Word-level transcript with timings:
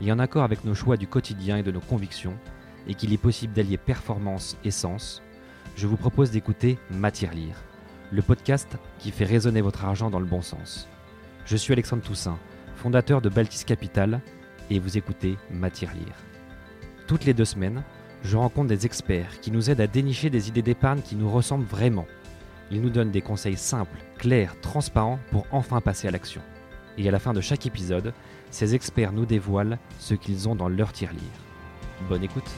et 0.00 0.12
en 0.12 0.18
accord 0.18 0.44
avec 0.44 0.64
nos 0.64 0.74
choix 0.74 0.96
du 0.96 1.06
quotidien 1.06 1.58
et 1.58 1.62
de 1.62 1.70
nos 1.70 1.80
convictions, 1.80 2.36
et 2.86 2.94
qu'il 2.94 3.12
est 3.12 3.18
possible 3.18 3.52
d'allier 3.52 3.76
performance 3.76 4.56
et 4.64 4.70
sens, 4.70 5.22
je 5.76 5.86
vous 5.86 5.96
propose 5.96 6.30
d'écouter 6.30 6.78
Matière 6.90 7.34
Lire, 7.34 7.56
le 8.10 8.22
podcast 8.22 8.78
qui 8.98 9.10
fait 9.10 9.24
résonner 9.24 9.60
votre 9.60 9.84
argent 9.84 10.10
dans 10.10 10.20
le 10.20 10.26
bon 10.26 10.42
sens. 10.42 10.88
Je 11.44 11.56
suis 11.56 11.72
Alexandre 11.72 12.02
Toussaint, 12.02 12.38
fondateur 12.76 13.20
de 13.20 13.28
Baltis 13.28 13.64
Capital, 13.64 14.20
et 14.70 14.78
vous 14.78 14.98
écoutez 14.98 15.36
Matière 15.50 15.94
Lire. 15.94 16.16
Toutes 17.06 17.24
les 17.24 17.34
deux 17.34 17.44
semaines, 17.44 17.82
je 18.22 18.36
rencontre 18.36 18.68
des 18.68 18.86
experts 18.86 19.40
qui 19.40 19.50
nous 19.50 19.70
aident 19.70 19.80
à 19.80 19.86
dénicher 19.86 20.30
des 20.30 20.48
idées 20.48 20.62
d'épargne 20.62 21.00
qui 21.00 21.16
nous 21.16 21.30
ressemblent 21.30 21.64
vraiment. 21.64 22.06
Ils 22.70 22.82
nous 22.82 22.90
donnent 22.90 23.10
des 23.10 23.22
conseils 23.22 23.56
simples, 23.56 23.98
clairs, 24.18 24.60
transparents 24.60 25.18
pour 25.30 25.46
enfin 25.50 25.80
passer 25.80 26.08
à 26.08 26.10
l'action. 26.10 26.42
Et 26.98 27.08
à 27.08 27.12
la 27.12 27.18
fin 27.18 27.32
de 27.32 27.40
chaque 27.40 27.64
épisode, 27.64 28.12
ces 28.50 28.74
experts 28.74 29.12
nous 29.12 29.26
dévoilent 29.26 29.78
ce 29.98 30.14
qu'ils 30.14 30.48
ont 30.48 30.54
dans 30.54 30.68
leur 30.68 30.92
tirelire. 30.92 31.22
Bonne 32.08 32.22
écoute. 32.22 32.50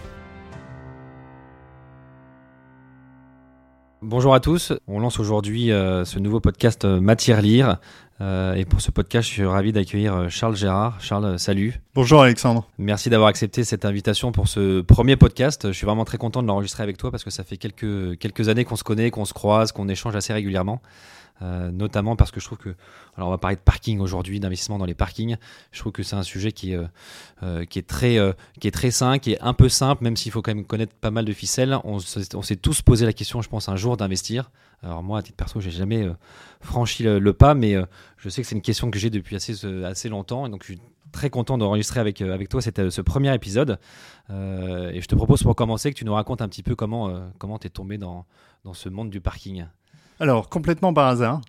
Bonjour 4.03 4.33
à 4.33 4.41
tous, 4.41 4.73
on 4.89 4.99
lance 4.99 5.21
aujourd'hui 5.21 5.71
euh, 5.71 6.07
ce 6.07 6.19
nouveau 6.19 6.41
podcast 6.41 6.87
euh, 6.87 7.03
Matière 7.03 7.43
Lire. 7.43 7.77
Euh, 8.23 8.55
et 8.55 8.65
pour 8.65 8.81
ce 8.81 8.91
podcast, 8.91 9.29
je 9.29 9.33
suis 9.35 9.45
ravi 9.45 9.73
d'accueillir 9.73 10.31
Charles 10.31 10.57
Gérard. 10.57 10.99
Charles, 11.03 11.39
salut. 11.39 11.83
Bonjour 11.95 12.23
Alexandre. 12.23 12.67
Merci 12.79 13.11
d'avoir 13.11 13.29
accepté 13.29 13.63
cette 13.63 13.85
invitation 13.85 14.33
pour 14.33 14.49
ce 14.49 14.81
premier 14.81 15.17
podcast. 15.17 15.69
Je 15.69 15.73
suis 15.73 15.85
vraiment 15.85 16.07
très 16.07 16.17
content 16.17 16.43
de 16.43 16.49
l'enregistrer 16.49 16.83
avec 16.83 16.97
toi 16.97 17.11
parce 17.11 17.25
que 17.25 17.31
ça 17.31 17.45
fait 17.45 17.59
quelques, 17.59 18.19
quelques 18.19 18.49
années 18.49 18.65
qu'on 18.65 18.77
se 18.77 18.85
connaît, 18.85 19.11
qu'on 19.11 19.27
se 19.27 19.35
croise, 19.35 19.71
qu'on 19.71 19.89
échange 19.89 20.17
assez 20.17 20.33
régulièrement. 20.33 20.81
Euh, 21.43 21.71
notamment 21.71 22.17
parce 22.17 22.31
que 22.31 22.39
je 22.39 22.45
trouve 22.45 22.59
que, 22.59 22.75
alors 23.17 23.29
on 23.29 23.31
va 23.31 23.39
parler 23.39 23.57
de 23.57 23.63
parking 23.63 24.01
aujourd'hui, 24.01 24.41
d'investissement 24.41 24.79
dans 24.79 24.85
les 24.85 24.95
parkings. 24.95 25.37
Je 25.73 25.79
trouve 25.81 25.93
que 25.93 26.03
c'est 26.03 26.17
un 26.17 26.23
sujet 26.23 26.53
qui 26.53 26.73
est, 26.73 26.77
euh, 26.77 26.87
euh, 27.43 27.65
est 27.75 27.87
très, 27.87 28.19
qui 28.61 28.69
est 28.69 28.73
très 28.73 28.91
sain, 28.91 29.19
qui 29.19 29.33
est 29.33 29.41
un 29.41 29.55
peu 29.55 29.69
simple, 29.69 30.05
même 30.05 30.17
s'il 30.17 30.33
faut 30.33 30.43
quand 30.43 30.55
même 30.55 30.65
connaître 30.65 30.95
pas 30.95 31.11
mal 31.11 31.25
de 31.25 31.33
ficelles. 31.33 31.79
On, 31.85 31.99
s'est 31.99 32.57
tous 32.57 32.83
posé 32.83 33.07
la 33.07 33.13
question, 33.13 33.41
je 33.41 33.49
pense, 33.49 33.69
un 33.69 33.77
jour 33.77 33.97
d'investir. 33.97 34.51
Alors 34.83 35.03
moi, 35.03 35.19
à 35.19 35.23
titre 35.23 35.37
perso, 35.37 35.61
j'ai 35.61 35.71
jamais 35.71 36.09
franchi 36.61 37.05
le, 37.05 37.33
pas, 37.33 37.55
mais 37.55 37.75
je 38.19 38.29
sais 38.29 38.43
que 38.43 38.49
c'est 38.49 38.55
une 38.55 38.63
question 38.63 38.91
que 38.91 38.99
j'ai 38.99 39.11
depuis 39.11 39.37
assez, 39.37 39.65
assez 39.85 40.09
longtemps, 40.09 40.47
et 40.47 40.51
donc 40.51 40.63
je 40.63 40.73
suis 40.73 40.81
très 41.13 41.29
content 41.29 41.59
d'enregistrer 41.59 42.01
avec, 42.01 42.21
avec 42.21 42.49
toi 42.49 42.61
ce 42.61 43.01
premier 43.01 43.35
épisode. 43.35 43.79
Et 44.31 45.01
je 45.01 45.07
te 45.07 45.15
propose 45.15 45.43
pour 45.43 45.55
commencer 45.57 45.91
que 45.91 45.99
tu 45.99 46.05
nous 46.05 46.15
racontes 46.15 46.43
un 46.43 46.49
petit 46.49 46.63
peu 46.63 46.75
comment 46.75 47.31
comment 47.39 47.59
t'es 47.59 47.71
tombé 47.71 47.99
dans, 47.99 48.27
dans 48.65 48.75
ce 48.75 48.89
monde 48.89 49.11
du 49.11 49.21
parking. 49.21 49.67
Alors 50.21 50.51
complètement 50.51 50.93
par 50.93 51.07
hasard, 51.07 51.41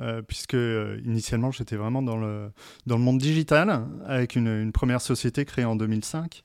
euh, 0.00 0.20
puisque 0.20 0.52
euh, 0.52 1.00
initialement 1.06 1.50
j'étais 1.50 1.76
vraiment 1.76 2.02
dans 2.02 2.18
le, 2.18 2.50
monde 2.86 3.16
digital 3.16 3.86
avec 4.06 4.36
une, 4.36 4.70
première 4.70 5.00
société 5.00 5.46
créée 5.46 5.64
en 5.64 5.76
2005. 5.76 6.42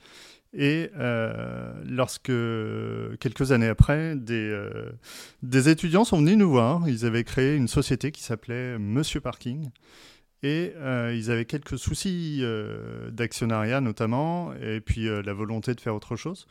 Et 0.55 0.91
euh, 0.97 1.73
lorsque, 1.85 2.31
quelques 3.19 3.51
années 3.51 3.67
après, 3.67 4.15
des, 4.15 5.69
étudiants 5.69 6.05
sont 6.05 6.19
venus 6.19 6.37
nous 6.37 6.49
voir, 6.49 6.87
ils 6.87 7.05
avaient 7.05 7.25
créé 7.25 7.55
une 7.55 7.67
société 7.67 8.11
qui 8.11 8.23
s'appelait 8.23 8.79
Monsieur 8.79 9.19
Parking. 9.19 9.69
Et 10.41 10.73
ils 11.13 11.31
avaient 11.31 11.45
quelques 11.45 11.77
soucis 11.77 12.43
d'actionnariat 13.11 13.79
notamment, 13.79 14.53
et 14.61 14.81
puis 14.81 15.05
la 15.05 15.33
volonté 15.33 15.73
de 15.73 15.79
faire 15.79 15.95
autre 15.95 16.17
chose. 16.17 16.45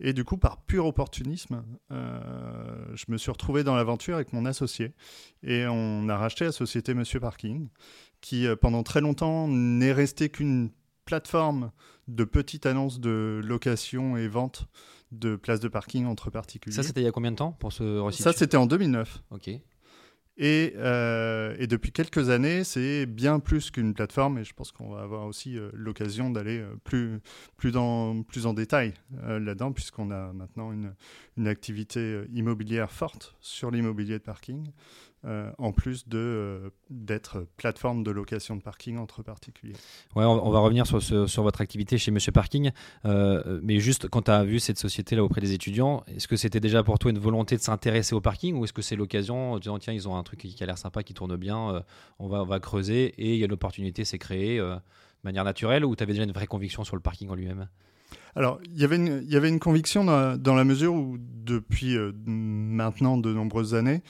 Et 0.00 0.12
du 0.12 0.24
coup, 0.24 0.36
par 0.36 0.62
pur 0.62 0.86
opportunisme, 0.86 1.64
euh, 1.92 2.84
je 2.94 3.04
me 3.08 3.16
suis 3.16 3.30
retrouvé 3.30 3.64
dans 3.64 3.76
l'aventure 3.76 4.16
avec 4.16 4.32
mon 4.32 4.44
associé. 4.44 4.92
Et 5.42 5.66
on 5.68 6.08
a 6.08 6.16
racheté 6.16 6.44
la 6.44 6.52
société 6.52 6.94
Monsieur 6.94 7.20
Parking, 7.20 7.68
qui 8.20 8.46
euh, 8.46 8.56
pendant 8.56 8.82
très 8.82 9.00
longtemps 9.00 9.48
n'est 9.48 9.92
restée 9.92 10.28
qu'une 10.28 10.70
plateforme 11.04 11.70
de 12.08 12.24
petites 12.24 12.66
annonces 12.66 12.98
de 12.98 13.40
location 13.44 14.16
et 14.16 14.26
vente 14.26 14.66
de 15.12 15.36
places 15.36 15.60
de 15.60 15.68
parking 15.68 16.06
entre 16.06 16.30
particuliers. 16.30 16.74
Ça, 16.74 16.82
c'était 16.82 17.00
il 17.00 17.04
y 17.04 17.08
a 17.08 17.12
combien 17.12 17.30
de 17.30 17.36
temps 17.36 17.52
pour 17.52 17.72
se 17.72 18.10
Ça, 18.10 18.32
c'était 18.32 18.56
en 18.56 18.66
2009. 18.66 19.22
Ok. 19.30 19.50
Et, 20.36 20.74
euh, 20.76 21.54
et 21.58 21.68
depuis 21.68 21.92
quelques 21.92 22.28
années, 22.28 22.64
c'est 22.64 23.06
bien 23.06 23.38
plus 23.38 23.70
qu'une 23.70 23.94
plateforme, 23.94 24.38
et 24.38 24.44
je 24.44 24.52
pense 24.52 24.72
qu'on 24.72 24.90
va 24.90 25.02
avoir 25.02 25.26
aussi 25.26 25.56
euh, 25.56 25.70
l'occasion 25.72 26.28
d'aller 26.30 26.58
euh, 26.58 26.74
plus, 26.82 27.20
plus, 27.56 27.76
en 27.76 28.54
détail 28.54 28.94
là-dedans, 29.22 29.72
puisqu'on 29.72 30.10
a 30.10 30.32
maintenant 30.32 30.72
une, 30.72 30.94
activité 31.46 32.22
immobilière 32.32 32.90
forte 32.90 33.36
sur 33.40 33.70
l'immobilier 33.70 34.18
de 34.18 34.24
parking, 34.24 34.70
euh, 35.24 35.50
en 35.58 35.72
plus 35.72 36.08
de, 36.08 36.18
euh, 36.18 36.70
d'être 36.90 37.46
plateforme 37.56 38.02
de 38.02 38.10
location 38.10 38.56
de 38.56 38.62
parking 38.62 38.98
entre 38.98 39.22
particuliers. 39.22 39.74
Ouais, 40.14 40.24
on, 40.24 40.46
on 40.46 40.50
va 40.50 40.58
revenir 40.58 40.86
sur, 40.86 41.02
ce- 41.02 41.26
sur 41.26 41.42
votre 41.42 41.60
activité 41.60 41.98
chez 41.98 42.10
Monsieur 42.10 42.32
Parking. 42.32 42.70
Euh, 43.04 43.60
mais 43.62 43.78
juste, 43.80 44.08
quand 44.08 44.22
tu 44.22 44.30
as 44.30 44.44
vu 44.44 44.60
cette 44.60 44.78
société-là 44.78 45.24
auprès 45.24 45.40
des 45.40 45.52
étudiants, 45.52 46.04
est-ce 46.08 46.28
que 46.28 46.36
c'était 46.36 46.60
déjà 46.60 46.82
pour 46.82 46.98
toi 46.98 47.10
une 47.10 47.18
volonté 47.18 47.56
de 47.56 47.62
s'intéresser 47.62 48.14
au 48.14 48.20
parking 48.20 48.56
ou 48.56 48.64
est-ce 48.64 48.72
que 48.72 48.82
c'est 48.82 48.96
l'occasion 48.96 49.52
en 49.52 49.58
disant 49.58 49.78
tiens, 49.78 49.92
ils 49.92 50.08
ont 50.08 50.16
un 50.16 50.22
truc 50.22 50.40
qui, 50.40 50.62
a 50.62 50.66
l'air 50.66 50.78
sympa, 50.78 51.02
qui 51.02 51.14
tourne 51.14 51.36
bien, 51.36 51.82
on, 52.18 52.28
va, 52.28 52.42
on 52.42 52.46
va 52.46 52.60
creuser 52.60 53.14
et 53.18 53.34
il 53.34 53.38
y 53.40 53.44
a 53.44 53.46
l'opportunité 53.46 54.04
s'est 54.04 54.18
créée 54.18 54.58
de 54.58 54.78
manière 55.24 55.44
naturelle 55.44 55.84
ou 55.84 55.96
tu 55.96 56.02
avais 56.02 56.12
déjà 56.12 56.24
une 56.24 56.32
vraie 56.32 56.46
conviction 56.46 56.84
sur 56.84 56.96
le 56.96 57.02
parking 57.02 57.30
en 57.30 57.34
lui-même? 57.34 57.68
Alors, 58.36 58.58
il 58.64 58.76
y 58.80 58.84
avait 58.84 58.96
une, 58.96 59.22
il 59.24 59.32
y 59.32 59.36
avait 59.36 59.48
une 59.48 59.60
conviction 59.60 60.04
dans 60.04 60.16
la, 60.16 60.36
dans 60.36 60.54
la 60.54 60.64
mesure 60.64 60.92
où, 60.92 61.16
depuis 61.18 61.96
euh, 61.96 62.12
maintenant 62.26 63.16
de 63.16 63.32
nombreuses 63.32 63.74
années, 63.74 64.02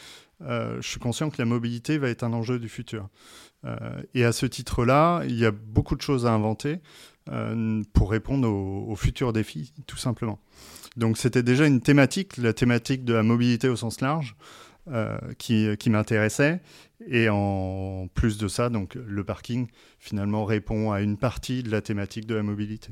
je 0.46 0.86
suis 0.86 1.00
conscient 1.00 1.30
que 1.30 1.36
la 1.38 1.46
mobilité 1.46 1.98
va 1.98 2.08
être 2.08 2.22
un 2.22 2.32
enjeu 2.32 2.58
du 2.58 2.68
futur. 2.68 3.08
Euh, 3.64 4.02
et 4.14 4.24
à 4.24 4.32
ce 4.32 4.46
titre-là, 4.46 5.22
il 5.24 5.38
y 5.38 5.46
a 5.46 5.50
beaucoup 5.50 5.96
de 5.96 6.02
choses 6.02 6.26
à 6.26 6.32
inventer 6.32 6.80
euh, 7.30 7.82
pour 7.92 8.10
répondre 8.10 8.48
aux, 8.48 8.96
futurs 8.96 9.32
défis, 9.32 9.72
tout 9.86 9.96
simplement. 9.96 10.38
Donc, 10.96 11.18
c'était 11.18 11.42
déjà 11.42 11.66
une 11.66 11.80
thématique, 11.80 12.36
la 12.36 12.52
thématique 12.52 13.04
de 13.04 13.14
la 13.14 13.22
mobilité 13.22 13.68
au 13.68 13.76
sens 13.76 14.00
large, 14.00 14.36
euh, 14.88 15.16
qui, 15.38 15.88
m'intéressait. 15.88 16.60
Et 17.08 17.28
en 17.30 18.06
plus 18.12 18.36
de 18.38 18.48
ça, 18.48 18.68
donc, 18.68 18.94
le 18.94 19.24
parking, 19.24 19.66
finalement, 19.98 20.44
répond 20.44 20.92
à 20.92 21.00
une 21.00 21.16
partie 21.16 21.62
de 21.62 21.70
la 21.70 21.80
thématique 21.80 22.26
de 22.26 22.34
la 22.34 22.42
mobilité. 22.42 22.90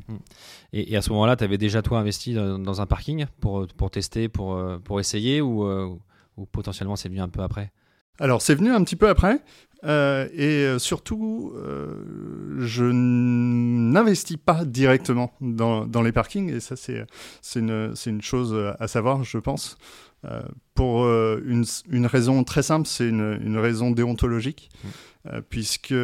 et, 0.72 0.92
et 0.92 0.96
à 0.96 1.02
ce 1.02 1.10
moment-là, 1.10 1.36
tu 1.36 1.44
avais 1.44 1.58
déjà 1.58 1.82
toi 1.82 1.98
investi 1.98 2.32
dans, 2.34 2.58
dans 2.58 2.80
un 2.80 2.86
parking 2.86 3.26
pour, 3.40 3.66
pour 3.76 3.90
tester, 3.90 4.28
pour, 4.28 4.54
euh, 4.54 4.78
pour 4.78 5.00
essayer 5.00 5.42
ou, 5.42 5.64
euh, 5.64 5.94
ou 6.36 6.46
potentiellement 6.46 6.96
c'est 6.96 7.08
venu 7.08 7.20
un 7.20 7.28
peu 7.28 7.42
après 7.42 7.72
Alors, 8.18 8.42
c'est 8.42 8.54
venu 8.54 8.70
un 8.70 8.82
petit 8.84 8.96
peu 8.96 9.08
après. 9.08 9.40
euh, 9.84 10.28
et 10.32 10.64
euh, 10.64 10.78
surtout, 10.78 11.52
euh, 11.56 12.54
je 12.58 12.84
n'investis 12.84 14.36
pas 14.36 14.64
directement 14.64 15.32
dans, 15.40 15.86
dans 15.86 16.02
les 16.02 16.12
parkings. 16.12 16.52
Et 16.52 16.60
ça, 16.60 16.76
c'est 16.76 17.04
une, 17.56 18.22
chose 18.22 18.54
à 18.78 18.86
savoir, 18.88 19.24
je 19.24 19.38
pense. 19.38 19.76
Euh, 20.24 20.40
pour 20.74 21.04
une, 21.08 21.64
une 21.90 22.06
raison 22.06 22.44
très 22.44 22.62
simple, 22.62 22.86
c'est 22.86 23.08
une, 23.08 23.40
une 23.44 23.58
raison 23.58 23.90
déontologique. 23.90 24.70
Euh, 25.26 25.40
puisque, 25.40 25.94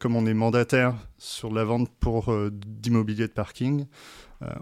comme 0.00 0.16
on 0.16 0.26
est 0.26 0.34
mandataire 0.34 0.94
sur 1.18 1.52
la 1.52 1.64
vente 1.64 1.88
pour 2.00 2.34
d'immobilier 2.50 3.26
de 3.28 3.32
parking, 3.32 3.86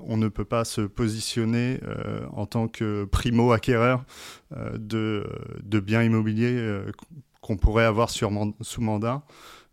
on 0.03 0.17
ne 0.17 0.29
peut 0.29 0.45
pas 0.45 0.65
se 0.65 0.81
positionner 0.81 1.81
euh, 1.85 2.27
en 2.33 2.47
tant 2.47 2.69
que 2.69 3.05
primo-acquéreur 3.05 4.05
euh, 4.57 4.77
de, 4.77 5.81
biens 5.81 6.03
immobiliers 6.03 6.57
euh, 6.57 6.91
qu'on 7.41 7.57
pourrait 7.57 7.85
avoir 7.85 8.11
sous 8.11 8.81
mandat, 8.81 9.23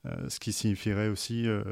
euh, 0.05 0.11
ce 0.29 0.39
qui 0.39 0.53
signifierait 0.53 1.07
aussi 1.07 1.47
euh, 1.47 1.63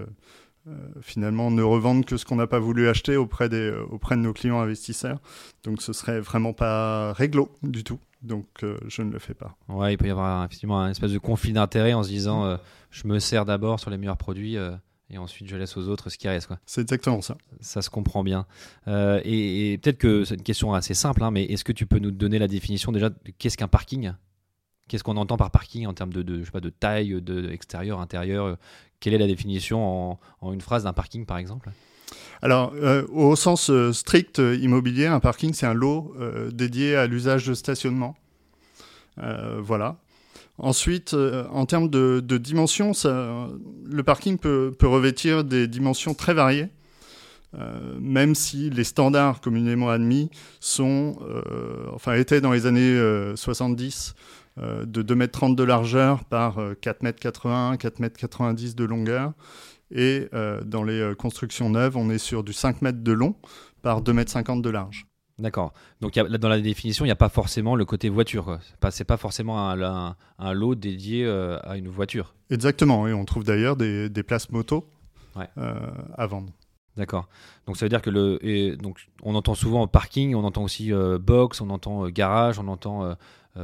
finalement 1.01 1.51
ne 1.51 1.62
revendre 1.62 2.06
que 2.06 2.18
ce 2.18 2.25
qu'on 2.25 2.38
n'a 2.38 2.47
pas 2.47 2.59
voulu 2.59 2.88
acheter 2.88 3.18
auprès 3.18 3.50
de 3.50 3.85
nos 4.15 4.33
clients 4.33 4.59
investisseurs. 4.59 5.19
Donc 5.63 5.81
ce 5.81 5.94
serait 5.94 6.19
vraiment 6.19 6.53
pas 6.53 7.13
réglo 7.13 7.51
du 7.62 7.83
tout. 7.83 8.00
Donc 8.21 8.47
je 8.88 9.01
ne 9.01 9.12
le 9.12 9.19
fais 9.19 9.33
pas. 9.33 9.57
Ouais, 9.68 9.94
il 9.94 9.97
peut 9.97 10.07
y 10.07 10.09
avoir 10.09 10.45
effectivement 10.45 10.80
un 10.80 10.89
espèce 10.89 11.12
de 11.12 11.18
conflit 11.18 11.51
d'intérêt 11.51 11.94
en 11.94 12.03
se 12.03 12.07
disant 12.07 12.57
je 12.89 13.07
me 13.09 13.19
sers 13.19 13.44
d'abord 13.44 13.81
sur 13.81 13.89
les 13.89 13.97
meilleurs 13.97 14.15
produits 14.15 14.56
et 15.09 15.17
ensuite 15.17 15.47
je 15.47 15.55
laisse 15.55 15.77
aux 15.77 15.88
autres 15.88 16.09
ce 16.09 16.17
qui 16.17 16.27
reste. 16.27 16.50
C'est 16.65 16.81
exactement 16.81 17.21
ça. 17.21 17.38
Ça 17.61 17.81
se 17.81 17.89
comprend 17.89 18.23
bien. 18.23 18.45
Euh, 18.88 19.21
et, 19.23 19.77
peut-être 19.81 19.97
que 19.97 20.25
c'est 20.25 20.35
une 20.35 20.44
question 20.44 20.73
assez 20.73 20.94
simple, 20.94 21.23
hein, 21.23 21.31
mais 21.31 21.44
est-ce 21.45 21.63
que 21.63 21.71
tu 21.71 21.85
peux 21.85 22.00
nous 22.00 22.11
donner 22.11 22.39
la 22.39 22.47
définition 22.47 22.91
déjà 22.91 23.09
de 23.09 23.15
qu'est-ce 23.38 23.57
qu'un 23.57 23.67
parking? 23.67 24.13
Qu'est-ce 24.88 25.03
qu'on 25.03 25.17
entend 25.17 25.38
par 25.38 25.51
parking 25.51 25.88
en 25.88 25.94
termes 25.94 26.11
de, 26.11 26.39
je 26.39 26.45
sais 26.45 26.51
pas, 26.51 26.59
de 26.59 26.69
taille, 26.69 27.21
de 27.21 27.50
extérieur, 27.51 28.00
intérieur? 28.00 28.57
Quelle 29.00 29.13
est 29.13 29.19
la 29.19 29.27
définition 29.27 30.19
en, 30.41 30.53
une 30.53 30.61
phrase 30.61 30.83
d'un 30.83 30.94
parking 30.94 31.25
par 31.25 31.38
exemple? 31.38 31.71
Alors, 32.41 32.73
euh, 32.75 33.06
au 33.07 33.35
sens 33.35 33.69
euh, 33.69 33.94
strict 33.94 34.39
immobilier, 34.39 35.07
un 35.07 35.19
parking, 35.19 35.53
c'est 35.53 35.65
un 35.65 35.73
lot 35.73 36.13
dédié 36.51 36.95
à 36.95 37.07
l'usage 37.07 37.45
de 37.47 37.53
stationnement. 37.53 38.15
voilà. 39.17 39.97
Ensuite, 40.59 41.13
euh, 41.13 41.47
en 41.50 41.65
termes 41.65 41.89
de, 41.89 42.19
dimensions, 42.38 42.91
le 43.03 44.03
parking 44.03 44.38
peut, 44.38 44.75
revêtir 44.81 45.44
des 45.44 45.67
dimensions 45.67 46.13
très 46.13 46.33
variées, 46.33 46.69
euh, 47.55 47.97
même 48.00 48.35
si 48.35 48.69
les 48.69 48.83
standards 48.83 49.41
communément 49.41 49.89
admis 49.89 50.29
sont, 50.59 51.17
euh, 51.21 51.88
enfin, 51.94 52.13
étaient 52.13 52.41
dans 52.41 52.51
les 52.51 52.65
années 52.65 53.00
70 53.35 54.15
de 54.57 55.01
2,30 55.01 55.45
m 55.45 55.55
de 55.55 55.63
largeur 55.63 56.23
par 56.25 56.59
4,80 56.81 57.71
m, 57.71 57.77
4,90 57.77 58.65
m 58.67 58.73
de 58.75 58.83
longueur. 58.83 59.33
Et 59.95 60.29
dans 60.65 60.83
les 60.83 61.13
constructions 61.17 61.69
neuves, 61.69 61.97
on 61.97 62.09
est 62.11 62.19
sur 62.19 62.44
du 62.44 62.53
5 62.53 62.83
m 62.83 62.91
de 63.01 63.11
long 63.11 63.35
par 63.81 64.03
2,50 64.03 64.51
m 64.51 64.61
de 64.61 64.69
large. 64.69 65.07
D'accord. 65.44 65.74
Donc 66.00 66.18
dans 66.18 66.48
la 66.48 66.62
définition, 66.62 67.04
il 67.04 67.10
n'y 67.10 67.13
a 67.13 67.18
pas 67.18 67.28
forcément 67.28 67.75
le 67.75 67.84
côté 67.84 68.07
voiture. 68.07 68.60
Ce 68.81 69.00
n'est 69.00 69.06
pas, 69.06 69.18
forcément 69.18 69.69
un, 69.69 70.54
lot 70.54 70.74
dédié 70.74 71.25
euh, 71.25 71.60
à 71.63 71.75
une 71.75 71.90
voiture. 71.90 72.34
Exactement, 72.50 73.10
et 73.10 73.13
on 73.13 73.25
trouve 73.25 73.44
d'ailleurs 73.44 73.75
des, 73.75 74.10
places 74.25 74.50
moto 74.51 74.88
euh, 75.57 75.75
à 76.16 76.28
vendre. 76.28 76.54
D'accord. 76.95 77.28
Donc 77.68 77.75
ça 77.75 77.84
veut 77.84 77.90
dire 77.90 78.01
que 78.01 78.10
le, 78.10 78.78
donc 78.78 79.10
on 79.22 79.36
entend 79.36 79.54
souvent 79.54 79.86
parking, 79.86 80.34
on 80.34 80.45
entend 80.45 80.63
aussi 80.63 80.94
euh, 80.94 81.19
box, 81.19 81.60
on 81.60 81.69
entend 81.72 82.07
garage, 82.07 82.57
on 82.57 82.69
entend 82.69 83.18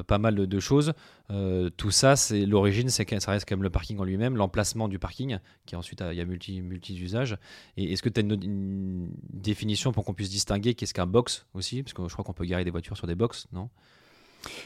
pas 0.08 0.18
mal 0.18 0.36
de, 0.36 0.60
choses. 0.60 0.94
Euh, 1.32 1.70
tout 1.76 1.92
ça, 1.92 2.16
c'est 2.16 2.46
l'origine, 2.46 2.90
c'est 2.90 3.20
ça 3.20 3.32
reste 3.32 3.48
quand 3.48 3.56
même 3.56 3.64
le 3.64 3.70
parking 3.70 3.98
en 4.00 4.04
lui-même, 4.04 4.36
l'emplacement 4.36 4.88
du 4.88 5.00
parking, 5.00 5.40
qui 5.66 5.76
ensuite 5.76 6.04
il 6.12 6.18
y 6.18 6.22
a 6.22 6.26
multi, 6.26 6.62
multi 6.62 6.98
usages. 7.00 7.38
Et 7.78 7.94
est-ce 7.94 8.04
que 8.04 8.10
tu 8.10 8.20
as 8.20 8.24
une, 8.24 9.10
définition 9.34 9.92
pour 9.92 10.06
qu'on 10.06 10.14
puisse 10.14 10.30
distinguer 10.30 10.74
qu'est-ce 10.74 10.94
qu'un 10.94 11.08
box 11.08 11.46
aussi? 11.54 11.84
Parce 11.84 11.94
que 11.94 12.08
je 12.08 12.14
crois 12.14 12.24
qu'on 12.24 12.34
peut 12.34 12.46
garer 12.46 12.64
des 12.64 12.72
voitures 12.72 12.98
sur 12.98 13.08
des 13.08 13.16
box, 13.16 13.48
non? 13.52 13.70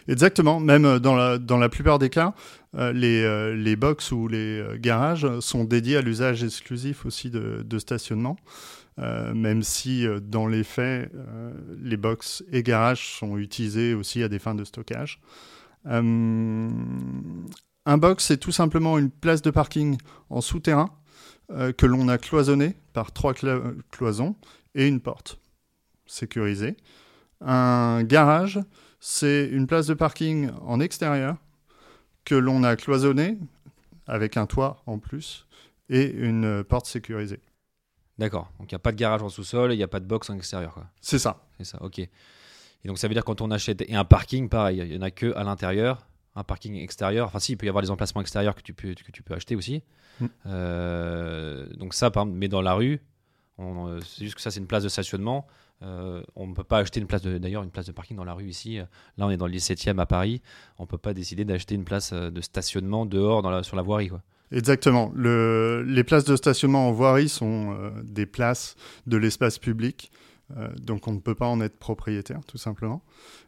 Exactement, 0.08 0.60
même 0.60 1.00
dans 1.00 1.16
la, 1.16 1.70
plupart 1.70 1.98
des 1.98 2.12
cas, 2.12 2.36
euh, 2.76 2.94
les, 2.94 3.56
les 3.56 3.76
box 3.76 4.12
ou 4.12 4.28
les 4.28 4.64
garages 4.78 5.40
sont 5.40 5.64
dédiés 5.64 5.98
à 5.98 6.02
l'usage 6.02 6.44
exclusif 6.44 7.06
aussi 7.06 7.32
de 7.32 7.80
stationnement. 7.80 8.38
Euh, 9.00 9.34
même 9.34 9.64
si 9.64 10.06
euh, 10.06 10.20
dans 10.20 10.48
les 10.48 10.64
faits, 10.64 11.12
euh, 11.16 11.54
les 11.82 11.98
box 11.98 12.44
et 12.52 12.62
garages 12.62 13.18
sont 13.18 13.38
utilisés 13.38 13.96
aussi 13.96 14.22
à 14.22 14.30
des 14.30 14.40
fins 14.40 14.56
de 14.56 14.64
stockage. 14.64 15.20
un 15.86 16.70
box, 17.98 18.26
c'est 18.26 18.38
tout 18.38 18.52
simplement 18.52 18.98
une 18.98 19.10
place 19.10 19.42
de 19.42 19.52
parking 19.52 19.98
en 20.30 20.42
souterrain 20.42 20.90
que 21.78 21.86
l'on 21.86 22.08
a 22.08 22.18
cloisonné 22.18 22.78
par 22.94 23.12
trois 23.12 23.34
cloisons 23.34 24.36
et 24.76 24.88
une 24.88 25.02
porte 25.02 25.40
sécurisée. 26.06 26.78
Un 27.42 28.04
garage, 28.04 28.62
c'est 29.02 29.50
une 29.52 29.68
place 29.68 29.88
de 29.88 29.94
parking 29.94 30.52
en 30.62 30.80
extérieur 30.80 31.36
que 32.24 32.36
l'on 32.36 32.64
a 32.64 32.78
cloisonné 32.78 33.38
avec 34.08 34.38
un 34.38 34.46
toit 34.46 34.82
en 34.86 35.00
plus 35.00 35.46
et 35.90 36.10
une 36.10 36.64
porte 36.64 36.86
sécurisée. 36.86 37.42
D'accord. 38.18 38.52
Donc 38.60 38.72
il 38.72 38.76
n'y 38.76 38.78
a 38.78 38.80
pas 38.80 38.92
de 38.92 38.98
garage 38.98 39.24
en 39.24 39.30
sous-sol, 39.30 39.74
il 39.74 39.78
n'y 39.78 39.84
a 39.84 39.88
pas 39.88 40.00
de 40.00 40.06
box 40.06 40.30
en 40.30 40.36
extérieur. 40.36 40.78
C'est 41.02 41.20
ça. 41.20 41.46
C'est 41.58 41.66
ça, 41.66 41.82
ok. 41.82 42.00
Et 42.00 42.10
donc 42.88 42.98
ça 42.98 43.08
veut 43.08 43.14
dire 43.14 43.26
quand 43.26 43.42
on 43.42 43.52
achète. 43.52 43.82
Et 43.82 43.96
un 43.96 44.06
parking, 44.06 44.50
pareil, 44.50 44.80
il 44.80 44.90
n'y 44.90 44.98
en 44.98 45.02
a 45.02 45.12
que 45.12 45.34
à 45.36 45.44
l'intérieur, 45.44 46.08
un 46.36 46.44
parking 46.44 46.76
extérieur. 46.76 47.28
Enfin, 47.28 47.40
si, 47.40 47.54
il 47.54 47.58
peut 47.58 47.66
y 47.66 47.70
avoir 47.70 47.82
des 47.82 47.92
emplacements 47.92 48.22
extérieurs 48.22 48.56
que 48.56 48.62
tu 48.62 48.74
peux, 48.74 48.94
que 48.94 49.12
tu 49.12 49.24
peux 49.24 49.34
acheter 49.34 49.56
aussi. 49.56 49.84
Mm. 50.20 50.26
Euh, 50.48 51.68
donc 51.74 51.94
ça, 51.94 52.12
par 52.12 52.26
mais 52.26 52.48
dans 52.48 52.62
la 52.62 52.74
rue, 52.74 53.02
euh, 53.60 54.00
c'est 54.02 54.26
juste 54.26 54.36
que 54.36 54.42
ça, 54.42 54.52
c'est 54.52 54.60
une 54.60 54.68
place 54.68 54.84
de 54.84 54.90
stationnement. 54.90 55.48
Euh, 55.82 56.24
on 56.36 56.48
ne 56.48 56.54
peut 56.54 56.64
pas 56.64 56.80
acheter 56.80 57.00
une 57.00 57.08
place 57.08 57.22
de, 57.22 57.38
d'ailleurs, 57.38 57.64
une 57.64 57.72
place 57.72 57.86
de 57.86 57.92
parking 57.92 58.16
dans 58.16 58.24
la 58.24 58.34
rue 58.34 58.48
ici. 58.48 58.78
Là, 59.18 59.26
on 59.26 59.30
est 59.30 59.38
dans 59.38 59.48
le 59.48 59.54
17e 59.54 60.00
à 60.00 60.06
Paris. 60.06 60.42
On 60.78 60.84
ne 60.84 60.88
peut 60.88 60.98
pas 60.98 61.14
décider 61.14 61.46
d'acheter 61.46 61.76
une 61.76 61.84
place 61.84 62.14
de 62.14 62.42
stationnement 62.42 63.06
dehors 63.06 63.42
dans 63.42 63.50
la, 63.50 63.64
sur 63.64 63.76
la 63.76 63.82
voirie, 63.82 64.10
quoi. 64.10 64.22
Exactement. 64.54 65.12
les 65.16 66.04
places 66.04 66.26
de 66.26 66.36
stationnement 66.36 66.88
en 66.88 66.92
voirie 66.92 67.28
sont 67.28 67.76
euh, 67.76 67.90
des 68.04 68.28
places 68.28 68.76
de 69.08 69.18
l'espace 69.18 69.58
public. 69.58 70.12
Euh, 70.56 70.68
donc 70.80 71.08
on 71.08 71.14
ne 71.14 71.20
peut 71.20 71.34
pas 71.34 71.48
en 71.48 71.60
être 71.60 71.78
propriétaire, 71.78 72.42
tout 72.46 72.60
simplement. 72.60 73.04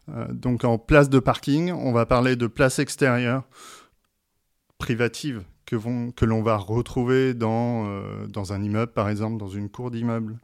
Euh, 0.08 0.26
donc 0.32 0.64
en 0.64 0.78
place 0.78 1.08
de 1.08 1.20
parking, 1.20 1.70
on 1.70 1.92
va 1.92 2.06
parler 2.06 2.34
de 2.34 2.48
places 2.48 2.80
extérieures 2.80 3.44
privatives 4.78 5.44
que, 5.64 5.76
l'on 6.24 6.42
va 6.42 6.56
retrouver 6.56 7.34
dans, 7.34 7.88
dans 8.28 8.52
un 8.52 8.62
immeuble, 8.62 8.92
par 8.92 9.08
exemple, 9.08 9.36
dans 9.36 9.48
une 9.48 9.68
cour 9.68 9.90
d'immeuble, 9.90 10.38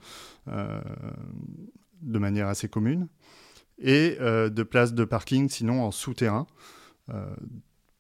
de 0.49 2.19
manière 2.19 2.49
assez 2.49 2.69
commune. 2.69 3.07
Et 3.79 4.17
de 4.19 4.63
places 4.65 4.95
de 4.95 5.05
parking, 5.05 5.49
sinon 5.49 5.85
en 5.85 5.93
souterrain, 5.93 6.49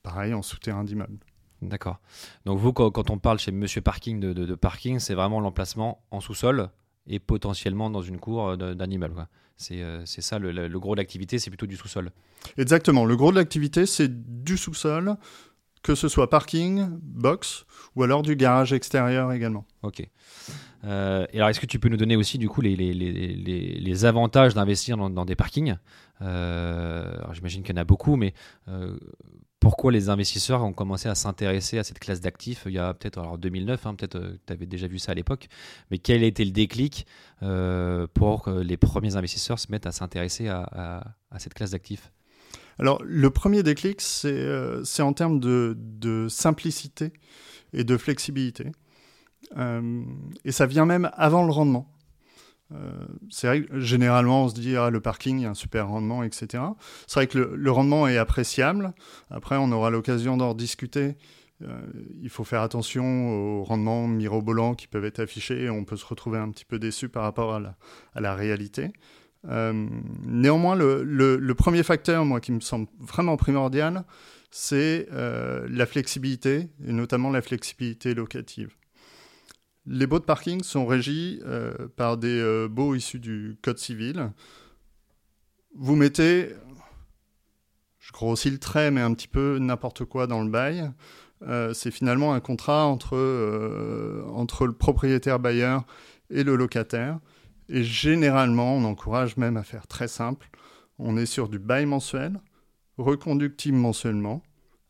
pareil, 0.03 0.35
en 0.35 0.43
souterrain 0.43 0.82
d'immeuble. 0.82 1.19
D'accord. 1.62 2.00
Donc 2.44 2.59
vous, 2.59 2.73
quand, 2.73 3.11
on 3.11 3.19
parle 3.19 3.38
chez 3.38 3.53
Monsieur 3.53 3.81
Parking 3.81 4.19
de, 4.20 4.55
parking, 4.55 4.99
c'est 4.99 5.14
vraiment 5.14 5.41
l'emplacement 5.41 6.03
en 6.11 6.20
sous-sol 6.20 6.70
et 7.06 7.19
potentiellement 7.19 7.88
dans 7.88 8.03
une 8.03 8.19
cour 8.19 8.49
euh, 8.49 8.75
d'un 8.75 8.91
immeuble. 8.91 9.26
Euh, 9.70 10.03
c'est 10.05 10.20
ça, 10.23 10.38
le, 10.41 10.69
gros 10.79 10.94
de 10.94 11.00
l'activité, 11.00 11.38
c'est 11.38 11.50
plutôt 11.50 11.67
du 11.67 11.76
sous-sol. 11.76 12.11
Exactement. 12.59 13.05
Le 13.05 13.17
gros 13.17 13.31
de 13.31 13.37
l'activité, 13.37 13.87
c'est 13.87 14.43
du 14.43 14.56
sous-sol, 14.56 15.17
que 15.82 15.94
ce 15.94 16.09
soit 16.09 16.29
parking, 16.29 16.88
box 17.00 17.64
ou 17.94 18.03
alors 18.03 18.23
du 18.23 18.35
garage 18.35 18.73
extérieur 18.73 19.32
également. 19.32 19.64
Ok. 19.82 20.05
Euh, 20.85 21.26
et 21.32 21.37
alors, 21.37 21.49
est-ce 21.49 21.61
que 21.61 21.67
tu 21.67 21.79
peux 21.79 21.88
nous 21.88 21.97
donner 21.97 22.17
aussi 22.17 22.38
du 22.38 22.49
coup 22.49 22.61
les, 22.61 22.75
les, 22.75 22.93
les, 22.93 23.37
les 23.37 24.05
avantages 24.05 24.55
d'investir 24.55 24.97
dans, 24.97 25.11
dans, 25.11 25.25
des 25.25 25.37
parkings? 25.37 25.76
J'imagine 26.21 27.62
qu'il 27.62 27.75
y 27.75 27.78
en 27.78 27.83
a 27.83 27.85
beaucoup, 27.85 28.16
mais 28.16 28.35
pourquoi 29.62 29.92
les 29.92 30.09
investisseurs 30.09 30.64
ont 30.64 30.73
commencé 30.73 31.09
à 31.09 31.14
s'intéresser 31.14 31.78
à 31.78 31.85
cette 31.85 32.00
classe 32.00 32.21
d'actifs 32.21 32.64
il 32.66 32.73
y 32.73 32.78
a 32.78 32.92
peut-être, 32.95 33.19
alors 33.19 33.38
2009, 33.38 33.87
hein, 33.87 33.95
peut-être 33.95 34.16
euh, 34.16 34.37
tu 34.45 34.52
avais 34.52 34.66
déjà 34.66 34.88
vu 34.88 34.99
ça 34.99 35.12
à 35.12 35.14
l'époque, 35.14 35.47
mais 35.92 35.99
quel 35.99 36.25
a 36.25 36.26
été 36.26 36.45
le 36.45 36.50
déclic 36.50 37.07
euh, 37.45 38.09
pour 38.12 38.42
que 38.42 38.50
les 38.50 38.76
premiers 38.76 39.14
investisseurs 39.14 39.61
se 39.61 39.71
mettent 39.71 39.87
à 39.87 39.92
s'intéresser 39.92 40.49
à, 40.49 41.14
cette 41.38 41.54
classe 41.54 41.71
d'actifs? 41.71 42.11
Alors, 42.81 43.00
le 43.04 43.31
premier 43.31 43.62
déclic, 43.62 44.00
c'est 44.00 44.33
euh, 44.33 44.83
en 44.99 45.12
termes 45.12 45.38
de, 45.38 46.26
simplicité 46.28 47.12
et 47.73 47.85
de 47.85 47.97
flexibilité. 47.97 48.73
et 50.45 50.52
ça 50.52 50.66
vient 50.66 50.87
même 50.87 51.09
avant 51.14 51.47
le 51.47 51.52
rendement. 51.52 51.91
Euh, 52.75 53.07
c'est 53.31 53.47
vrai 53.47 53.62
que 53.62 53.81
généralement, 53.81 54.45
on 54.45 54.49
se 54.49 54.55
dit, 54.55 54.76
ah, 54.76 54.91
le 54.91 55.00
parking, 55.00 55.38
il 55.38 55.43
y 55.43 55.47
a 55.47 55.50
un 55.50 55.55
super 55.55 55.88
rendement, 55.88 56.23
etc. 56.23 56.62
C'est 57.07 57.14
vrai 57.14 57.26
que 57.26 57.38
le, 57.38 57.71
rendement 57.71 58.09
est 58.09 58.19
appréciable. 58.19 58.93
Après, 59.31 59.57
on 59.57 59.71
aura 59.73 59.91
l'occasion 59.91 60.37
d'en 60.37 60.55
discuter. 60.55 61.17
Euh, 61.62 61.81
il 62.21 62.31
faut 62.31 62.45
faire 62.45 62.62
attention 62.62 63.61
aux 63.61 63.64
rendements 63.64 64.09
mirobolants 64.09 64.75
qui 64.75 64.88
peuvent 64.88 65.05
être 65.05 65.21
affichés 65.21 65.64
et 65.64 65.71
on 65.71 65.85
peut 65.85 65.97
se 65.97 66.07
retrouver 66.07 66.38
un 66.38 66.50
petit 66.50 66.64
peu 66.64 66.79
déçu 66.79 67.09
par 67.09 67.23
rapport 67.23 67.55
à 67.55 68.21
la, 68.21 68.35
réalité. 68.35 68.93
Euh, 69.49 69.88
néanmoins, 70.26 70.75
le, 70.75 71.02
le, 71.02 71.55
premier 71.55 71.83
facteur, 71.83 72.25
moi, 72.25 72.41
qui 72.41 72.52
me 72.52 72.61
semble 72.61 72.87
vraiment 72.99 73.37
primordial, 73.37 74.05
c'est 74.50 75.09
la 75.11 75.87
flexibilité, 75.87 76.69
et 76.87 76.93
notamment 76.93 77.31
la 77.31 77.43
flexibilité 77.43 78.14
locative. 78.14 78.75
Les 79.87 80.07
baux 80.07 80.21
de 80.21 80.25
parking 80.25 80.62
sont 80.62 80.87
régis 80.87 81.41
euh, 81.45 81.89
par 81.97 82.17
des 82.17 82.39
euh, 82.39 82.69
baux 82.69 82.95
issus 82.95 83.19
du 83.19 83.59
Code 83.62 83.79
civil. 83.79 84.31
Vous 85.75 85.97
mettez, 85.97 86.51
je 87.99 88.12
grossis 88.12 88.51
le 88.51 88.59
trait, 88.59 88.93
mais 88.93 89.01
un 89.01 89.12
petit 89.12 89.27
peu 89.27 89.59
n'importe 89.59 90.05
quoi 90.05 90.27
dans 90.27 90.43
le 90.43 90.51
bail. 90.51 90.91
Euh, 91.43 91.75
c'est 91.75 91.91
finalement 91.91 92.33
un 92.33 92.41
contrat 92.41 92.85
entre, 92.85 93.17
entre 94.33 94.67
le 94.67 94.73
propriétaire 94.73 95.41
bailleur 95.41 95.85
et 96.31 96.45
le 96.45 96.55
locataire. 96.55 97.19
Et 97.69 97.83
généralement, 97.83 98.77
on 98.77 98.85
encourage 98.85 99.37
même 99.37 99.57
à 99.57 99.65
faire 99.65 99.89
très 99.89 100.09
simple. 100.09 100.49
On 100.99 101.17
est 101.17 101.27
sur 101.27 101.49
du 101.49 101.59
bail 101.59 101.87
mensuel, 101.87 102.41
reconductible 102.99 103.79
mensuellement, 103.79 104.43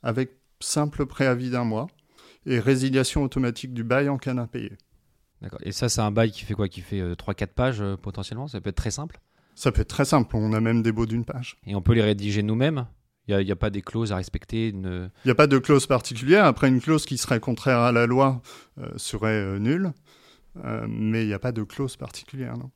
avec 0.02 0.36
simple 0.60 1.06
préavis 1.06 1.50
d'un 1.50 1.64
mois 1.64 1.86
et 2.46 2.58
résiliation 2.58 3.22
automatique 3.22 3.72
du 3.72 3.84
bail 3.84 4.08
en 4.08 4.18
cas 4.18 4.34
d'impayé. 4.34 4.72
D'accord. 5.40 5.60
Et 5.62 5.72
ça, 5.72 5.88
c'est 5.88 6.00
un 6.00 6.10
bail 6.10 6.30
qui 6.30 6.44
fait 6.44 6.54
quoi? 6.54 6.68
Qui 6.68 6.80
fait 6.80 7.00
3-4 7.00 7.46
pages 7.48 7.80
euh, 7.80 7.96
potentiellement? 7.96 8.48
Ça 8.48 8.60
peut 8.60 8.70
être 8.70 8.76
très 8.76 8.90
simple? 8.90 9.20
Ça 9.54 9.72
peut 9.72 9.82
être 9.82 9.88
très 9.88 10.04
simple, 10.04 10.34
on 10.36 10.52
a 10.52 10.60
même 10.60 10.82
des 10.82 10.92
baux 10.92 11.06
d'une 11.06 11.24
page. 11.24 11.58
Et 11.66 11.74
on 11.74 11.82
peut 11.82 11.92
les 11.92 12.02
rédiger 12.02 12.42
nous-mêmes? 12.42 12.86
Il 13.28 13.36
n'y 13.36 13.52
a, 13.52 13.56
pas 13.56 13.70
des 13.70 13.82
clauses 13.82 14.10
à 14.10 14.16
respecter 14.16 14.68
une... 14.68 15.10
Il 15.24 15.28
n'y 15.28 15.30
a 15.30 15.36
pas 15.36 15.46
de 15.46 15.58
clause 15.58 15.86
particulière. 15.86 16.44
Après, 16.44 16.68
une 16.68 16.80
clause 16.80 17.06
qui 17.06 17.18
serait 17.18 17.38
contraire 17.38 17.78
à 17.78 17.92
la 17.92 18.06
loi 18.06 18.42
euh, 18.78 18.90
serait 18.96 19.40
euh, 19.40 19.58
nulle. 19.58 19.92
Euh, 20.64 20.86
mais 20.88 21.22
il 21.22 21.28
n'y 21.28 21.32
a 21.32 21.38
pas 21.38 21.52
de 21.52 21.62
clause 21.62 21.96
particulière, 21.96 22.56
non. 22.56 22.70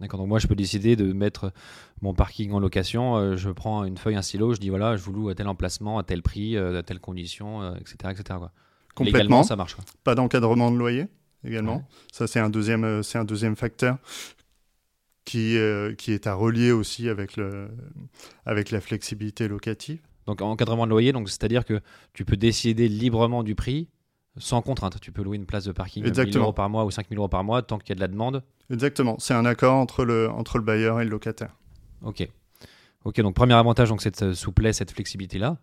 D'accord, 0.00 0.18
donc 0.18 0.28
moi 0.28 0.40
je 0.40 0.48
peux 0.48 0.56
décider 0.56 0.96
de 0.96 1.12
mettre 1.12 1.52
mon 2.00 2.12
parking 2.12 2.50
en 2.50 2.58
location, 2.58 3.14
euh, 3.16 3.36
je 3.36 3.50
prends 3.50 3.84
une 3.84 3.96
feuille, 3.96 4.16
un 4.16 4.22
stylo, 4.22 4.52
je 4.52 4.58
dis 4.58 4.68
voilà, 4.68 4.96
je 4.96 5.02
vous 5.04 5.12
loue 5.12 5.28
à 5.28 5.34
tel 5.36 5.46
emplacement, 5.46 5.98
à 5.98 6.02
tel 6.02 6.22
prix, 6.22 6.56
euh, 6.56 6.80
à 6.80 6.82
telle 6.82 6.98
condition, 6.98 7.76
etc. 7.76 7.96
etc. 8.10 8.38
Quoi. 8.38 8.50
Complètement. 8.94 9.18
Légalement, 9.18 9.42
ça 9.42 9.56
marche. 9.56 9.74
Quoi. 9.74 9.84
Pas 10.04 10.14
d'encadrement 10.14 10.70
de 10.70 10.76
loyer 10.76 11.06
également. 11.44 11.76
Ouais. 11.76 11.82
Ça, 12.12 12.26
c'est 12.26 12.40
un, 12.40 12.50
deuxième, 12.50 12.84
euh, 12.84 13.02
c'est 13.02 13.18
un 13.18 13.24
deuxième 13.24 13.56
facteur 13.56 13.98
qui, 15.24 15.56
euh, 15.56 15.94
qui 15.94 16.12
est 16.12 16.26
à 16.26 16.34
relier 16.34 16.72
aussi 16.72 17.08
avec, 17.08 17.36
le, 17.36 17.68
avec 18.44 18.70
la 18.70 18.80
flexibilité 18.80 19.48
locative. 19.48 20.00
Donc 20.26 20.40
encadrement 20.40 20.84
de 20.84 20.90
loyer, 20.90 21.12
donc 21.12 21.28
c'est-à-dire 21.28 21.64
que 21.64 21.80
tu 22.12 22.24
peux 22.24 22.36
décider 22.36 22.88
librement 22.88 23.42
du 23.42 23.56
prix 23.56 23.88
sans 24.36 24.62
contrainte. 24.62 25.00
Tu 25.00 25.10
peux 25.10 25.22
louer 25.22 25.36
une 25.36 25.46
place 25.46 25.64
de 25.64 25.72
parking 25.72 26.02
1000 26.02 26.08
Exactement. 26.08 26.44
euros 26.44 26.52
par 26.52 26.70
mois 26.70 26.84
ou 26.84 26.90
5000 26.90 27.18
euros 27.18 27.28
par 27.28 27.42
mois 27.44 27.62
tant 27.62 27.78
qu'il 27.78 27.90
y 27.90 27.92
a 27.92 27.96
de 27.96 28.00
la 28.00 28.08
demande. 28.08 28.42
Exactement. 28.70 29.16
C'est 29.18 29.34
un 29.34 29.44
accord 29.44 29.74
entre 29.74 30.04
le, 30.04 30.30
entre 30.30 30.58
le 30.58 30.64
bailleur 30.64 31.00
et 31.00 31.04
le 31.04 31.10
locataire. 31.10 31.56
Ok. 32.02 32.28
Ok, 33.04 33.20
donc 33.20 33.34
premier 33.34 33.54
avantage, 33.54 33.88
donc 33.88 34.00
cette 34.00 34.22
euh, 34.22 34.34
souplesse, 34.34 34.76
cette 34.76 34.92
flexibilité-là, 34.92 35.58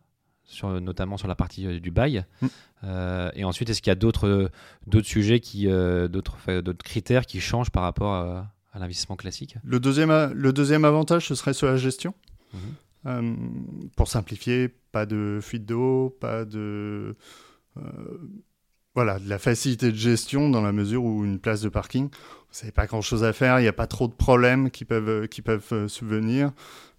sur, 0.50 0.82
notamment 0.82 1.18
sur 1.18 1.27
la 1.27 1.36
partie 1.36 1.65
euh, 1.65 1.79
du 1.79 1.91
bail. 1.91 2.25
Mm. 2.41 2.48
Euh, 2.84 3.32
et 3.36 3.44
ensuite, 3.44 3.70
est-ce 3.70 3.82
qu'il 3.82 3.91
y 3.91 3.91
a 3.91 3.96
d'autres 3.96 4.27
euh, 4.27 5.03
sujets, 5.03 5.39
qui, 5.39 5.68
d'autres 5.68 6.84
critères 6.84 7.25
qui 7.25 7.39
changent 7.39 7.72
par 7.72 7.84
rapport 7.84 8.13
à, 8.13 8.53
à 8.74 8.79
l'investissement 8.79 9.15
classique? 9.15 9.58
Le 9.63 9.79
deuxième, 9.79 10.32
le 10.34 10.53
deuxième 10.53 10.86
avantage, 10.86 11.27
ce 11.27 11.36
serait 11.36 11.53
sur 11.53 11.68
la 11.68 11.77
gestion. 11.77 12.13
Mhm. 12.53 12.60
Euh, 13.06 13.36
pour 13.96 14.10
simplifier, 14.10 14.70
pas 14.91 15.06
de 15.06 15.39
fuite 15.41 15.65
d'eau, 15.65 16.18
pas 16.20 16.46
de. 16.46 17.15
euh, 17.77 17.82
voilà, 18.96 19.20
de 19.20 19.29
la 19.29 19.39
facilité 19.39 19.91
de 19.91 19.96
gestion 19.96 20.50
dans 20.50 20.62
la 20.62 20.74
mesure 20.74 21.03
où 21.03 21.24
une 21.24 21.39
place 21.39 21.62
de 21.62 21.70
parking, 21.70 22.10
vous 22.10 22.60
n'avez 22.60 22.72
pas 22.72 22.88
grand 22.88 23.01
chose 23.01 23.24
à 23.24 23.32
faire, 23.32 23.60
il 23.60 23.62
n'y 23.62 23.70
a 23.70 23.74
pas 23.74 23.88
trop 23.88 24.08
de 24.08 24.13
problèmes 24.13 24.72
qui 24.72 24.84
peuvent, 24.84 25.27
qui 25.29 25.41
peuvent 25.41 25.88
subvenir. 25.88 26.51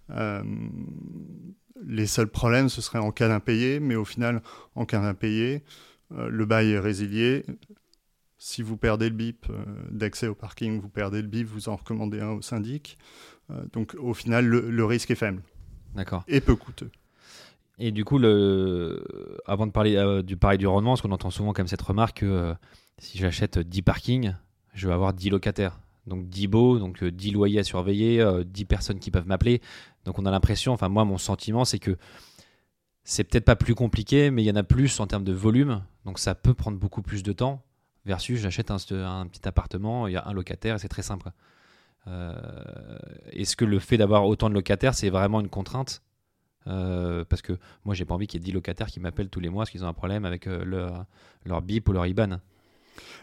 Euh, 0.09 0.41
les 1.85 2.07
seuls 2.07 2.27
problèmes, 2.27 2.69
ce 2.69 2.81
serait 2.81 2.99
en 2.99 3.11
cas 3.11 3.27
d'impayé, 3.27 3.79
mais 3.79 3.95
au 3.95 4.05
final, 4.05 4.41
en 4.75 4.85
cas 4.85 5.01
d'impayé, 5.01 5.63
euh, 6.13 6.29
le 6.29 6.45
bail 6.45 6.71
est 6.71 6.79
résilié. 6.79 7.45
Si 8.37 8.61
vous 8.61 8.77
perdez 8.77 9.09
le 9.09 9.15
BIP 9.15 9.47
euh, 9.49 9.63
d'accès 9.91 10.27
au 10.27 10.35
parking, 10.35 10.79
vous 10.79 10.89
perdez 10.89 11.21
le 11.21 11.27
BIP, 11.27 11.47
vous 11.47 11.69
en 11.69 11.75
recommandez 11.75 12.21
un 12.21 12.31
au 12.31 12.41
syndic. 12.41 12.97
Euh, 13.51 13.63
donc 13.73 13.95
au 13.99 14.13
final, 14.13 14.45
le, 14.45 14.69
le 14.69 14.85
risque 14.85 15.11
est 15.11 15.15
faible 15.15 15.41
D'accord. 15.95 16.23
et 16.27 16.41
peu 16.41 16.55
coûteux. 16.55 16.89
Et 17.83 17.91
du 17.91 18.05
coup, 18.05 18.19
le... 18.19 19.03
avant 19.47 19.65
de 19.65 19.71
parler 19.71 19.95
euh, 19.95 20.21
du 20.21 20.37
pareil 20.37 20.59
du 20.59 20.67
rendement, 20.67 20.91
parce 20.91 21.01
qu'on 21.01 21.11
entend 21.11 21.31
souvent 21.31 21.51
comme 21.51 21.67
cette 21.67 21.81
remarque 21.81 22.19
que 22.19 22.25
euh, 22.27 22.53
si 22.99 23.17
j'achète 23.17 23.57
10 23.57 23.81
parkings, 23.81 24.35
je 24.75 24.87
vais 24.87 24.93
avoir 24.93 25.13
10 25.13 25.31
locataires. 25.31 25.79
Donc 26.07 26.27
10 26.29 26.47
baux, 26.47 26.79
donc 26.79 27.03
euh, 27.03 27.11
10 27.11 27.31
loyers 27.31 27.59
à 27.59 27.63
surveiller, 27.63 28.21
euh, 28.21 28.43
10 28.43 28.65
personnes 28.65 28.99
qui 28.99 29.11
peuvent 29.11 29.27
m'appeler. 29.27 29.61
Donc 30.05 30.17
on 30.17 30.25
a 30.25 30.31
l'impression, 30.31 30.73
enfin 30.73 30.89
moi 30.89 31.05
mon 31.05 31.17
sentiment 31.17 31.63
c'est 31.63 31.79
que 31.79 31.95
c'est 33.03 33.23
peut-être 33.23 33.45
pas 33.45 33.55
plus 33.55 33.75
compliqué, 33.75 34.31
mais 34.31 34.43
il 34.43 34.45
y 34.45 34.51
en 34.51 34.55
a 34.55 34.63
plus 34.63 34.99
en 34.99 35.07
termes 35.07 35.23
de 35.23 35.33
volume. 35.33 35.83
Donc 36.05 36.19
ça 36.19 36.35
peut 36.35 36.53
prendre 36.53 36.77
beaucoup 36.77 37.01
plus 37.01 37.23
de 37.23 37.33
temps. 37.33 37.63
Versus 38.05 38.39
j'achète 38.39 38.71
un, 38.71 38.77
petit 38.77 39.47
appartement, 39.47 40.07
il 40.07 40.13
y 40.13 40.17
a 40.17 40.25
un 40.25 40.33
locataire 40.33 40.75
et 40.75 40.79
c'est 40.79 40.87
très 40.87 41.03
simple. 41.03 41.31
Euh, 42.07 42.33
Est-ce 43.31 43.55
que 43.55 43.65
le 43.65 43.77
fait 43.77 43.97
d'avoir 43.97 44.25
autant 44.25 44.49
de 44.49 44.55
locataires, 44.55 44.95
c'est 44.95 45.09
vraiment 45.09 45.39
une 45.39 45.49
contrainte? 45.49 46.01
Euh, 46.67 47.23
Parce 47.25 47.43
que 47.43 47.53
moi, 47.85 47.93
j'ai 47.93 48.05
pas 48.05 48.15
envie 48.15 48.25
qu'il 48.25 48.39
y 48.39 48.43
ait 48.43 48.45
10 48.45 48.53
locataires 48.53 48.87
qui 48.87 48.99
m'appellent 48.99 49.29
tous 49.29 49.39
les 49.39 49.49
mois 49.49 49.61
parce 49.61 49.69
qu'ils 49.69 49.85
ont 49.85 49.87
un 49.87 49.93
problème 49.93 50.25
avec 50.25 50.47
euh, 50.47 50.95
leur 51.45 51.61
BIP 51.61 51.89
ou 51.89 51.93
leur 51.93 52.07
IBAN. 52.07 52.39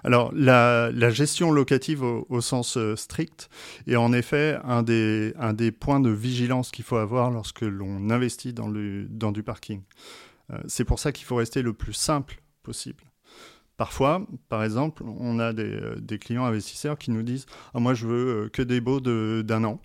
Alors, 0.04 0.32
la, 0.34 1.10
gestion 1.10 1.50
locative 1.50 2.02
au, 2.02 2.40
sens 2.40 2.76
euh, 2.76 2.96
strict 2.96 3.48
est 3.86 3.96
en 3.96 4.12
effet 4.12 4.58
un 4.64 4.82
des, 4.82 5.72
points 5.72 6.00
de 6.00 6.10
vigilance 6.10 6.70
qu'il 6.70 6.84
faut 6.84 6.96
avoir 6.96 7.30
lorsque 7.30 7.62
l'on 7.62 8.10
investit 8.10 8.52
dans, 8.52 8.70
du 8.70 9.42
parking. 9.42 9.82
Euh, 10.52 10.58
c'est 10.66 10.84
pour 10.84 10.98
ça 10.98 11.12
qu'il 11.12 11.26
faut 11.26 11.36
rester 11.36 11.62
le 11.62 11.72
plus 11.72 11.92
simple 11.92 12.40
possible. 12.62 13.04
Parfois, 13.76 14.26
par 14.48 14.64
exemple, 14.64 15.02
on 15.04 15.38
a 15.38 15.52
des, 15.52 15.62
euh, 15.64 16.18
clients 16.20 16.44
investisseurs 16.44 16.98
qui 16.98 17.10
nous 17.10 17.22
disent 17.22 17.46
ah, 17.74 17.80
Moi, 17.80 17.94
je 17.94 18.06
veux 18.06 18.48
que 18.52 18.62
des 18.62 18.80
baux 18.80 19.00
de- 19.00 19.42
d'un 19.46 19.64
an. 19.64 19.80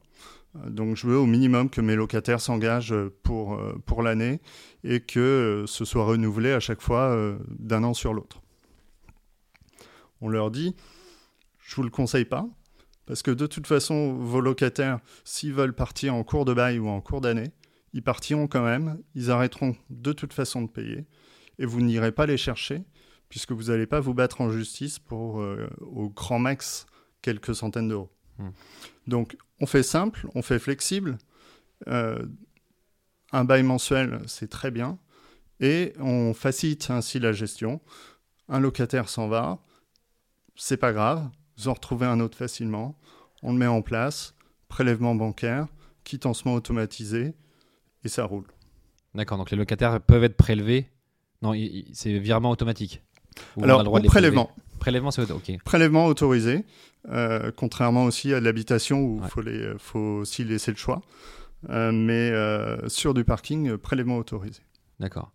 Donc, 0.67 0.95
je 0.95 1.07
veux 1.07 1.17
au 1.17 1.25
minimum 1.25 1.69
que 1.69 1.81
mes 1.81 1.95
locataires 1.95 2.39
s'engagent 2.39 2.93
pour, 3.23 3.57
l'année 4.03 4.39
et 4.83 4.99
que 4.99 5.65
ce 5.67 5.83
soit 5.83 6.05
renouvelé 6.05 6.51
à 6.51 6.59
chaque 6.59 6.81
fois 6.81 7.17
d'un 7.57 7.83
an 7.83 7.95
sur 7.95 8.13
l'autre 8.13 8.42
on 10.23 10.29
leur 10.29 10.49
dit 10.49 10.75
je 11.59 11.75
vous 11.75 11.83
le 11.83 11.89
conseille 11.89 12.25
pas 12.25 12.47
parce 13.05 13.21
que 13.21 13.31
de 13.31 13.45
toute 13.45 13.67
façon 13.67 14.13
vos 14.13 14.41
locataires 14.41 14.99
s'ils 15.23 15.53
veulent 15.53 15.75
partir 15.75 16.15
en 16.15 16.23
cours 16.23 16.45
de 16.45 16.53
bail 16.53 16.79
ou 16.79 16.87
en 16.87 17.01
cours 17.01 17.21
d'année 17.21 17.51
ils 17.93 18.01
partiront 18.03 18.47
quand 18.47 18.63
même 18.63 18.97
ils 19.13 19.29
arrêteront 19.29 19.75
de 19.89 20.13
toute 20.13 20.33
façon 20.33 20.61
de 20.63 20.69
payer 20.69 21.05
et 21.59 21.65
vous 21.65 21.81
n'irez 21.81 22.11
pas 22.11 22.25
les 22.25 22.37
chercher 22.37 22.83
puisque 23.29 23.51
vous 23.51 23.65
n'allez 23.65 23.87
pas 23.87 23.99
vous 23.99 24.13
battre 24.13 24.41
en 24.41 24.49
justice 24.49 24.97
pour 24.99 25.41
euh, 25.41 25.69
au 25.81 26.09
grand 26.09 26.39
max 26.39 26.85
quelques 27.21 27.53
centaines 27.55 27.89
d'euros 27.89 28.09
Hmm. 28.39 28.49
donc 29.05 29.37
on 29.59 29.67
fait 29.67 29.83
simple 29.83 30.27
on 30.33 30.41
fait 30.41 30.57
flexible 30.57 31.19
Euh, 31.87 32.25
un 33.31 33.43
bail 33.43 33.61
mensuel 33.61 34.21
c'est 34.25 34.49
très 34.49 34.71
bien 34.71 34.97
et 35.59 35.93
on 35.99 36.33
facilite 36.33 36.89
ainsi 36.89 37.19
la 37.19 37.31
gestion 37.31 37.79
un 38.47 38.59
locataire 38.59 39.09
s'en 39.09 39.27
va 39.27 39.59
c'est 40.55 40.77
pas 40.77 40.93
grave, 40.93 41.27
vous 41.57 41.67
en 41.67 41.73
retrouvez 41.73 42.05
un 42.05 42.19
autre 42.19 42.37
facilement, 42.37 42.97
on 43.41 43.51
le 43.53 43.57
met 43.59 43.67
en 43.67 43.81
place, 43.81 44.35
prélèvement 44.69 45.15
bancaire, 45.15 45.67
quittancement 46.03 46.53
automatisé, 46.53 47.33
et 48.03 48.09
ça 48.09 48.25
roule. 48.25 48.45
D'accord, 49.15 49.37
donc 49.37 49.51
les 49.51 49.57
locataires 49.57 50.01
peuvent 50.01 50.23
être 50.23 50.37
prélevés. 50.37 50.89
Non, 51.41 51.53
c'est 51.93 52.17
virement 52.19 52.49
automatique. 52.51 53.01
On 53.57 53.61
a 53.61 53.65
Alors, 53.65 53.79
le 53.79 53.83
droit 53.85 53.99
au 53.99 54.01
de 54.01 54.03
les 54.03 54.09
prélever 54.09 54.31
prélèvement, 54.35 54.51
Prélèvement, 54.79 55.11
c'est 55.11 55.31
ok. 55.31 55.51
prélèvement 55.63 56.05
autorisé, 56.07 56.65
euh, 57.09 57.51
contrairement 57.55 58.03
aussi 58.05 58.33
à 58.33 58.39
l'habitation 58.41 58.99
où 59.01 59.17
il 59.17 59.23
Ouais. 59.23 59.29
faut, 59.29 59.41
les- 59.41 59.73
faut 59.77 59.99
aussi 59.99 60.43
laisser 60.43 60.71
le 60.71 60.77
choix. 60.77 61.01
Euh, 61.69 61.91
mais 61.93 62.29
euh, 62.31 62.89
sur 62.89 63.13
du 63.13 63.23
parking, 63.23 63.77
prélèvement 63.77 64.17
autorisé. 64.17 64.61
D'accord. 64.99 65.31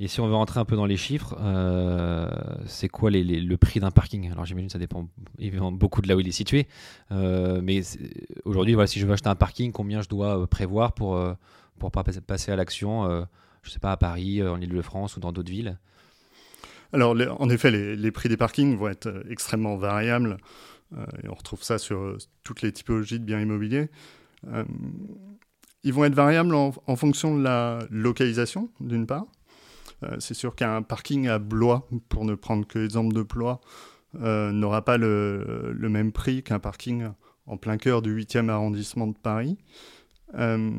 Et 0.00 0.08
si 0.08 0.20
on 0.20 0.26
veut 0.26 0.34
rentrer 0.34 0.58
un 0.58 0.64
peu 0.64 0.74
dans 0.74 0.86
les 0.86 0.96
chiffres, 0.96 1.36
euh, 1.40 2.28
c'est 2.66 2.88
quoi 2.88 3.10
le 3.10 3.56
prix 3.56 3.78
d'un 3.78 3.90
parking? 3.90 4.30
Alors 4.32 4.44
j'imagine 4.44 4.66
que 4.66 4.72
ça 4.72 4.78
dépend 4.78 5.08
évidemment 5.38 5.70
beaucoup 5.70 6.02
de 6.02 6.08
là 6.08 6.16
où 6.16 6.20
il 6.20 6.26
est 6.26 6.32
situé. 6.32 6.66
Euh, 7.12 7.60
mais 7.62 7.82
aujourd'hui, 8.44 8.74
voilà, 8.74 8.86
si 8.86 8.98
je 8.98 9.06
veux 9.06 9.12
acheter 9.12 9.28
un 9.28 9.36
parking, 9.36 9.70
combien 9.70 10.02
je 10.02 10.08
dois 10.08 10.40
euh, 10.40 10.46
prévoir 10.46 10.92
pour 10.92 11.22
pour 11.78 11.90
pas 11.90 12.04
passer- 12.04 12.50
à 12.50 12.56
l'action 12.56 13.26
Je 13.62 13.70
sais 13.70 13.78
pas 13.78 13.92
à 13.92 13.96
Paris, 13.96 14.42
en 14.42 14.60
Île-de-France 14.60 15.16
ou 15.16 15.20
dans 15.20 15.32
d'autres 15.32 15.50
villes? 15.50 15.78
Alors, 16.92 17.16
en 17.40 17.48
effet, 17.48 17.70
les, 17.70 18.10
prix 18.10 18.28
des 18.28 18.36
parkings 18.36 18.76
vont 18.76 18.88
être 18.88 19.24
extrêmement 19.30 19.76
variables. 19.76 20.36
et 20.94 21.28
on 21.28 21.34
retrouve 21.34 21.62
ça 21.62 21.78
sur 21.78 22.16
toutes 22.44 22.62
les 22.62 22.72
typologies 22.72 23.18
de 23.18 23.24
biens 23.24 23.40
immobiliers. 23.40 23.88
Ils 25.82 25.92
vont 25.92 26.04
être 26.04 26.14
variables 26.14 26.54
en 26.54 26.96
fonction 26.96 27.36
de 27.36 27.42
la 27.42 27.80
localisation, 27.90 28.68
d'une 28.80 29.06
part. 29.06 29.26
Euh, 30.02 30.16
C'est 30.18 30.34
sûr 30.34 30.54
qu'un 30.54 30.82
parking 30.82 31.28
à 31.28 31.38
Blois, 31.38 31.88
pour 32.08 32.24
ne 32.24 32.34
prendre 32.34 32.66
que 32.66 32.78
l'exemple 32.78 33.14
de 33.14 33.22
Blois, 33.22 33.60
euh, 34.20 34.52
n'aura 34.52 34.84
pas 34.84 34.98
le, 34.98 35.72
le 35.74 35.88
même 35.88 36.12
prix 36.12 36.42
qu'un 36.42 36.58
parking 36.58 37.08
en 37.46 37.56
plein 37.56 37.76
cœur 37.76 38.02
du 38.02 38.14
8e 38.16 38.48
arrondissement 38.48 39.06
de 39.06 39.16
Paris. 39.16 39.58
Euh, 40.34 40.70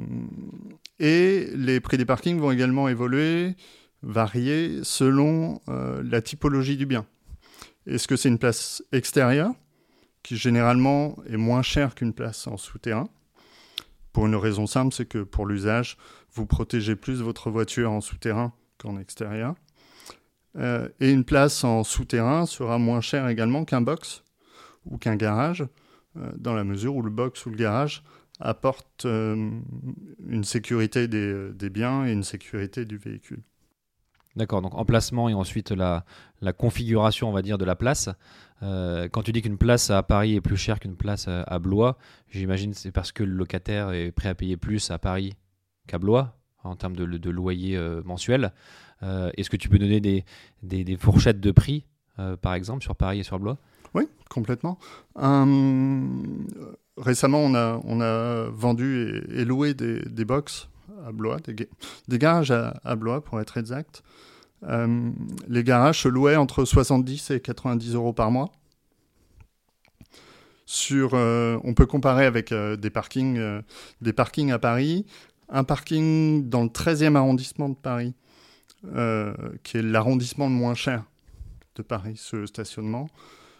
et 0.99 1.49
les 1.55 1.79
prix 1.79 1.97
des 1.97 2.05
parkings 2.05 2.39
vont 2.39 2.51
également 2.51 2.87
évoluer 2.87 3.55
varier 4.01 4.83
selon 4.83 5.61
la 5.67 6.21
typologie 6.21 6.75
du 6.75 6.85
bien. 6.85 7.05
Est-ce 7.87 8.05
que 8.05 8.17
c'est 8.17 8.27
une 8.27 8.37
place 8.37 8.83
extérieure, 8.91 9.53
qui 10.23 10.35
généralement 10.35 11.15
est 11.25 11.37
moins 11.37 11.61
chère 11.61 11.95
qu'une 11.95 12.11
place 12.13 12.45
en 12.47 12.57
souterrain? 12.57 13.07
Pour 14.11 14.27
une 14.27 14.35
raison 14.35 14.67
simple, 14.67 14.93
c'est 14.93 15.05
que 15.05 15.23
pour 15.23 15.45
l'usage, 15.45 15.97
vous 16.33 16.45
protégez 16.45 16.97
plus 16.97 17.21
votre 17.21 17.49
voiture 17.49 17.91
en 17.91 18.01
souterrain 18.01 18.53
qu'en 18.83 18.97
extérieur. 18.97 19.55
Euh, 20.57 20.87
et 20.99 21.11
une 21.11 21.23
place 21.23 21.63
en 21.63 21.83
souterrain 21.83 22.45
sera 22.45 22.77
moins 22.77 23.01
chère 23.01 23.27
également 23.27 23.65
qu'un 23.65 23.81
box 23.81 24.23
ou 24.85 24.97
qu'un 24.97 25.15
garage, 25.15 25.65
euh, 26.17 26.31
dans 26.37 26.53
la 26.53 26.63
mesure 26.63 26.95
où 26.95 27.01
le 27.01 27.09
box 27.09 27.45
ou 27.45 27.49
le 27.49 27.55
garage 27.55 28.03
apporte 28.39 29.05
euh, 29.05 29.49
une 30.27 30.43
sécurité 30.43 31.07
des, 31.07 31.69
biens 31.69 32.05
et 32.05 32.11
une 32.11 32.23
sécurité 32.23 32.85
du 32.85 32.97
véhicule. 32.97 33.41
D'accord, 34.35 34.61
donc 34.61 34.75
emplacement 34.75 35.29
et 35.29 35.33
ensuite 35.33 35.71
la, 35.71 36.05
configuration, 36.57 37.29
on 37.29 37.31
va 37.31 37.43
dire, 37.43 37.57
de 37.57 37.65
la 37.65 37.75
place. 37.75 38.09
Quand 38.61 39.23
tu 39.23 39.33
dis 39.33 39.41
qu'une 39.41 39.57
place 39.57 39.89
à 39.89 40.01
Paris 40.03 40.35
est 40.35 40.41
plus 40.41 40.55
chère 40.55 40.79
qu'une 40.79 40.95
place 40.95 41.27
à 41.27 41.59
Blois, 41.59 41.97
j'imagine 42.29 42.73
c'est 42.73 42.91
parce 42.91 43.11
que 43.11 43.23
le 43.23 43.33
locataire 43.33 43.91
est 43.91 44.11
prêt 44.11 44.29
à 44.29 44.35
payer 44.35 44.55
plus 44.55 44.89
à 44.89 44.97
Paris 44.97 45.33
qu'à 45.85 45.99
Blois? 45.99 46.37
En 46.63 46.75
termes 46.75 46.95
de, 46.95 47.29
loyer 47.29 47.75
euh, 47.77 48.01
mensuel. 48.05 48.51
Euh, 49.01 49.31
Est-ce 49.37 49.49
que 49.49 49.57
tu 49.57 49.69
peux 49.69 49.79
donner 49.79 49.99
des, 49.99 50.97
fourchettes 50.97 51.39
de 51.39 51.51
prix, 51.51 51.85
euh, 52.19 52.37
par 52.37 52.53
exemple, 52.53 52.83
sur 52.83 52.95
Paris 52.95 53.19
et 53.19 53.23
sur 53.23 53.39
Blois? 53.39 53.57
Oui, 53.93 54.07
complètement. 54.29 54.79
Récemment, 56.97 57.39
on 57.39 58.01
a, 58.01 58.49
vendu 58.49 59.23
et, 59.29 59.45
loué 59.45 59.73
des, 59.73 60.25
box 60.25 60.69
à 61.05 61.11
Blois, 61.11 61.37
des, 61.39 61.53
ga- 61.53 61.65
des 62.07 62.17
garages 62.17 62.51
à, 62.51 62.95
Blois 62.95 63.23
pour 63.23 63.39
être 63.39 63.57
exact. 63.57 64.03
Les 64.61 65.63
garages 65.63 66.01
se 66.01 66.07
louaient 66.07 66.37
entre 66.37 66.65
70 66.65 67.31
et 67.31 67.39
90 67.39 67.95
euros 67.95 68.13
par 68.13 68.31
mois. 68.31 68.51
Sur, 70.65 71.13
on 71.13 71.73
peut 71.75 71.85
comparer 71.85 72.25
avec 72.25 72.51
des, 72.51 72.89
parkings, 72.89 73.61
des 74.01 74.13
parkings 74.13 74.51
à 74.51 74.59
Paris. 74.59 75.05
Un 75.53 75.63
parking 75.63 76.49
dans 76.49 76.63
le 76.63 76.69
13e 76.69 77.15
arrondissement 77.15 77.69
de 77.69 77.75
Paris, 77.75 78.13
euh, 78.93 79.33
qui 79.63 79.77
est 79.77 79.81
l'arrondissement 79.81 80.47
le 80.47 80.53
moins 80.53 80.73
cher 80.73 81.03
de 81.75 81.81
Paris, 81.81 82.15
ce 82.17 82.45
stationnement. 82.45 83.07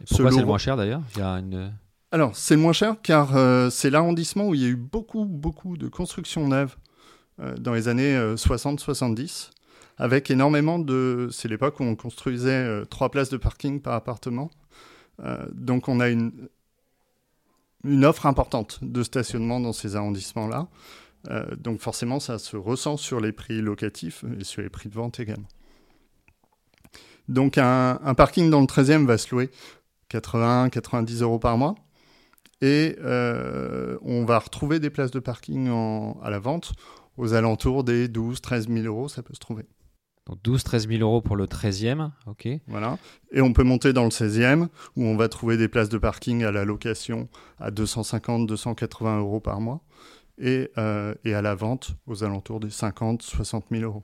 Et 0.02 0.06
Pourquoi 0.08 0.32
c'est 0.32 0.40
le 0.40 0.46
moins 0.46 0.58
cher 0.58 0.78
d'ailleurs? 0.78 1.02
Il 1.16 1.20
y 1.20 1.22
a 1.22 1.34
une... 1.40 1.72
Alors, 2.12 2.36
c'est 2.36 2.56
le 2.56 2.62
moins 2.62 2.74
cher 2.74 2.96
car 3.02 3.36
euh, 3.36 3.70
c'est 3.70 3.90
l'arrondissement 3.90 4.48
où 4.50 4.56
il 4.56 4.62
y 4.62 4.66
a 4.66 4.70
eu 4.70 4.76
beaucoup, 4.76 5.26
beaucoup 5.26 5.78
de 5.78 5.88
constructions 5.88 6.48
neuves 6.48 6.76
euh, 7.42 7.56
dans 7.58 7.74
les 7.74 7.88
années 7.88 8.16
euh, 8.16 8.36
60-70, 8.36 9.52
avec 9.98 10.30
énormément 10.30 10.80
de... 10.80 11.30
C'est 11.32 11.48
l'époque 11.48 11.80
où 11.80 11.84
on 11.84 11.96
construisait 11.96 12.86
trois 12.88 13.10
places 13.10 13.30
de 13.30 13.38
parking 13.38 13.82
par 13.82 13.94
appartement. 13.94 14.50
Donc, 15.52 15.88
on 15.88 16.00
a 16.00 16.10
une, 16.10 16.32
une 17.84 18.04
offre 18.04 18.26
importante 18.26 18.80
de 18.82 19.04
stationnement 19.04 19.60
dans 19.60 19.74
ces 19.74 19.96
arrondissements-là. 19.96 20.68
Euh, 21.30 21.56
donc, 21.56 21.80
forcément, 21.80 22.20
ça 22.20 22.38
se 22.40 22.58
ressent 22.58 22.98
sur 22.98 23.20
les 23.20 23.32
prix 23.32 23.62
locatifs 23.62 24.26
et 24.40 24.44
sur 24.44 24.62
les 24.62 24.70
prix 24.70 24.90
de 24.90 24.94
vente 24.96 25.20
également. 25.20 25.48
Donc, 27.30 27.58
un, 27.58 28.00
un 28.04 28.14
parking 28.14 28.50
dans 28.50 28.60
le 28.62 28.68
13e 28.68 29.06
va 29.06 29.18
se 29.18 29.34
louer 29.34 29.50
80-90 30.12 31.22
euros 31.24 31.40
par 31.40 31.58
mois. 31.58 31.76
Et 32.62 32.96
euh, 33.02 33.98
on 34.04 34.24
va 34.26 34.40
retrouver 34.40 34.80
des 34.80 34.90
places 34.90 35.12
de 35.12 35.20
parking 35.20 35.70
en- 35.70 36.20
à 36.24 36.30
la 36.30 36.40
vente 36.40 36.74
aux 37.18 37.34
alentours 37.34 37.84
des 37.84 38.08
12-13 38.08 38.68
000 38.74 38.86
euros, 38.86 39.08
ça 39.10 39.22
peut 39.22 39.34
se 39.34 39.40
trouver. 39.40 39.66
Donc 40.28 40.40
12-13 40.44 40.88
000 40.88 41.02
euros 41.02 41.22
pour 41.22 41.36
le 41.36 41.46
13e, 41.46 42.12
ok. 42.28 42.48
Voilà. 42.68 42.98
Et 43.34 43.42
on 43.42 43.52
peut 43.52 43.64
monter 43.64 43.92
dans 43.92 44.06
le 44.06 44.10
16e, 44.10 44.68
où 44.96 45.04
on 45.04 45.18
va 45.18 45.28
trouver 45.28 45.58
des 45.58 45.68
places 45.68 45.90
de 45.90 45.98
parking 45.98 46.44
à 46.46 46.52
la 46.52 46.64
location 46.64 47.28
à 47.60 47.70
250-280 47.72 49.20
euros 49.20 49.42
par 49.42 49.60
mois, 49.60 49.82
et, 50.38 50.72
euh, 50.78 51.14
et 51.26 51.34
à 51.34 51.42
la 51.42 51.56
vente 51.56 51.96
aux 52.08 52.24
alentours 52.24 52.60
des 52.60 52.70
50-60 52.70 53.64
000 53.72 53.84
euros. 53.84 54.04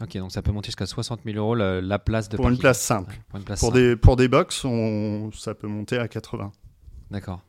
Ok, 0.00 0.16
donc 0.18 0.30
ça 0.30 0.42
peut 0.42 0.52
monter 0.52 0.66
jusqu'à 0.66 0.86
60 0.86 1.20
000 1.24 1.38
euros 1.38 1.54
la, 1.54 1.80
la 1.80 1.98
place 1.98 2.28
de 2.28 2.36
Pour 2.36 2.48
une 2.50 2.58
place 2.58 2.80
simple. 2.80 3.12
Ouais, 3.12 3.20
pour 3.28 3.38
une 3.38 3.44
place 3.44 3.60
Pour 3.60 3.68
simple. 3.70 3.78
des, 3.80 3.96
pour 3.96 4.16
des 4.16 4.28
box, 4.28 4.64
on, 4.64 5.30
ça 5.32 5.54
peut 5.54 5.66
monter 5.68 5.96
à 5.98 6.06
80. 6.06 6.52
D'accord. 7.10 7.40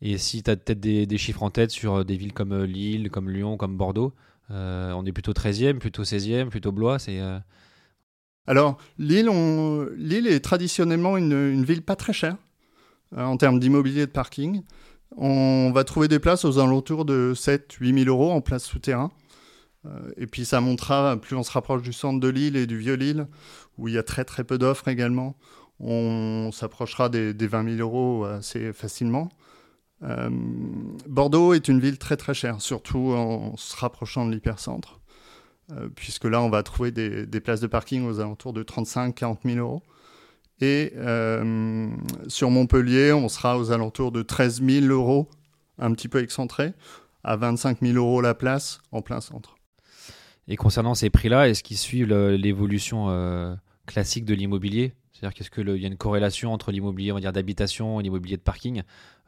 Et 0.00 0.16
si 0.18 0.42
tu 0.42 0.50
as 0.50 0.56
peut-être 0.56 0.80
des, 0.80 1.06
des 1.06 1.18
chiffres 1.18 1.42
en 1.42 1.50
tête 1.50 1.70
sur 1.70 1.94
euh, 1.96 2.04
des 2.04 2.16
villes 2.16 2.32
comme 2.32 2.52
euh, 2.52 2.66
Lille, 2.66 3.10
comme 3.10 3.30
Lyon, 3.30 3.56
comme 3.56 3.76
Bordeaux, 3.76 4.12
euh, 4.50 4.92
on 4.92 5.04
est 5.06 5.12
plutôt 5.12 5.32
13e, 5.32 5.78
plutôt 5.78 6.02
16e, 6.04 6.48
plutôt 6.50 6.72
Blois, 6.72 6.98
c'est... 6.98 7.20
euh, 7.20 7.38
Alors, 8.46 8.78
Lille, 8.98 9.28
on- 9.28 9.86
Lille 9.96 10.26
est 10.26 10.40
traditionnellement 10.40 11.16
une, 11.16 11.32
une 11.32 11.64
ville 11.64 11.82
pas 11.82 11.96
très 11.96 12.12
chère 12.12 12.36
euh, 13.16 13.24
en 13.24 13.36
termes 13.36 13.60
d'immobilier 13.60 14.02
et 14.02 14.06
de 14.06 14.10
parking. 14.12 14.62
On 15.16 15.70
va 15.72 15.84
trouver 15.84 16.08
des 16.08 16.18
places 16.18 16.44
aux 16.44 16.58
alentours 16.58 17.04
de 17.04 17.32
7-8 17.34 18.04
000 18.04 18.08
euros 18.08 18.32
en 18.32 18.40
place 18.40 18.64
souterrain. 18.64 19.10
Euh, 19.84 20.12
et 20.16 20.26
puis 20.26 20.44
ça 20.44 20.60
montera, 20.60 21.16
plus 21.16 21.36
on 21.36 21.42
se 21.42 21.50
rapproche 21.50 21.82
du 21.82 21.92
centre 21.92 22.20
de 22.20 22.28
Lille 22.28 22.56
et 22.56 22.66
du 22.66 22.78
vieux 22.78 22.94
Lille, 22.94 23.26
où 23.78 23.88
il 23.88 23.94
y 23.94 23.98
a 23.98 24.02
très 24.02 24.24
très 24.24 24.44
peu 24.44 24.58
d'offres 24.58 24.88
également, 24.88 25.36
on 25.80 26.50
s'approchera 26.52 27.08
des, 27.08 27.34
des 27.34 27.46
20 27.48 27.76
000 27.76 27.80
euros 27.80 28.24
assez 28.24 28.72
facilement. 28.72 29.28
Euh, 30.04 30.30
Bordeaux 31.08 31.54
est 31.54 31.68
une 31.68 31.80
ville 31.80 31.98
très 31.98 32.16
très 32.16 32.34
chère, 32.34 32.60
surtout 32.60 33.12
en 33.12 33.56
se 33.56 33.76
rapprochant 33.76 34.26
de 34.26 34.32
l'hypercentre. 34.32 35.00
Euh, 35.70 35.88
puisque 35.94 36.24
là, 36.24 36.42
on 36.42 36.50
va 36.50 36.62
trouver 36.62 36.90
des, 36.90 37.26
des 37.26 37.40
places 37.40 37.60
de 37.60 37.66
parking 37.66 38.04
aux 38.04 38.20
alentours 38.20 38.52
de 38.52 38.62
35-40 38.62 39.38
000 39.44 39.58
euros. 39.58 39.82
Et 40.62 40.92
euh, 40.96 41.88
sur 42.28 42.48
Montpellier, 42.50 43.12
on 43.12 43.28
sera 43.28 43.58
aux 43.58 43.72
alentours 43.72 44.12
de 44.12 44.22
13 44.22 44.62
000 44.62 44.86
euros, 44.86 45.28
un 45.76 45.92
petit 45.92 46.06
peu 46.06 46.22
excentré, 46.22 46.72
à 47.24 47.34
25 47.34 47.80
000 47.82 47.96
euros 47.96 48.20
la 48.20 48.32
place 48.32 48.80
en 48.92 49.02
plein 49.02 49.20
centre. 49.20 49.56
Et 50.46 50.54
concernant 50.54 50.94
ces 50.94 51.10
prix-là, 51.10 51.48
est-ce 51.48 51.64
qu'ils 51.64 51.78
suivent 51.78 52.06
l'évolution 52.06 53.10
euh, 53.10 53.56
classique 53.86 54.24
de 54.24 54.34
l'immobilier? 54.34 54.92
C'est-à-dire 55.12 55.34
qu'est-ce 55.34 55.50
qu'il 55.50 55.68
y 55.68 55.84
a 55.84 55.88
une 55.88 55.96
corrélation 55.96 56.52
entre 56.52 56.70
l'immobilier 56.70 57.12
d'habitation 57.12 57.98
et 57.98 58.04
l'immobilier 58.04 58.36
de 58.36 58.42
parking? 58.42 58.82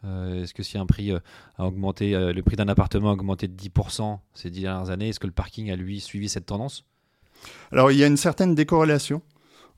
Euh, 0.05 0.45
Est-ce 0.45 0.55
que 0.55 0.63
si 0.63 0.79
un 0.79 0.87
prix 0.87 1.11
a 1.11 1.67
augmenté, 1.67 2.13
le 2.13 2.43
prix 2.43 2.55
d'un 2.55 2.69
appartement 2.69 3.11
a 3.11 3.13
augmenté 3.13 3.49
de 3.49 3.61
10% 3.61 4.21
ces 4.35 4.51
dix 4.51 4.61
dernières 4.61 4.91
années, 4.91 5.09
est-ce 5.09 5.19
que 5.19 5.27
le 5.27 5.33
parking 5.33 5.69
a 5.73 5.75
lui 5.75 5.99
suivi 5.99 6.29
cette 6.29 6.47
tendance? 6.47 6.85
Alors, 7.73 7.91
il 7.91 7.99
y 7.99 8.05
a 8.05 8.07
une 8.07 8.17
certaine 8.17 8.55
décorrélation 8.55 9.21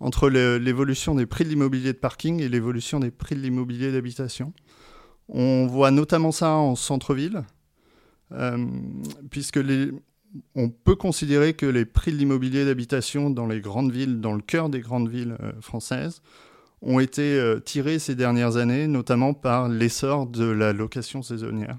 entre 0.01 0.29
l'évolution 0.29 1.15
des 1.15 1.27
prix 1.27 1.45
de 1.45 1.51
l'immobilier 1.51 1.93
de 1.93 1.99
parking 1.99 2.41
et 2.41 2.49
l'évolution 2.49 3.01
des 3.01 3.11
prix 3.11 3.35
de 3.35 3.41
l'immobilier 3.41 3.93
d'habitation. 3.93 4.53
On 5.29 5.67
voit 5.67 5.91
notamment 5.91 6.33
ça 6.33 6.53
en 6.53 6.77
centre-ville, 6.77 7.45
euh, 8.33 8.67
puisque 9.31 9.59
on 10.55 10.69
peut 10.69 10.97
considérer 10.97 11.55
que 11.55 11.67
les 11.67 11.85
prix 11.85 12.13
de 12.13 12.17
l'immobilier 12.17 12.65
d'habitation 12.65 13.31
dans 13.31 13.47
les 13.47 13.61
grandes 13.61 13.93
villes, 13.93 14.21
dans 14.21 14.35
le 14.35 14.43
cœur 14.43 14.69
des 14.69 14.81
grandes 14.81 15.09
villes 15.09 15.37
euh, 15.41 15.53
françaises, 15.61 16.23
ont 16.83 17.01
été 17.01 17.39
euh, 17.39 17.59
tirés 17.59 17.99
ces 17.99 18.15
dernières 18.15 18.57
années, 18.57 18.87
notamment 18.87 19.35
par 19.35 19.69
l'essor 19.69 20.27
de 20.27 20.45
la 20.45 20.73
location 20.73 21.23
saisonnière, 21.23 21.79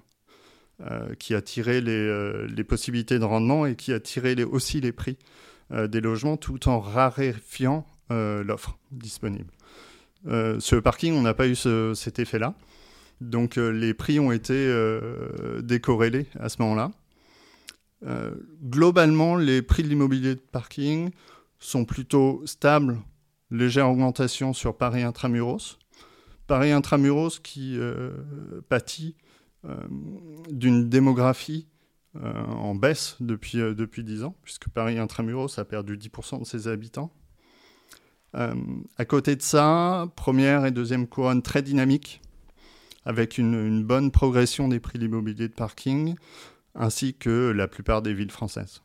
euh, 0.82 1.14
qui 1.16 1.36
a 1.36 1.42
tiré 1.42 1.82
les, 1.82 2.64
possibilités 2.64 3.20
de 3.20 3.26
rendement 3.26 3.66
et 3.66 3.76
qui 3.76 3.94
a 3.94 4.00
tiré 4.00 4.44
aussi 4.44 4.82
les 4.82 4.92
prix 4.92 5.18
des 5.70 6.00
logements 6.00 6.38
tout 6.38 6.70
en 6.70 6.80
raréfiant 6.80 7.86
l'offre 8.10 8.78
disponible. 8.92 9.52
Euh, 10.28 10.60
sur 10.60 10.76
le 10.76 10.82
parking, 10.82 11.14
on 11.14 11.22
n'a 11.22 11.34
pas 11.34 11.48
eu 11.48 11.56
ce- 11.56 11.94
cet 11.94 12.20
effet-là. 12.20 12.54
Donc 13.22 13.58
euh, 13.58 13.70
les 13.70 13.94
prix 13.94 14.20
ont 14.20 14.32
été 14.32 14.54
euh, 14.56 15.62
décorrélés 15.62 16.28
à 16.40 16.50
ce 16.50 16.62
moment-là. 16.62 16.92
Euh, 18.06 18.32
globalement, 18.64 19.36
les 19.36 19.62
prix 19.62 19.84
de 19.84 19.88
l'immobilier 19.88 20.36
de 20.36 20.40
parking 20.40 21.10
sont 21.60 21.86
plutôt 21.86 22.42
stables, 22.46 23.00
légère 23.50 23.90
augmentation 23.90 24.54
sur 24.54 24.78
Paris 24.78 25.02
intramuros. 25.04 25.80
Paris 26.46 26.72
intramuros 26.72 27.40
qui 27.40 27.78
euh, 27.78 28.12
pâtit 28.70 29.16
euh, 29.66 29.76
d'une 30.52 30.88
démographie 30.88 31.68
euh, 32.16 32.34
en 32.46 32.76
baisse 32.76 33.16
depuis, 33.20 33.60
euh, 33.60 33.74
depuis 33.74 34.04
10 34.04 34.24
ans, 34.24 34.36
puisque 34.44 34.70
Paris 34.70 34.98
intramuros 35.00 35.58
a 35.60 35.66
perdu 35.66 35.98
10% 35.98 36.40
de 36.40 36.46
ses 36.46 36.68
habitants. 36.68 37.12
Euh, 38.38 38.54
à 38.98 39.06
côté 39.06 39.36
de 39.36 39.42
ça, 39.42 40.08
première 40.16 40.66
et 40.66 40.72
deuxième 40.72 41.08
couronne 41.08 41.42
très 41.42 41.62
dynamique, 41.62 42.22
avec 43.06 43.38
une, 43.38 43.54
une 43.54 43.84
bonne 43.84 44.12
progression 44.12 44.68
des 44.68 44.80
prix 44.80 45.00
de 45.00 45.04
l'immobilier 45.04 45.48
de 45.48 45.54
parking, 45.54 46.16
ainsi 46.76 47.16
que 47.16 47.52
la 47.52 47.68
plupart 47.68 48.02
des 48.02 48.14
villes 48.14 48.32
françaises. 48.32 48.82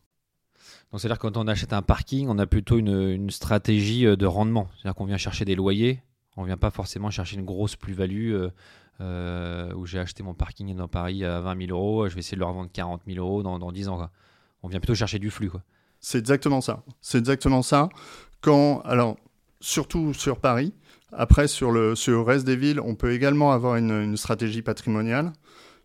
Donc 0.90 1.00
c'est-à-dire 1.00 1.18
que 1.18 1.26
quand 1.26 1.36
on 1.36 1.48
achète 1.48 1.72
un 1.72 1.82
parking, 1.82 2.28
on 2.28 2.38
a 2.38 2.46
plutôt 2.46 2.78
une, 2.78 3.10
une 3.10 3.30
stratégie 3.30 4.06
euh, 4.06 4.16
de 4.16 4.26
rendement. 4.26 4.68
C'est-à-dire 4.76 4.94
qu'on 4.94 5.06
vient 5.06 5.16
chercher 5.16 5.44
des 5.44 5.54
loyers, 5.54 6.02
on 6.36 6.44
vient 6.44 6.56
pas 6.56 6.70
forcément 6.70 7.10
chercher 7.10 7.36
une 7.36 7.44
grosse 7.44 7.76
plus-value 7.76 8.32
euh, 8.32 8.50
euh, 9.00 9.72
où 9.74 9.86
j'ai 9.86 9.98
acheté 9.98 10.22
mon 10.22 10.34
parking 10.34 10.74
dans 10.76 10.88
Paris 10.88 11.24
à 11.24 11.40
20 11.40 11.66
000 11.66 11.78
euros, 11.78 12.08
je 12.08 12.14
vais 12.14 12.20
essayer 12.20 12.36
de 12.36 12.40
le 12.40 12.46
revendre 12.46 12.70
40 12.72 13.02
000 13.06 13.18
euros 13.24 13.42
dans, 13.42 13.58
dans 13.58 13.72
10 13.72 13.88
ans. 13.88 13.96
quoi. 13.96 14.10
On 14.62 14.68
vient 14.68 14.80
plutôt 14.80 14.94
chercher 14.94 15.18
du 15.18 15.30
flux. 15.30 15.50
C'est 15.98 16.18
exactement 16.18 16.60
ça. 16.60 16.82
C'est 17.00 17.18
exactement 17.18 17.62
ça. 17.62 17.88
Quand, 18.42 18.80
alors, 18.80 19.16
surtout 19.62 20.12
sur 20.12 20.38
Paris. 20.38 20.75
Après, 21.12 21.48
sur 21.48 21.70
le, 21.72 21.94
sur 21.94 22.12
le 22.12 22.20
reste 22.20 22.44
des 22.44 22.57
villes, 22.57 22.81
on 22.81 22.94
peut 22.94 23.12
également 23.12 23.53
avoir 23.53 23.77
une, 23.77 23.90
une 23.92 24.16
stratégie 24.18 24.61
patrimoniale. 24.62 25.33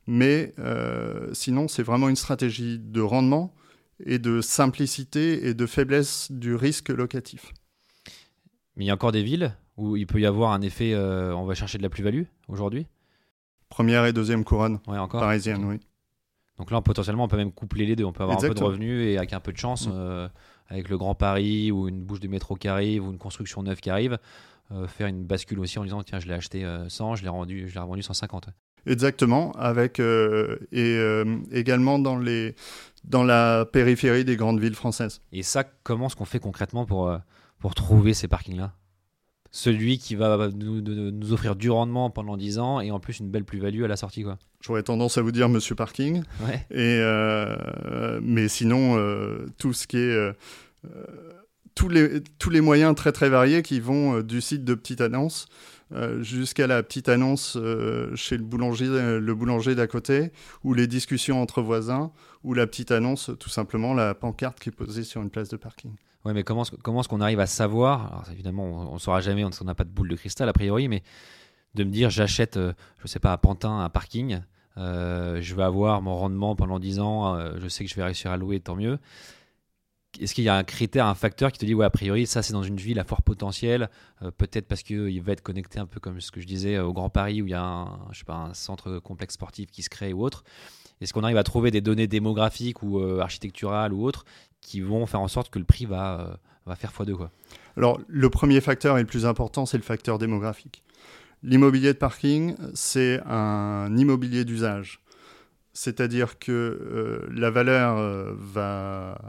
Mais 0.07 0.53
euh, 0.59 1.29
sinon, 1.33 1.67
c'est 1.67 1.83
vraiment 1.83 2.07
une 2.09 2.15
stratégie 2.15 2.79
de 2.79 3.01
rendement 3.01 3.53
et 4.05 4.19
de 4.19 4.41
simplicité 4.41 5.47
et 5.47 5.53
de 5.53 5.65
faiblesse 5.65 6.31
du 6.31 6.55
risque 6.55 6.89
locatif. 6.89 7.51
Mais 8.75 8.85
il 8.85 8.87
y 8.87 8.91
a 8.91 8.93
encore 8.93 9.11
des 9.11 9.23
villes 9.23 9.53
où 9.75 9.97
il 9.97 10.07
peut 10.07 10.19
y 10.19 10.25
avoir 10.25 10.51
un 10.53 10.61
effet, 10.61 10.93
euh, 10.93 11.33
on 11.35 11.45
va 11.45 11.55
chercher 11.55 11.77
de 11.77 11.83
la 11.83 11.89
plus-value 11.89 12.23
aujourd'hui? 12.47 12.87
Première 13.69 14.05
et 14.05 14.13
deuxième 14.13 14.43
couronne 14.45 14.79
Ouais, 14.87 14.97
encore? 14.97 15.19
parisienne, 15.19 15.65
oui. 15.65 15.79
Donc 16.57 16.71
là, 16.71 16.81
potentiellement, 16.81 17.25
on 17.25 17.27
peut 17.27 17.37
même 17.37 17.51
coupler 17.51 17.85
les 17.85 17.95
deux. 17.95 18.05
On 18.05 18.13
peut 18.13 18.23
avoir 18.23 18.37
un 18.37 18.41
peu 18.41 18.47
de 18.47 18.51
Exactement. 18.51 18.69
revenus 18.69 19.05
et 19.07 19.17
avec 19.17 19.33
un 19.33 19.39
peu 19.39 19.51
de 19.51 19.57
chance, 19.57 19.87
Mm. 19.87 19.91
euh, 19.93 20.27
avec 20.69 20.89
le 20.89 20.97
Grand 20.97 21.15
Paris 21.15 21.71
ou 21.71 21.87
une 21.87 22.03
bouche 22.03 22.19
de 22.19 22.27
métro 22.27 22.55
qui 22.55 22.67
arrive 22.67 23.05
ou 23.05 23.11
une 23.11 23.17
construction 23.17 23.63
neuve 23.63 23.79
qui 23.79 23.89
arrive, 23.89 24.17
euh, 24.71 24.87
faire 24.87 25.07
une 25.07 25.23
bascule 25.23 25.59
aussi 25.59 25.79
en 25.79 25.83
disant 25.83 26.03
tiens, 26.03 26.19
je 26.19 26.27
l'ai 26.27 26.33
acheté 26.33 26.65
100, 26.87 27.15
je 27.15 27.23
l'ai 27.23 27.29
rendu, 27.29 27.67
je 27.67 27.73
l'ai 27.73 27.79
revendu 27.79 28.01
150. 28.01 28.49
Exactement, 28.85 29.51
avec 29.53 29.99
et 29.99 31.23
également 31.51 31.99
dans 31.99 32.17
les 32.17 32.55
dans 33.03 33.23
la 33.23 33.65
périphérie 33.65 34.23
des 34.23 34.37
grandes 34.37 34.59
villes 34.59 34.75
françaises. 34.75 35.21
Et 35.31 35.43
ça, 35.43 35.63
comment 35.83 36.07
est-ce 36.07 36.15
qu'on 36.15 36.25
fait 36.25 36.39
concrètement 36.39 36.85
pour 36.85 37.11
pour 37.59 37.75
trouver 37.75 38.13
ces 38.13 38.27
parkings-là? 38.27 38.73
Celui 39.57 39.97
qui 39.97 40.13
va 40.13 40.49
nous, 40.53 40.81
nous, 40.81 41.33
offrir 41.33 41.55
du 41.55 41.71
rendement 41.71 42.11
pendant 42.11 42.37
10 42.37 42.59
ans 42.59 42.79
et 42.79 42.91
en 42.91 42.99
plus 42.99 43.17
une 43.17 43.31
belle 43.31 43.43
plus-value 43.43 43.83
à 43.83 43.87
la 43.87 43.97
sortie. 43.97 44.21
Quoi. 44.21 44.37
J'aurais 44.61 44.83
tendance 44.83 45.17
à 45.17 45.23
vous 45.23 45.31
dire 45.31 45.49
Monsieur 45.49 45.73
Parking. 45.73 46.21
Et, 46.69 46.99
euh, 47.01 48.19
mais 48.21 48.49
sinon, 48.49 48.97
euh, 48.99 49.47
tout 49.57 49.73
ce 49.73 49.87
qui 49.87 49.97
est. 49.97 49.99
Euh, 49.99 50.33
tous, 51.73 51.89
les, 51.89 52.21
tous 52.37 52.51
les 52.51 52.61
moyens 52.61 52.93
très 52.93 53.11
très 53.11 53.29
variés 53.29 53.63
qui 53.63 53.79
vont 53.79 54.21
du 54.21 54.41
site 54.41 54.63
de 54.63 54.75
petite 54.75 55.01
annonce 55.01 55.47
jusqu'à 56.21 56.67
la 56.67 56.83
petite 56.83 57.09
annonce 57.09 57.57
chez 58.15 58.37
le 58.37 58.43
boulanger, 58.43 58.85
le 59.19 59.33
boulanger 59.33 59.75
d'à 59.75 59.87
côté, 59.87 60.31
ou 60.63 60.73
les 60.73 60.87
discussions 60.87 61.41
entre 61.41 61.61
voisins, 61.61 62.11
ou 62.43 62.53
la 62.53 62.67
petite 62.67 62.91
annonce, 62.91 63.31
tout 63.39 63.49
simplement 63.49 63.93
la 63.93 64.13
pancarte 64.13 64.59
qui 64.59 64.69
est 64.69 64.73
posée 64.73 65.03
sur 65.03 65.21
une 65.21 65.29
place 65.29 65.49
de 65.49 65.57
parking. 65.57 65.93
Ouais, 66.25 66.33
mais 66.33 66.43
comment, 66.43 66.63
comment 66.83 66.99
est-ce 66.99 67.07
qu'on 67.07 67.21
arrive 67.21 67.39
à 67.39 67.45
savoir 67.45 68.07
Alors, 68.07 68.25
évidemment, 68.33 68.65
on 68.65 68.95
ne 68.95 68.99
saura 68.99 69.21
jamais, 69.21 69.45
on 69.45 69.63
n'a 69.63 69.75
pas 69.75 69.85
de 69.85 69.89
boule 69.89 70.09
de 70.09 70.15
cristal 70.15 70.49
a 70.49 70.53
priori, 70.53 70.89
mais 70.89 71.01
de 71.75 71.83
me 71.83 71.89
dire 71.89 72.09
j'achète, 72.09 72.57
euh, 72.57 72.73
je 72.97 73.03
ne 73.03 73.07
sais 73.07 73.19
pas, 73.19 73.31
à 73.31 73.37
Pantin 73.37 73.79
un 73.79 73.89
parking, 73.89 74.41
euh, 74.77 75.39
je 75.41 75.55
vais 75.55 75.63
avoir 75.63 76.01
mon 76.01 76.17
rendement 76.17 76.55
pendant 76.55 76.79
10 76.79 76.99
ans, 76.99 77.35
euh, 77.35 77.53
je 77.59 77.67
sais 77.67 77.85
que 77.85 77.89
je 77.89 77.95
vais 77.95 78.03
réussir 78.03 78.31
à 78.31 78.37
louer, 78.37 78.59
tant 78.59 78.75
mieux. 78.75 78.99
Est-ce 80.19 80.33
qu'il 80.33 80.45
y 80.45 80.49
a 80.49 80.55
un 80.55 80.63
critère, 80.63 81.05
un 81.05 81.15
facteur 81.15 81.51
qui 81.51 81.59
te 81.59 81.65
dit, 81.65 81.75
ouais, 81.75 81.85
a 81.85 81.89
priori, 81.89 82.25
ça 82.25 82.41
c'est 82.41 82.53
dans 82.53 82.63
une 82.63 82.77
ville 82.77 82.99
à 82.99 83.03
fort 83.03 83.21
potentiel, 83.21 83.89
peut-être 84.37 84.67
parce 84.67 84.81
qu'il 84.81 85.21
va 85.21 85.33
être 85.33 85.41
connecté 85.41 85.79
un 85.79 85.85
peu 85.85 85.99
comme 85.99 86.19
ce 86.21 86.31
que 86.31 86.41
je 86.41 86.47
disais 86.47 86.79
au 86.79 86.91
Grand 86.91 87.09
Paris 87.09 87.41
où 87.41 87.47
il 87.47 87.51
y 87.51 87.53
a 87.53 87.61
un, 87.61 87.99
je 88.11 88.19
sais 88.19 88.25
pas, 88.25 88.35
un 88.35 88.53
centre 88.53 88.99
complexe 88.99 89.35
sportif 89.35 89.69
qui 89.69 89.83
se 89.83 89.89
crée 89.89 90.13
ou 90.13 90.23
autre. 90.23 90.43
Est-ce 91.01 91.13
qu'on 91.13 91.23
arrive 91.23 91.37
à 91.37 91.43
trouver 91.43 91.69
des 91.69 91.81
données 91.81 92.07
démographiques 92.07 92.81
ou 92.81 92.99
architecturales 93.19 93.93
ou 93.93 94.03
autres 94.03 94.25
qui 94.61 94.81
vont 94.81 95.05
faire 95.05 95.21
en 95.21 95.27
sorte 95.27 95.49
que 95.49 95.59
le 95.59 95.65
prix 95.65 95.85
va, 95.85 96.19
euh, 96.19 96.35
va 96.65 96.75
faire 96.75 96.91
x2 96.91 97.15
quoi? 97.15 97.31
Alors 97.75 97.99
le 98.07 98.29
premier 98.29 98.61
facteur 98.61 98.97
et 98.97 99.01
le 99.01 99.07
plus 99.07 99.25
important, 99.25 99.65
c'est 99.65 99.77
le 99.77 99.83
facteur 99.83 100.17
démographique. 100.17 100.83
L'immobilier 101.43 101.93
de 101.93 101.97
parking, 101.97 102.55
c'est 102.73 103.21
un 103.27 103.95
immobilier 103.95 104.43
d'usage. 104.43 104.99
C'est-à-dire 105.77 106.39
que 106.39 106.51
euh, 106.51 107.27
la 107.31 107.51
valeur 107.51 107.99
euh, 107.99 108.33
va 108.35 109.19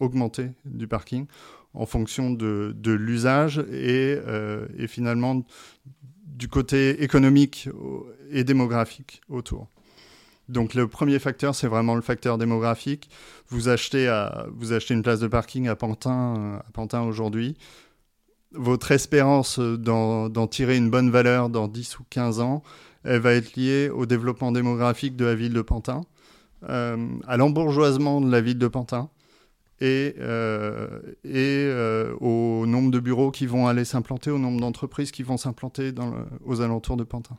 augmenter 0.00 0.50
du 0.64 0.88
parking 0.88 1.26
en 1.72 1.86
fonction 1.86 2.30
de, 2.30 2.74
l'usage 2.84 3.60
et, 3.70 4.18
et, 4.76 4.88
finalement 4.88 5.44
du 6.26 6.48
côté 6.48 7.04
économique 7.04 7.68
et 8.32 8.42
démographique 8.42 9.20
autour. 9.28 9.68
Donc 10.48 10.74
le 10.74 10.88
premier 10.88 11.20
facteur, 11.20 11.54
c'est 11.54 11.68
vraiment 11.68 11.94
le 11.94 12.00
facteur 12.00 12.38
démographique. 12.38 13.08
Vous 13.48 13.68
achetez, 13.68 14.08
à, 14.08 14.48
vous 14.50 14.72
achetez 14.72 14.94
une 14.94 15.04
place 15.04 15.20
de 15.20 15.28
parking 15.28 15.68
à 15.68 15.76
Pantin, 15.76 16.60
à 16.66 16.72
Pantin 16.72 17.02
aujourd'hui. 17.02 17.56
Votre 18.52 18.90
espérance 18.90 19.60
d'en 19.60 20.46
tirer 20.48 20.76
une 20.76 20.90
bonne 20.90 21.10
valeur 21.10 21.50
dans 21.50 21.68
10 21.68 22.00
ou 22.00 22.04
15 22.10 22.40
ans, 22.40 22.64
elle 23.04 23.20
va 23.20 23.34
être 23.34 23.56
liée 23.56 23.88
au 23.88 24.06
développement 24.06 24.52
démographique 24.52 25.16
de 25.16 25.24
la 25.24 25.34
ville 25.34 25.52
de 25.52 25.62
Pantin, 25.62 26.02
euh, 26.68 26.96
à 27.26 27.36
l'embourgeoisement 27.36 28.20
de 28.20 28.30
la 28.30 28.40
ville 28.40 28.58
de 28.58 28.68
Pantin 28.68 29.10
et, 29.80 30.14
euh, 30.18 31.00
euh, 31.24 32.14
au 32.20 32.66
nombre 32.66 32.90
de 32.90 32.98
bureaux 32.98 33.30
qui 33.30 33.46
vont 33.46 33.68
aller 33.68 33.84
s'implanter, 33.84 34.30
au 34.30 34.38
nombre 34.38 34.60
d'entreprises 34.60 35.12
qui 35.12 35.22
vont 35.22 35.36
s'implanter 35.36 35.92
aux 36.44 36.60
alentours 36.60 36.96
de 36.96 37.04
Pantin. 37.04 37.38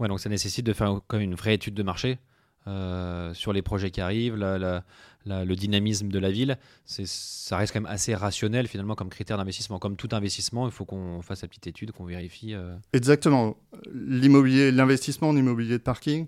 Ouais, 0.00 0.08
donc 0.08 0.18
ça 0.18 0.28
nécessite 0.28 0.66
de 0.66 0.72
faire 0.72 1.00
comme 1.06 1.20
une 1.20 1.34
vraie 1.34 1.54
étude 1.54 1.74
de 1.74 1.82
marché 1.82 2.18
euh, 2.66 3.32
sur 3.32 3.52
les 3.52 3.62
projets 3.62 3.90
qui 3.90 4.00
arrivent, 4.00 4.36
le 4.36 5.54
dynamisme 5.54 6.08
de 6.08 6.18
la 6.18 6.30
ville, 6.30 6.58
ça 6.84 7.56
reste 7.56 7.72
quand 7.72 7.80
même 7.80 7.90
assez 7.90 8.14
rationnel 8.14 8.68
finalement 8.68 8.94
comme 8.94 9.08
critère 9.08 9.38
d'investissement. 9.38 9.78
Comme 9.78 9.96
tout 9.96 10.08
investissement, 10.12 10.66
il 10.66 10.72
faut 10.72 10.84
qu'on 10.84 11.22
fasse 11.22 11.42
la 11.42 11.48
petite 11.48 11.66
étude, 11.66 11.92
qu'on 11.92 12.04
vérifie. 12.04 12.54
Euh. 12.54 12.76
Exactement. 12.92 13.56
L'immobilier, 13.92 14.72
l'investissement 14.72 15.30
en 15.30 15.36
immobilier 15.36 15.78
de 15.78 15.82
parking, 15.82 16.26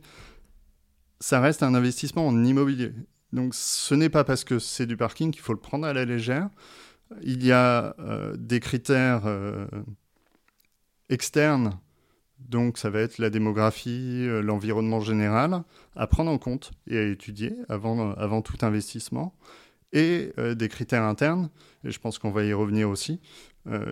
ça 1.20 1.40
reste 1.40 1.62
un 1.62 1.74
investissement 1.74 2.26
en 2.26 2.44
immobilier. 2.44 2.92
Donc 3.32 3.54
ce 3.54 3.94
n'est 3.94 4.10
pas 4.10 4.24
parce 4.24 4.44
que 4.44 4.58
c'est 4.58 4.86
du 4.86 4.96
parking 4.96 5.30
qu'il 5.32 5.42
faut 5.42 5.54
le 5.54 5.60
prendre 5.60 5.86
à 5.86 5.92
la 5.92 6.04
légère. 6.04 6.48
Il 7.22 7.44
y 7.44 7.52
a 7.52 7.94
euh, 7.98 8.34
des 8.38 8.60
critères 8.60 9.24
externes 11.10 11.78
donc 12.48 12.78
ça 12.78 12.90
va 12.90 13.00
être 13.00 13.18
la 13.18 13.30
démographie, 13.30 14.26
euh, 14.28 14.42
l'environnement 14.42 15.00
général 15.00 15.62
à 15.96 16.06
prendre 16.06 16.30
en 16.30 16.38
compte 16.38 16.72
et 16.86 16.98
à 16.98 17.02
étudier 17.02 17.54
avant, 17.68 18.14
euh, 18.18 18.40
tout 18.40 18.58
investissement, 18.62 19.34
et 19.92 20.32
euh, 20.38 20.54
des 20.54 20.68
critères 20.68 21.02
internes, 21.02 21.50
et 21.84 21.90
je 21.90 21.98
pense 21.98 22.18
qu'on 22.18 22.30
va 22.30 22.44
y 22.44 22.52
revenir 22.52 22.88
aussi, 22.88 23.20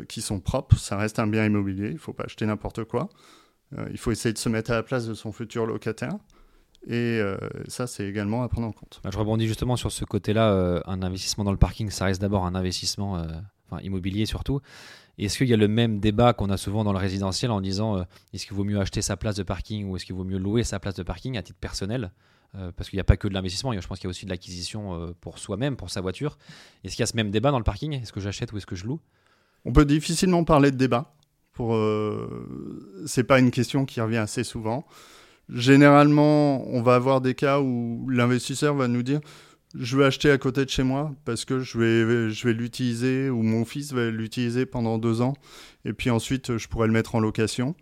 qui 0.08 0.20
sont 0.20 0.40
propres. 0.40 0.76
Ça 0.78 0.96
reste 0.96 1.20
un 1.20 1.28
bien 1.28 1.46
immobilier, 1.46 1.88
il 1.88 1.94
ne 1.94 1.98
faut 1.98 2.12
pas 2.12 2.24
acheter 2.24 2.44
n'importe 2.44 2.82
quoi. 2.82 3.08
il 3.92 3.98
faut 3.98 4.10
essayer 4.10 4.32
de 4.32 4.38
se 4.38 4.48
mettre 4.48 4.72
à 4.72 4.74
la 4.74 4.82
place 4.82 5.06
de 5.06 5.14
son 5.14 5.30
futur 5.30 5.64
locataire. 5.64 6.14
Et 6.88 7.20
ça, 7.68 7.86
c'est 7.86 8.04
également 8.04 8.42
à 8.42 8.48
prendre 8.48 8.66
en 8.66 8.72
compte. 8.72 9.00
Bah, 9.04 9.10
je 9.12 9.18
rebondis 9.18 9.46
justement 9.46 9.76
sur 9.76 9.92
ce 9.92 10.04
côté-là. 10.04 10.82
un 10.86 11.02
investissement 11.02 11.44
dans 11.44 11.52
le 11.52 11.56
parking, 11.56 11.88
ça 11.90 12.06
reste 12.06 12.20
d'abord 12.20 12.46
un 12.46 12.56
investissement 12.56 13.24
immobilier 13.78 14.26
surtout. 14.26 14.60
Est-ce 15.24 15.36
qu'il 15.36 15.48
y 15.48 15.52
a 15.52 15.56
le 15.58 15.68
même 15.68 16.00
débat 16.00 16.32
qu'on 16.32 16.48
a 16.48 16.56
souvent 16.56 16.82
dans 16.82 16.92
le 16.92 16.98
résidentiel 16.98 17.50
en 17.50 17.60
disant 17.60 17.98
euh, 17.98 18.02
est-ce 18.32 18.46
qu'il 18.46 18.56
vaut 18.56 18.64
mieux 18.64 18.80
acheter 18.80 19.02
sa 19.02 19.18
place 19.18 19.36
de 19.36 19.42
parking 19.42 19.86
ou 19.88 19.96
est-ce 19.96 20.06
qu'il 20.06 20.14
vaut 20.14 20.24
mieux 20.24 20.38
louer 20.38 20.64
sa 20.64 20.80
place 20.80 20.94
de 20.94 21.02
parking 21.02 21.36
à 21.36 21.42
titre 21.42 21.58
personnel 21.60 22.10
euh, 22.54 22.72
Parce 22.74 22.88
qu'il 22.88 22.96
n'y 22.96 23.02
a 23.02 23.04
pas 23.04 23.18
que 23.18 23.28
de 23.28 23.34
l'investissement, 23.34 23.78
je 23.78 23.86
pense 23.86 23.98
qu'il 23.98 24.06
y 24.06 24.08
a 24.08 24.10
aussi 24.10 24.24
de 24.24 24.30
l'acquisition 24.30 24.94
euh, 24.94 25.12
pour 25.20 25.38
soi-même, 25.38 25.76
pour 25.76 25.90
sa 25.90 26.00
voiture. 26.00 26.38
Est-ce 26.84 26.96
qu'il 26.96 27.02
y 27.02 27.04
a 27.04 27.06
ce 27.06 27.16
même 27.16 27.30
débat 27.30 27.50
dans 27.50 27.58
le 27.58 27.64
parking? 27.64 28.00
Est-ce 28.00 28.14
que 28.14 28.20
j'achète 28.20 28.52
ou 28.52 28.56
est-ce 28.56 28.66
que 28.66 28.76
je 28.76 28.86
loue? 28.86 29.00
On 29.66 29.74
peut 29.74 29.84
difficilement 29.84 30.42
parler 30.44 30.70
de 30.70 30.76
débat. 30.76 31.12
Pour, 31.52 31.76
c'est 33.04 33.24
pas 33.24 33.38
une 33.38 33.50
question 33.50 33.84
qui 33.84 34.00
revient 34.00 34.16
assez 34.16 34.44
souvent. 34.44 34.86
Généralement, 35.50 36.66
on 36.68 36.80
va 36.80 36.94
avoir 36.94 37.20
des 37.20 37.34
cas 37.34 37.60
où 37.60 38.08
l'investisseur 38.08 38.74
va 38.74 38.88
nous 38.88 39.02
dire 39.02 39.20
je 39.74 39.96
vais 39.96 40.04
acheter 40.04 40.30
à 40.30 40.38
côté 40.38 40.64
de 40.64 40.70
chez 40.70 40.82
moi 40.82 41.12
parce 41.24 41.44
que 41.44 41.60
je 41.60 41.78
vais, 41.78 42.30
je 42.30 42.46
vais 42.46 42.54
l'utiliser 42.54 43.30
ou 43.30 43.42
mon 43.42 43.64
fils 43.64 43.92
va 43.92 44.10
l'utiliser 44.10 44.66
pendant 44.66 44.98
deux 44.98 45.20
ans 45.20 45.34
et 45.84 45.92
puis 45.92 46.10
ensuite 46.10 46.56
je 46.56 46.68
pourrais 46.68 46.86
le 46.86 46.92
mettre 46.92 47.14
en 47.14 47.20
location. 47.20 47.74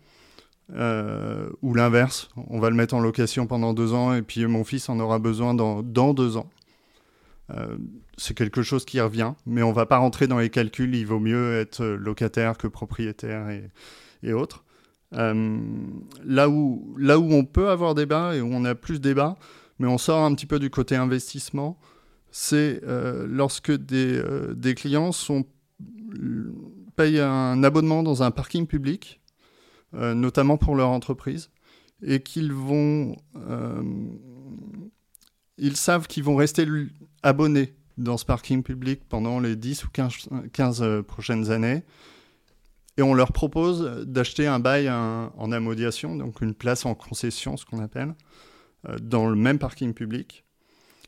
Euh, 0.75 1.49
ou 1.63 1.73
l'inverse, 1.73 2.29
on 2.47 2.59
va 2.59 2.69
le 2.69 2.75
mettre 2.75 2.93
en 2.93 2.99
location 2.99 3.47
pendant 3.47 3.73
deux 3.73 3.93
ans 3.93 4.13
et 4.13 4.21
puis 4.21 4.45
mon 4.45 4.63
fils 4.63 4.87
en 4.87 4.99
aura 4.99 5.17
besoin 5.17 5.55
dans, 5.55 5.81
dans 5.81 6.13
deux 6.13 6.37
ans. 6.37 6.49
Euh, 7.51 7.77
c'est 8.17 8.35
quelque 8.35 8.61
chose 8.61 8.85
qui 8.85 9.01
revient, 9.01 9.33
mais 9.47 9.63
on 9.63 9.71
va 9.71 9.87
pas 9.87 9.97
rentrer 9.97 10.27
dans 10.27 10.37
les 10.37 10.51
calculs. 10.51 10.93
Il 10.93 11.07
vaut 11.07 11.19
mieux 11.19 11.57
être 11.57 11.83
locataire 11.83 12.57
que 12.57 12.67
propriétaire 12.67 13.49
et, 13.49 13.71
et 14.21 14.33
autres. 14.33 14.63
Euh, 15.13 15.57
là, 16.23 16.49
où, 16.49 16.95
là 16.99 17.17
où 17.17 17.33
on 17.33 17.45
peut 17.45 17.69
avoir 17.69 17.95
débat 17.95 18.35
et 18.35 18.41
où 18.41 18.49
on 18.51 18.63
a 18.65 18.75
plus 18.75 19.01
débat, 19.01 19.37
mais 19.79 19.87
on 19.87 19.97
sort 19.97 20.23
un 20.23 20.33
petit 20.35 20.45
peu 20.45 20.59
du 20.59 20.69
côté 20.69 20.95
investissement, 20.95 21.79
c'est 22.31 22.81
euh, 22.83 23.25
lorsque 23.27 23.71
des, 23.71 24.17
euh, 24.17 24.73
clients 24.75 25.11
sont, 25.11 25.45
payent 26.95 27.21
un 27.21 27.63
abonnement 27.63 28.03
dans 28.03 28.23
un 28.23 28.31
parking 28.31 28.67
public, 28.67 29.21
euh, 29.95 30.13
notamment 30.13 30.57
pour 30.57 30.75
leur 30.75 30.89
entreprise, 30.89 31.49
et 32.03 32.21
qu'ils 32.21 32.53
vont... 32.53 33.15
savent 35.73 36.07
qu'ils 36.07 36.23
vont 36.23 36.35
rester 36.35 36.65
abonnés 37.23 37.73
dans 37.97 38.17
ce 38.17 38.25
parking 38.25 38.63
public 38.63 39.01
pendant 39.09 39.39
les 39.39 39.55
10 39.55 39.85
ou 39.85 39.89
15, 39.89 40.13
15 40.53 41.03
prochaines 41.07 41.51
années. 41.51 41.83
Et 42.97 43.01
on 43.01 43.13
leur 43.13 43.31
propose 43.31 44.05
d'acheter 44.05 44.47
un 44.47 44.59
bail 44.59 44.89
en 44.89 45.51
amodiation, 45.51 46.15
donc 46.15 46.41
une 46.41 46.53
place 46.53 46.85
en 46.85 46.95
concession, 46.95 47.57
ce 47.57 47.65
qu'on 47.65 47.79
appelle, 47.79 48.09
euh, 48.09 48.13
dans 49.01 49.27
le 49.27 49.35
même 49.35 49.59
parking 49.59 49.93
public. 49.93 50.43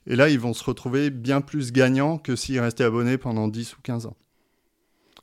Et 0.08 0.16
là, 0.16 0.30
ils 0.30 0.40
vont 0.40 0.54
se 0.54 0.64
retrouver 0.64 1.10
bien 1.10 1.42
plus 1.42 1.72
gagnants 1.72 2.18
que 2.18 2.36
s'ils 2.36 2.60
restaient 2.60 2.84
abonnés 2.84 3.18
pendant 3.18 3.48
10 3.48 3.78
ou 3.78 3.82
15 3.82 4.08
ans. 4.08 4.18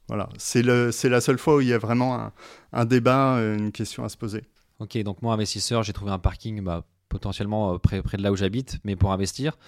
Voilà, 0.07 0.29
c'est 0.39 0.63
la 0.63 1.21
seule 1.21 1.39
fois 1.39 1.57
où 1.57 1.61
il 1.61 1.69
y 1.69 1.75
a 1.75 1.79
vraiment 1.79 2.33
un, 2.73 2.85
débat, 2.87 3.37
euh, 3.37 3.59
une 3.59 3.73
question 3.73 4.05
à 4.05 4.09
se 4.09 4.17
poser. 4.17 4.45
Ok, 4.79 4.97
donc 5.03 5.21
moi, 5.21 5.35
investisseur, 5.35 5.83
j'ai 5.83 5.93
trouvé 5.93 6.11
un 6.11 6.19
parking 6.19 6.63
bah, 6.63 6.87
potentiellement 7.11 7.75
euh, 7.75 7.79
près, 7.79 8.01
près, 8.01 8.17
de 8.17 8.23
là 8.23 8.33
où 8.33 8.37
j'habite, 8.37 8.79
mais 8.85 8.97
pour 8.97 9.13
investir. 9.13 9.59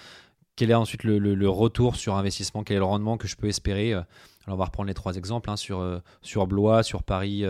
Quel 0.56 0.70
est 0.70 0.74
ensuite 0.74 1.04
le, 1.04 1.48
retour 1.48 1.96
sur 1.96 2.16
investissement? 2.16 2.64
Quel 2.64 2.76
est 2.76 2.80
le 2.80 2.86
rendement 2.86 3.18
que 3.18 3.28
je 3.28 3.36
peux 3.36 3.48
espérer 3.48 3.94
Alors, 4.46 4.56
on 4.56 4.58
va 4.58 4.64
reprendre 4.64 4.88
les 4.88 4.94
trois 4.94 5.16
exemples 5.16 5.50
hein, 5.50 5.56
sur, 5.56 6.02
sur 6.22 6.46
Blois, 6.46 6.82
sur 6.82 7.02
Paris, 7.02 7.44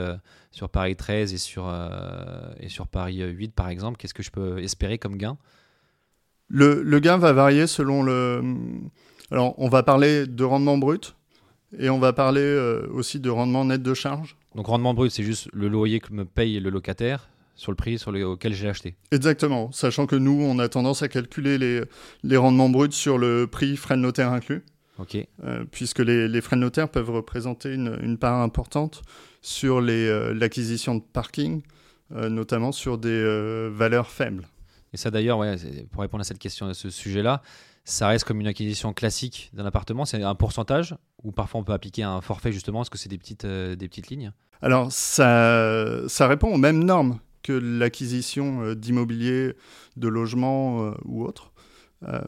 sur 0.50 0.68
Paris 0.68 0.96
13 0.96 1.33
et 1.33 1.38
sur, 1.38 1.68
euh, 1.68 2.53
et 2.59 2.68
sur 2.68 2.88
Paris 2.88 3.20
8 3.22 3.55
par 3.55 3.68
exemple 3.68 3.96
Qu'est-ce 3.98 4.14
que 4.14 4.22
je 4.22 4.31
peux 4.31 4.59
espérer 4.59 4.98
comme 4.98 5.16
gain? 5.16 5.37
Le, 6.48 6.83
le, 6.83 6.98
gain 6.98 7.16
va 7.16 7.33
varier 7.33 7.66
selon 7.68 8.03
le, 8.03 8.42
Alors, 9.31 9.55
on 9.59 9.68
va 9.68 9.83
parler 9.83 10.26
de 10.26 10.44
rendement 10.44 10.79
brut 10.79 11.14
et 11.79 11.88
on 11.88 12.00
va 12.00 12.12
parler 12.12 12.40
euh, 12.40 12.88
aussi 12.92 13.20
de 13.20 13.31
rendement 13.31 13.64
net 13.64 13.83
de 13.83 13.94
charge. 13.94 14.37
Donc 14.57 14.66
rendement 14.66 14.94
brut, 14.94 15.12
c'est 15.12 15.22
juste 15.22 15.48
le 15.53 15.68
loyer 15.68 16.00
que 16.00 16.12
me 16.12 16.24
paye 16.24 16.59
le 16.59 16.70
locataire 16.70 17.31
sur 17.55 17.70
le 17.70 17.76
prix 17.76 17.98
sur 17.98 18.11
le, 18.11 18.26
auquel 18.26 18.53
j'ai 18.53 18.68
acheté. 18.68 18.96
Exactement, 19.12 19.70
sachant 19.70 20.07
que 20.07 20.16
nous, 20.16 20.42
on 20.42 20.59
a 20.59 20.68
tendance 20.68 21.03
à 21.03 21.09
calculer 21.09 21.59
les, 21.59 21.83
les 22.24 22.37
rendements 22.37 22.70
bruts 22.70 22.90
sur 22.90 23.18
le 23.18 23.46
prix 23.46 23.76
frais 23.76 23.96
de 23.96 24.00
notaire 24.00 24.33
inclus. 24.33 24.64
Euh, 25.44 25.64
puisque 25.70 26.00
les, 26.00 26.28
les, 26.28 26.40
frais 26.40 26.56
de 26.56 26.60
notaire 26.60 26.88
peuvent 26.88 27.10
représenter 27.10 27.72
une, 27.72 27.98
une 28.02 28.18
part 28.18 28.40
importante 28.40 29.02
sur 29.42 29.80
euh, 29.80 30.34
l'acquisition 30.34 30.94
de 30.94 31.02
parking, 31.02 31.62
euh, 32.12 32.28
notamment 32.28 32.72
sur 32.72 32.98
des 32.98 33.70
valeurs 33.72 34.10
faibles. 34.10 34.46
Et 34.92 34.96
ça 34.96 35.10
d'ailleurs, 35.10 35.38
ouais, 35.38 35.56
pour 35.92 36.02
répondre 36.02 36.22
à 36.22 36.24
cette 36.24 36.38
question, 36.38 36.66
à 36.66 36.74
ce 36.74 36.90
sujet-là, 36.90 37.42
ça 37.84 38.08
reste 38.08 38.24
comme 38.24 38.40
une 38.40 38.46
acquisition 38.46 38.92
classique 38.92 39.50
d'un 39.52 39.66
appartement 39.66 40.04
C'est 40.04 40.22
un 40.22 40.34
pourcentage 40.34 40.94
ou 41.22 41.32
parfois 41.32 41.60
on 41.60 41.64
peut 41.64 41.72
appliquer 41.72 42.02
un 42.02 42.20
forfait 42.20 42.52
justement 42.52 42.82
Est-ce 42.82 42.90
que 42.90 42.98
c'est 42.98 43.08
des 43.08 43.18
petites, 43.18 43.44
euh, 43.44 43.76
des 43.76 43.88
petites 43.88 44.08
lignes? 44.08 44.32
Alors 44.62 44.92
ça, 44.92 46.06
ça 46.08 46.28
répond 46.28 46.52
aux 46.52 46.58
mêmes 46.58 46.84
normes 46.84 47.18
que 47.42 47.52
l'acquisition 47.52 48.74
d'immobilier, 48.74 49.54
de 49.96 50.08
logement 50.08 50.84
euh, 50.84 50.94
ou 51.04 51.24
autre. 51.24 51.52
Euh, 52.08 52.20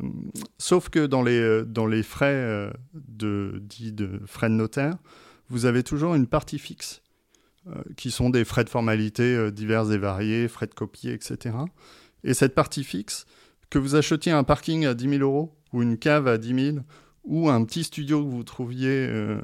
sauf 0.58 0.90
que 0.90 1.06
dans 1.06 1.22
les, 1.22 1.64
dans 1.64 1.86
les 1.86 2.02
frais 2.02 2.34
euh, 2.34 2.70
de, 2.94 3.62
dits 3.62 3.92
de 3.92 4.20
frais 4.26 4.48
de 4.48 4.54
notaire, 4.54 4.96
vous 5.48 5.66
avez 5.66 5.82
toujours 5.82 6.14
une 6.14 6.26
partie 6.26 6.58
fixe, 6.58 7.02
euh, 7.68 7.82
qui 7.96 8.10
sont 8.10 8.30
des 8.30 8.44
frais 8.44 8.64
de 8.64 8.70
formalité 8.70 9.36
euh, 9.36 9.50
divers 9.50 9.92
et 9.92 9.98
variés, 9.98 10.48
frais 10.48 10.66
de 10.66 10.74
copie, 10.74 11.10
etc. 11.10 11.56
Et 12.24 12.34
cette 12.34 12.54
partie 12.54 12.84
fixe, 12.84 13.26
que 13.70 13.78
vous 13.78 13.94
achetiez 13.94 14.32
un 14.32 14.44
parking 14.44 14.84
à 14.86 14.94
10 14.94 15.18
000 15.18 15.22
euros, 15.22 15.54
ou 15.72 15.82
une 15.82 15.96
cave 15.96 16.26
à 16.26 16.38
10 16.38 16.72
000, 16.72 16.78
ou 17.24 17.48
un 17.48 17.64
petit 17.64 17.84
studio 17.84 18.24
que 18.24 18.28
vous 18.30 18.42
trouviez, 18.42 19.06
euh, 19.08 19.40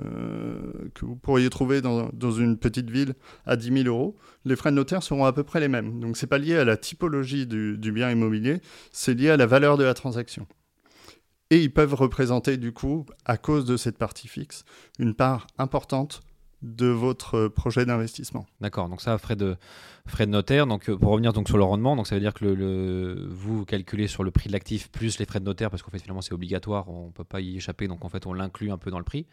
que 0.95 1.05
vous 1.05 1.17
pourriez 1.17 1.49
trouver 1.49 1.81
dans, 1.81 2.11
une 2.31 2.59
petite 2.59 2.91
ville 2.91 3.14
à 3.47 3.57
10 3.57 3.83
000 3.85 3.87
euros, 3.87 4.17
les 4.45 4.57
frais 4.57 4.71
de 4.71 4.77
notaire 4.77 5.03
seront 5.03 5.25
à 5.25 5.33
peu 5.33 5.45
près 5.45 5.61
les 5.61 5.69
mêmes. 5.69 6.01
Donc 6.01 6.17
c'est 6.17 6.27
pas 6.27 6.38
lié 6.38 6.57
à 6.57 6.64
la 6.64 6.77
typologie 6.77 7.47
du, 7.47 7.79
du 7.79 7.93
bien 7.93 8.11
immobilier, 8.11 8.61
c'est 8.91 9.14
lié 9.14 9.31
à 9.31 9.37
la 9.37 9.47
valeur 9.47 9.77
de 9.77 9.85
la 9.85 9.95
transaction. 9.95 10.47
Et 11.51 11.62
ils 11.62 11.73
peuvent 11.73 11.95
représenter 11.95 12.57
du 12.57 12.73
coup, 12.73 13.07
à 13.25 13.37
cause 13.37 13.64
de 13.64 13.77
cette 13.77 13.97
partie 13.97 14.29
fixe, 14.29 14.64
une 14.99 15.14
part 15.14 15.47
importante 15.57 16.21
de 16.62 16.87
votre 16.87 17.49
projet 17.49 17.87
d'investissement. 17.87 18.47
D'accord, 18.61 18.88
donc 18.88 19.01
ça, 19.01 19.16
frais 19.18 19.37
de, 19.37 19.57
frais 20.07 20.27
de 20.27 20.33
notaire. 20.33 20.66
Donc 20.66 20.90
pour 20.90 21.12
revenir 21.12 21.33
donc 21.33 21.49
sur 21.49 21.57
le 21.57 21.64
rendement, 21.64 21.94
donc 21.94 22.07
ça 22.07 22.14
veut 22.14 22.21
dire 22.21 22.35
que 22.35 22.44
le, 22.44 22.55
le 22.55 23.29
vous 23.31 23.64
calculez 23.64 24.09
sur 24.09 24.25
le 24.25 24.31
prix 24.31 24.49
de 24.49 24.53
l'actif 24.53 24.90
plus 24.90 25.18
les 25.18 25.25
frais 25.25 25.40
de 25.40 25.44
notaire, 25.44 25.71
parce 25.71 25.83
qu'en 25.83 25.90
fait 25.90 26.01
finalement 26.01 26.21
c'est 26.21 26.35
obligatoire, 26.35 26.88
on 26.88 27.07
ne 27.07 27.12
peut 27.12 27.25
pas 27.25 27.40
y 27.40 27.57
échapper, 27.57 27.87
donc 27.87 28.05
en 28.05 28.09
fait 28.09 28.27
on 28.27 28.33
l'inclut 28.33 28.71
un 28.73 28.79
peu 28.79 28.90
dans 28.90 28.99
le 28.99 29.05
prix. 29.05 29.27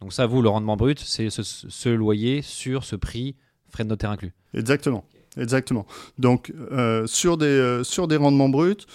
Donc 0.00 0.12
ça, 0.12 0.26
vous, 0.26 0.40
le 0.40 0.48
rendement 0.48 0.76
brut, 0.76 0.98
c'est 0.98 1.30
ce, 1.30 1.42
ce, 1.42 1.88
loyer 1.88 2.42
sur 2.42 2.84
ce 2.84 2.96
prix 2.96 3.36
frais 3.68 3.84
de 3.84 3.88
notaire 3.88 4.10
inclus. 4.10 4.32
Exactement, 4.54 5.04
exactement. 5.36 5.86
Donc 6.18 6.52
euh, 6.72 7.06
sur, 7.06 7.36
des, 7.36 7.46
euh, 7.46 7.84
sur 7.84 8.08
des 8.08 8.16
rendements 8.16 8.48
bruts, 8.48 8.86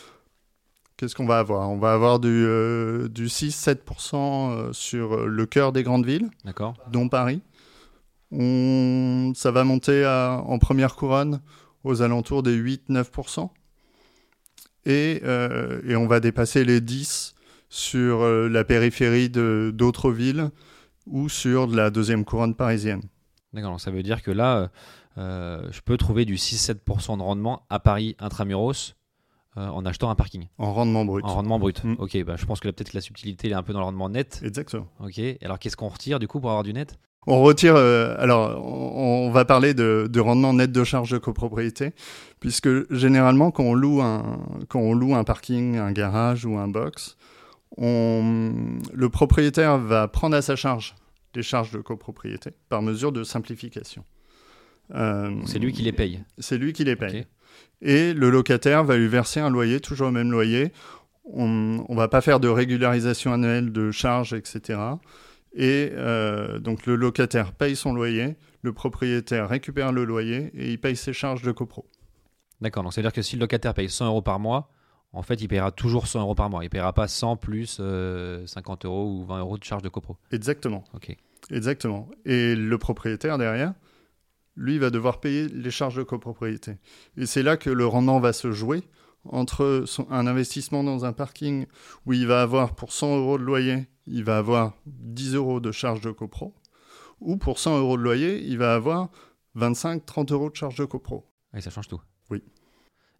qu'est-ce 0.97 1.15
qu'on 1.15 1.27
va 1.27 1.39
avoir? 1.39 1.69
On 1.69 1.77
va 1.77 1.93
avoir 1.93 2.19
du, 2.19 2.27
euh, 2.29 3.07
du 3.07 3.27
6-7% 3.27 4.73
sur 4.73 5.27
le 5.27 5.45
cœur 5.45 5.71
des 5.71 5.83
grandes 5.83 6.05
villes, 6.05 6.29
dont 6.91 7.07
Paris. 7.07 7.41
On, 8.31 9.33
ça 9.35 9.51
va 9.51 9.63
monter 9.63 10.03
à, 10.03 10.43
en 10.45 10.59
première 10.59 10.95
couronne 10.95 11.41
aux 11.83 12.01
alentours 12.01 12.43
des 12.43 12.57
8-9%. 12.57 13.49
Et, 14.85 15.21
euh, 15.23 15.81
et, 15.85 15.95
on 15.95 16.07
va 16.07 16.19
dépasser 16.19 16.63
les 16.63 16.79
10 16.79 17.35
sur 17.69 18.21
euh, 18.21 18.47
la 18.47 18.63
périphérie 18.63 19.29
d'autres 19.29 20.11
villes 20.11 20.49
ou 21.05 21.27
sur 21.27 21.67
de 21.67 21.75
la 21.75 21.89
deuxième 21.89 22.23
couronne 22.23 22.55
parisienne. 22.55 23.01
D'accord, 23.53 23.71
donc 23.71 23.81
ça 23.81 23.91
veut 23.91 24.03
dire 24.03 24.21
que 24.21 24.31
là, 24.31 24.71
euh, 25.17 25.67
je 25.71 25.81
peux 25.81 25.97
trouver 25.97 26.23
du 26.25 26.35
6-7% 26.35 27.17
de 27.17 27.21
rendement 27.21 27.65
à 27.69 27.79
Paris 27.79 28.15
intramuros 28.19 28.95
en 29.55 29.87
achetant 29.87 30.11
un 30.11 30.15
parking. 30.15 30.45
En 30.59 30.71
rendement 30.71 31.03
brut. 31.03 31.25
En 31.25 31.33
rendement 31.33 31.57
brut. 31.57 31.83
Mm. 31.83 31.95
Ok, 31.97 32.23
bah, 32.23 32.35
je 32.37 32.45
pense 32.45 32.59
que 32.59 32.69
peut-être 32.69 32.93
la 32.93 33.01
subtilité 33.01 33.49
est 33.49 33.53
un 33.53 33.63
peu 33.63 33.73
dans 33.73 33.79
le 33.79 33.85
rendement 33.85 34.07
net. 34.07 34.39
Exactement. 34.43 34.85
Ok, 34.99 35.19
alors 35.41 35.57
qu'est-ce 35.57 35.75
qu'on 35.75 35.87
retire 35.87 36.19
du 36.19 36.27
coup 36.27 36.39
pour 36.39 36.51
avoir 36.51 36.61
du 36.61 36.73
net? 36.73 36.99
On 37.27 37.41
retire, 37.41 37.75
euh, 37.75 38.15
alors 38.17 38.63
on, 38.65 39.27
on, 39.27 39.31
va 39.31 39.45
parler 39.45 39.73
de, 39.73 40.07
de, 40.09 40.19
rendement 40.19 40.53
net 40.53 40.71
de 40.71 40.83
charge 40.83 41.11
de 41.11 41.17
copropriété, 41.17 41.91
puisque 42.39 42.91
généralement 42.93 43.51
quand 43.51 43.63
on 43.63 43.73
loue 43.73 44.01
un, 44.01 44.39
quand 44.69 44.79
on 44.79 44.93
loue 44.93 45.13
un 45.13 45.23
parking, 45.23 45.77
un 45.77 45.91
garage 45.91 46.45
ou 46.45 46.57
un 46.57 46.67
box, 46.67 47.17
on, 47.77 48.79
le 48.93 49.09
propriétaire 49.09 49.77
va 49.77 50.07
prendre 50.07 50.35
à 50.35 50.41
sa 50.41 50.55
charge 50.55 50.95
les 51.35 51.43
charges 51.43 51.71
de 51.71 51.79
copropriété 51.79 52.51
par 52.69 52.81
mesure 52.81 53.11
de 53.11 53.23
simplification. 53.23 54.03
Euh, 54.95 55.31
c'est 55.45 55.59
lui 55.59 55.71
qui 55.71 55.83
les 55.83 55.91
paye. 55.91 56.23
C'est 56.39 56.57
lui 56.57 56.73
qui 56.73 56.83
les 56.83 56.95
paye. 56.95 57.19
Okay. 57.19 57.27
Et 57.81 58.13
le 58.13 58.29
locataire 58.29 58.83
va 58.83 58.97
lui 58.97 59.07
verser 59.07 59.39
un 59.39 59.49
loyer, 59.49 59.79
toujours 59.79 60.07
le 60.07 60.13
même 60.13 60.31
loyer. 60.31 60.71
On 61.25 61.47
ne 61.47 61.95
va 61.95 62.07
pas 62.07 62.21
faire 62.21 62.39
de 62.39 62.47
régularisation 62.47 63.33
annuelle 63.33 63.71
de 63.71 63.91
charges, 63.91 64.33
etc. 64.33 64.79
Et 65.53 65.91
euh, 65.93 66.59
donc 66.59 66.85
le 66.85 66.95
locataire 66.95 67.53
paye 67.53 67.75
son 67.75 67.93
loyer, 67.93 68.35
le 68.61 68.73
propriétaire 68.73 69.49
récupère 69.49 69.91
le 69.91 70.03
loyer 70.03 70.51
et 70.53 70.71
il 70.71 70.79
paye 70.79 70.95
ses 70.95 71.13
charges 71.13 71.41
de 71.41 71.51
copro. 71.51 71.85
D'accord, 72.61 72.83
donc 72.83 72.93
c'est-à-dire 72.93 73.13
que 73.13 73.21
si 73.21 73.35
le 73.35 73.41
locataire 73.41 73.73
paye 73.73 73.89
100 73.89 74.07
euros 74.07 74.21
par 74.21 74.39
mois, 74.39 74.71
en 75.13 75.21
fait 75.21 75.35
il 75.35 75.47
paiera 75.47 75.71
toujours 75.71 76.07
100 76.07 76.21
euros 76.21 76.35
par 76.35 76.49
mois. 76.49 76.63
Il 76.63 76.67
ne 76.67 76.71
paiera 76.71 76.93
pas 76.93 77.07
100 77.07 77.37
plus 77.37 77.77
euh, 77.79 78.45
50 78.45 78.85
euros 78.85 79.11
ou 79.11 79.25
20 79.25 79.39
euros 79.39 79.57
de 79.57 79.63
charges 79.63 79.83
de 79.83 79.89
copro. 79.89 80.17
Exactement. 80.31 80.83
Ok. 80.93 81.15
Exactement. 81.51 82.09
Et 82.25 82.55
le 82.55 82.77
propriétaire 82.77 83.37
derrière, 83.37 83.73
lui, 84.55 84.79
va 84.79 84.89
devoir 84.89 85.19
payer 85.19 85.47
les 85.47 85.71
charges 85.71 85.95
de 85.95 86.03
copropriété. 86.03 86.77
Et 87.15 87.25
c'est 87.25 87.43
là 87.43 87.57
que 87.57 87.69
le 87.69 87.85
rendement 87.85 88.19
va 88.19 88.33
se 88.33 88.51
jouer 88.51 88.83
entre 89.23 89.83
son, 89.85 90.07
un 90.09 90.25
investissement 90.25 90.83
dans 90.83 91.05
un 91.05 91.13
parking 91.13 91.65
où 92.05 92.13
il 92.13 92.27
va 92.27 92.41
avoir 92.41 92.75
pour 92.75 92.91
100 92.91 93.17
euros 93.17 93.37
de 93.37 93.43
loyer 93.43 93.87
il 94.07 94.23
va 94.23 94.37
avoir 94.37 94.73
10 94.85 95.35
euros 95.35 95.59
de 95.59 95.71
charge 95.71 96.01
de 96.01 96.11
copro, 96.11 96.55
ou 97.19 97.37
pour 97.37 97.59
100 97.59 97.79
euros 97.79 97.97
de 97.97 98.03
loyer, 98.03 98.43
il 98.43 98.57
va 98.57 98.73
avoir 98.73 99.09
25-30 99.55 100.31
euros 100.33 100.49
de 100.49 100.55
charge 100.55 100.75
de 100.75 100.85
copro. 100.85 101.25
Et 101.53 101.61
ça 101.61 101.69
change 101.69 101.87
tout. 101.87 102.01
Oui. 102.29 102.43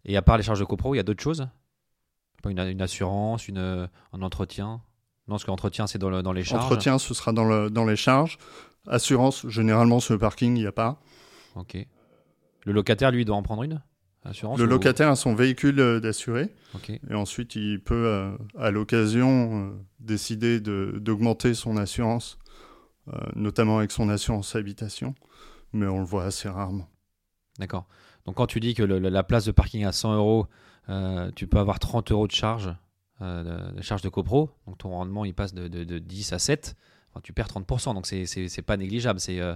Et 0.04 0.16
à 0.16 0.22
part 0.22 0.36
les 0.36 0.42
charges 0.42 0.60
de 0.60 0.64
copro, 0.64 0.94
il 0.94 0.98
y 0.98 1.00
a 1.00 1.02
d'autres 1.02 1.22
choses? 1.22 1.48
Une, 2.48 2.58
une, 2.60 2.80
assurance, 2.80 3.48
une, 3.48 3.58
un 3.58 4.22
entretien? 4.22 4.80
Non, 5.26 5.34
parce 5.34 5.44
que 5.44 5.50
l'entretien, 5.50 5.86
c'est 5.86 5.98
dans, 5.98 6.08
le, 6.08 6.22
dans, 6.22 6.32
les 6.32 6.44
charges. 6.44 6.64
Entretien, 6.64 6.98
ce 6.98 7.12
sera 7.12 7.32
dans, 7.32 7.44
le, 7.44 7.68
dans 7.68 7.84
les 7.84 7.96
charges. 7.96 8.38
Assurance, 8.86 9.46
généralement, 9.48 10.00
sur 10.00 10.14
le 10.14 10.18
parking, 10.18 10.56
il 10.56 10.60
n'y 10.60 10.66
a 10.66 10.72
pas. 10.72 11.00
Ok. 11.56 11.76
Le 12.64 12.72
locataire, 12.72 13.10
lui, 13.10 13.24
doit 13.24 13.36
en 13.36 13.42
prendre 13.42 13.64
une? 13.64 13.82
Assurance 14.24 14.58
le 14.58 14.64
ou... 14.64 14.68
locataire 14.68 15.08
a 15.08 15.16
son 15.16 15.34
véhicule 15.34 15.80
euh, 15.80 16.00
d'assuré. 16.00 16.54
Okay. 16.74 17.00
Et 17.10 17.14
ensuite, 17.14 17.54
il 17.56 17.80
peut, 17.80 18.06
euh, 18.06 18.30
à 18.58 18.70
l'occasion, 18.70 19.70
euh, 19.70 19.70
décider 20.00 20.60
d'augmenter 20.60 21.54
son 21.54 21.76
assurance, 21.76 22.38
notamment 23.36 23.78
avec 23.78 23.90
son 23.90 24.10
assurance 24.10 24.54
habitation. 24.54 25.14
Mais 25.72 25.86
on 25.86 25.98
le 25.98 26.04
voit 26.04 26.24
assez 26.24 26.48
rarement. 26.48 26.88
D'accord. 27.58 27.86
Donc, 28.26 28.36
quand 28.36 28.46
tu 28.46 28.60
dis 28.60 28.74
que 28.74 28.82
le, 28.82 28.98
la 28.98 29.22
place 29.22 29.44
de 29.44 29.52
parking 29.52 29.84
à 29.84 29.92
100 29.92 30.16
euros, 30.16 30.46
tu 31.34 31.46
peux 31.46 31.58
avoir 31.58 31.78
30 31.78 32.12
euros 32.12 32.26
de 32.26 32.32
charge, 32.32 32.74
de, 33.20 33.72
de, 33.72 33.82
charge 33.82 34.02
de 34.02 34.08
copro. 34.08 34.50
Donc, 34.66 34.78
ton 34.78 34.90
rendement, 34.90 35.24
il 35.24 35.34
passe 35.34 35.54
de, 35.54 35.68
de, 35.68 35.84
de 35.84 35.98
10 35.98 36.32
à 36.34 36.38
7. 36.38 36.76
Enfin, 37.10 37.20
tu 37.22 37.32
perds 37.32 37.48
30%. 37.48 37.94
Donc, 37.94 38.06
c'est 38.06 38.62
pas 38.62 38.76
négligeable. 38.76 39.20
C'est 39.20 39.40
euh, 39.40 39.54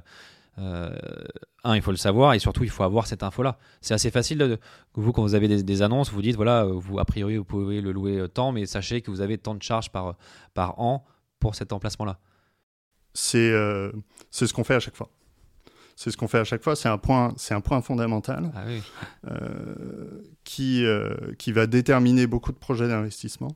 un, 0.56 1.76
il 1.76 1.82
faut 1.82 1.90
le 1.90 1.96
savoir 1.96 2.34
et 2.34 2.38
surtout, 2.38 2.64
il 2.64 2.70
faut 2.70 2.82
avoir 2.82 3.06
cette 3.06 3.22
info-là. 3.22 3.58
C'est 3.80 3.94
assez 3.94 4.10
facile. 4.10 4.38
De, 4.38 4.58
vous, 4.94 5.12
quand 5.12 5.22
vous 5.22 5.34
avez 5.34 5.48
des, 5.48 5.62
des, 5.62 5.82
annonces, 5.82 6.10
vous 6.12 6.22
dites 6.22 6.36
voilà, 6.36 6.64
vous 6.64 6.98
a 6.98 7.04
priori, 7.04 7.36
vous 7.36 7.44
pouvez 7.44 7.80
le 7.80 7.92
louer 7.92 8.26
tant, 8.32 8.52
mais 8.52 8.66
sachez 8.66 9.00
que 9.00 9.10
vous 9.10 9.20
avez 9.20 9.38
tant 9.38 9.54
de 9.54 9.62
charges 9.62 9.90
par, 9.90 10.16
par 10.54 10.78
an 10.80 11.04
pour 11.38 11.54
cet 11.54 11.72
emplacement-là. 11.72 12.18
C'est 13.14 13.50
euh, 13.50 13.92
ce 14.30 14.52
qu'on 14.52 14.64
fait 14.64 14.74
à 14.74 14.80
chaque 14.80 14.96
fois. 14.96 15.10
C'est 15.96 16.10
ce 16.10 16.16
qu'on 16.16 16.28
fait 16.28 16.38
à 16.38 16.44
chaque 16.44 16.62
fois. 16.62 16.74
C'est 16.74 16.88
un 16.88 16.98
point, 16.98 17.34
c'est 17.36 17.54
un 17.54 17.60
point 17.60 17.80
fondamental 17.82 18.50
ah 18.54 18.62
oui. 18.66 18.82
euh, 19.30 20.22
qui 20.44 20.84
qui 21.38 21.52
va 21.52 21.66
déterminer 21.66 22.26
beaucoup 22.26 22.52
de 22.52 22.56
projets 22.56 22.88
d'investissement 22.88 23.54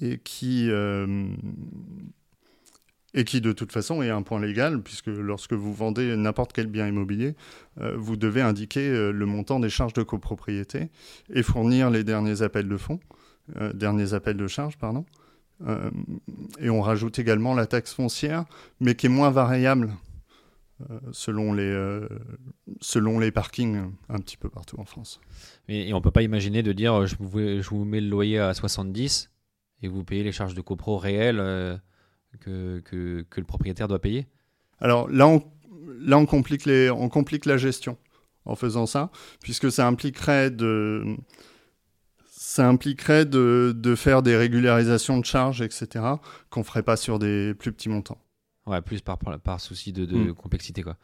et 0.00 0.18
qui 0.18 0.70
et 3.14 3.24
qui 3.24 3.40
de 3.40 3.52
toute 3.52 3.72
façon 3.72 4.02
est 4.02 4.10
un 4.10 4.22
point 4.22 4.40
légal, 4.40 4.82
puisque 4.82 5.08
lorsque 5.08 5.52
vous 5.52 5.72
vendez 5.74 6.16
n'importe 6.16 6.52
quel 6.52 6.66
bien 6.66 6.86
immobilier, 6.86 7.34
euh, 7.80 7.94
vous 7.96 8.16
devez 8.16 8.40
indiquer 8.40 8.88
euh, 8.88 9.10
le 9.10 9.26
montant 9.26 9.60
des 9.60 9.68
charges 9.68 9.92
de 9.92 10.02
copropriété 10.02 10.88
et 11.32 11.42
fournir 11.42 11.90
les 11.90 12.04
derniers 12.04 12.42
appels 12.42 12.68
de 12.68 12.76
fonds, 12.76 13.00
euh, 13.56 13.72
derniers 13.72 14.14
appels 14.14 14.36
de 14.36 14.46
charges, 14.46 14.78
pardon. 14.78 15.04
et 16.58 16.70
on 16.70 16.80
rajoute 16.80 17.20
également 17.20 17.54
la 17.54 17.66
taxe 17.66 17.94
foncière, 17.94 18.44
mais 18.80 18.96
qui 18.96 19.06
est 19.06 19.08
moins 19.08 19.30
variable 19.30 19.92
selon, 21.12 21.52
les, 21.52 21.72
selon 22.80 23.20
les 23.20 23.30
parkings 23.30 23.92
un 24.08 24.18
petit 24.18 24.36
peu 24.36 24.48
partout 24.48 24.80
en 24.80 24.84
France. 24.84 25.20
Et, 25.68 25.92
on 25.92 25.98
ne 25.98 26.02
peut 26.02 26.10
pas 26.10 26.22
imaginer 26.22 26.64
de 26.64 26.72
dire 26.72 27.06
je 27.06 27.14
vous, 27.20 27.38
je 27.38 27.68
vous 27.68 27.84
mets 27.84 28.00
le 28.00 28.08
loyer 28.08 28.40
à 28.40 28.52
70 28.54 29.30
et 29.82 29.88
vous 29.88 30.02
payez 30.02 30.24
les 30.24 30.32
charges 30.32 30.54
de 30.54 30.60
copro 30.62 30.96
réelles 30.98 31.80
que, 32.40 32.80
que, 32.80 33.24
que 33.28 33.40
le 33.40 33.46
propriétaire 33.46 33.88
doit 33.88 34.00
payer 34.00 34.26
Alors 34.80 35.08
là, 35.10 35.26
on, 35.28 35.42
là 36.00 36.18
on, 36.18 36.26
complique 36.26 36.64
les, 36.64 36.90
on 36.90 37.08
complique 37.08 37.46
la 37.46 37.56
gestion 37.56 37.96
en 38.44 38.56
faisant 38.56 38.86
ça, 38.86 39.10
puisque 39.40 39.70
ça 39.70 39.86
impliquerait 39.86 40.50
de, 40.50 41.16
ça 42.30 42.68
impliquerait 42.68 43.24
de, 43.24 43.72
de 43.76 43.94
faire 43.94 44.22
des 44.22 44.36
régularisations 44.36 45.18
de 45.18 45.24
charges, 45.24 45.62
etc., 45.62 46.04
qu'on 46.50 46.60
ne 46.60 46.64
ferait 46.64 46.82
pas 46.82 46.96
sur 46.96 47.18
des 47.18 47.54
plus 47.54 47.72
petits 47.72 47.88
montants. 47.88 48.18
Ouais, 48.66 48.80
plus 48.80 49.00
par, 49.00 49.18
souci 49.60 49.92
de, 49.92 50.04
de 50.04 50.16
Mm. 50.16 50.34
complexité. 50.34 50.82
quoi. 50.82 50.96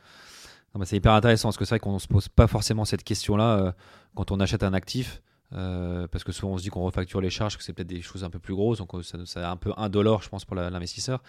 Bah, 0.74 0.84
c'est 0.84 0.96
hyper 0.96 1.12
intéressant 1.12 1.48
parce 1.48 1.56
que 1.56 1.64
c'est 1.64 1.70
vrai 1.74 1.80
qu'on 1.80 1.94
ne 1.94 1.98
se 1.98 2.06
pose 2.08 2.28
pas 2.28 2.46
forcément 2.46 2.84
cette 2.84 3.02
question-là 3.02 3.58
euh, 3.58 3.72
quand 4.14 4.30
on 4.30 4.38
achète 4.40 4.62
un 4.62 4.74
actif. 4.74 5.22
Euh, 5.54 6.06
parce 6.08 6.24
que 6.24 6.32
souvent 6.32 6.52
on 6.52 6.58
se 6.58 6.62
dit 6.62 6.68
qu'on 6.68 6.82
refacture 6.82 7.20
les 7.20 7.30
charges, 7.30 7.56
que 7.56 7.62
c'est 7.62 7.72
peut-être 7.72 7.88
des 7.88 8.02
choses 8.02 8.22
un 8.22 8.30
peu 8.30 8.38
plus 8.38 8.54
grosses, 8.54 8.78
donc 8.78 8.94
euh, 8.94 9.02
ça, 9.02 9.18
ça 9.24 9.50
un 9.50 9.56
peu 9.56 9.72
indolore, 9.76 10.22
je 10.22 10.28
pense, 10.28 10.44
pour 10.44 10.56
l'investisseur. 10.56 11.22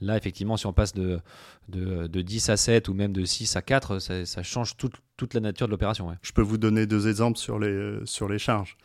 Là, 0.00 0.16
effectivement, 0.16 0.56
si 0.56 0.66
on 0.66 0.72
passe 0.72 0.92
de, 0.92 1.20
de, 1.68 2.08
de 2.08 2.22
10 2.22 2.48
à 2.48 2.56
7 2.56 2.88
ou 2.88 2.94
même 2.94 3.12
de 3.12 3.24
6 3.24 3.54
à 3.54 3.62
4, 3.62 3.98
ça, 3.98 4.42
change 4.42 4.76
toute, 4.76 4.94
toute 5.16 5.34
la 5.34 5.40
nature 5.40 5.68
de 5.68 5.70
l'opération. 5.70 6.08
Je 6.22 6.32
peux 6.32 6.42
vous 6.42 6.58
donner 6.58 6.86
deux 6.86 7.06
exemples 7.06 7.38
sur 7.38 7.58
les, 7.58 8.00
sur 8.04 8.28
les 8.28 8.38
charges. 8.38 8.76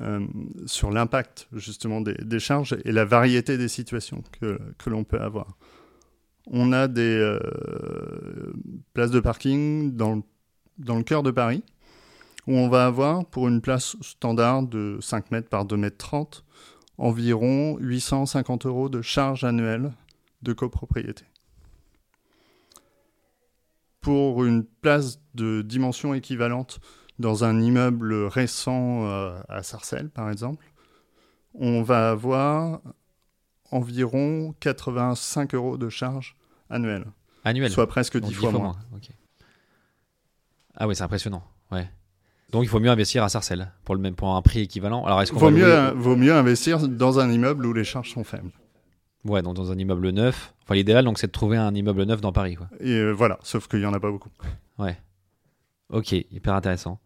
Euh, 0.00 0.26
sur 0.64 0.90
l'impact 0.90 1.48
justement 1.52 2.00
des, 2.00 2.38
charges 2.38 2.74
et 2.86 2.92
la 2.92 3.04
variété 3.04 3.58
des 3.58 3.68
situations 3.68 4.24
que, 4.40 4.58
que 4.78 4.88
l'on 4.88 5.04
peut 5.04 5.20
avoir. 5.20 5.58
On 6.46 6.72
a 6.72 6.88
des 6.88 7.38
places 8.94 9.10
de 9.10 9.20
parking 9.20 9.94
dans, 9.94 10.22
dans 10.78 10.96
le 10.96 11.02
cœur 11.02 11.22
de 11.22 11.30
Paris 11.30 11.62
où 12.46 12.56
on 12.56 12.68
va 12.68 12.86
avoir 12.86 13.24
pour 13.26 13.48
une 13.48 13.60
place 13.60 13.96
standard 14.00 14.62
de 14.64 14.98
5 15.00 15.30
mètres 15.30 15.48
par 15.48 15.64
2 15.64 15.76
mètres 15.76 15.98
30 15.98 16.44
environ 16.98 17.76
850 17.78 18.66
euros 18.66 18.88
de 18.88 19.02
charges 19.02 19.44
annuelles 19.44 19.92
de 20.42 20.52
copropriété. 20.52 21.24
Pour 24.00 24.44
une 24.44 24.64
place 24.64 25.20
de 25.34 25.62
dimension 25.62 26.12
équivalente 26.14 26.80
dans 27.18 27.44
un 27.44 27.60
immeuble 27.60 28.14
récent 28.24 29.06
euh, 29.06 29.40
à 29.48 29.62
Sarcelles, 29.62 30.10
par 30.10 30.30
exemple, 30.30 30.72
on 31.54 31.82
va 31.82 32.10
avoir 32.10 32.80
environ 33.70 34.54
85 34.60 35.54
euros 35.54 35.76
de 35.78 35.88
charges 35.88 36.36
annuelles, 36.68 37.06
Annuel. 37.44 37.70
soit 37.70 37.86
presque 37.86 38.18
Donc 38.18 38.30
10 38.30 38.34
fois 38.34 38.50
moins. 38.50 38.76
Ah 40.74 40.88
oui, 40.88 40.96
c'est 40.96 41.02
impressionnant. 41.02 41.44
Ouais. 41.70 41.88
Donc 42.52 42.62
il 42.64 42.68
faut 42.68 42.80
mieux 42.80 42.90
investir 42.90 43.24
à 43.24 43.28
Sarcelles 43.28 43.72
pour, 43.84 43.94
le 43.94 44.00
même, 44.00 44.14
pour 44.14 44.34
un 44.36 44.42
prix 44.42 44.60
équivalent. 44.60 45.04
Alors 45.06 45.22
est-ce 45.22 45.32
qu'on 45.32 45.38
Vaut 45.38 45.46
va 45.46 45.52
mieux, 45.52 45.64
louer- 45.66 45.92
vaut 45.96 46.16
mieux 46.16 46.34
investir 46.34 46.86
dans 46.86 47.18
un 47.18 47.30
immeuble 47.30 47.64
où 47.66 47.72
les 47.72 47.84
charges 47.84 48.10
sont 48.12 48.24
faibles. 48.24 48.50
Ouais, 49.24 49.40
donc 49.42 49.54
dans 49.54 49.70
un 49.72 49.78
immeuble 49.78 50.10
neuf. 50.10 50.52
Enfin, 50.64 50.74
l'idéal, 50.74 51.04
donc, 51.04 51.18
c'est 51.18 51.28
de 51.28 51.32
trouver 51.32 51.56
un 51.56 51.74
immeuble 51.74 52.02
neuf 52.04 52.20
dans 52.20 52.32
Paris, 52.32 52.56
quoi. 52.56 52.68
Et 52.80 52.90
euh, 52.90 53.10
voilà, 53.12 53.38
sauf 53.42 53.68
qu'il 53.68 53.78
n'y 53.78 53.86
en 53.86 53.92
a 53.94 54.00
pas 54.00 54.10
beaucoup. 54.10 54.30
Ouais. 54.78 54.98
Ok, 55.90 56.12
hyper 56.12 56.54
intéressant. 56.54 56.98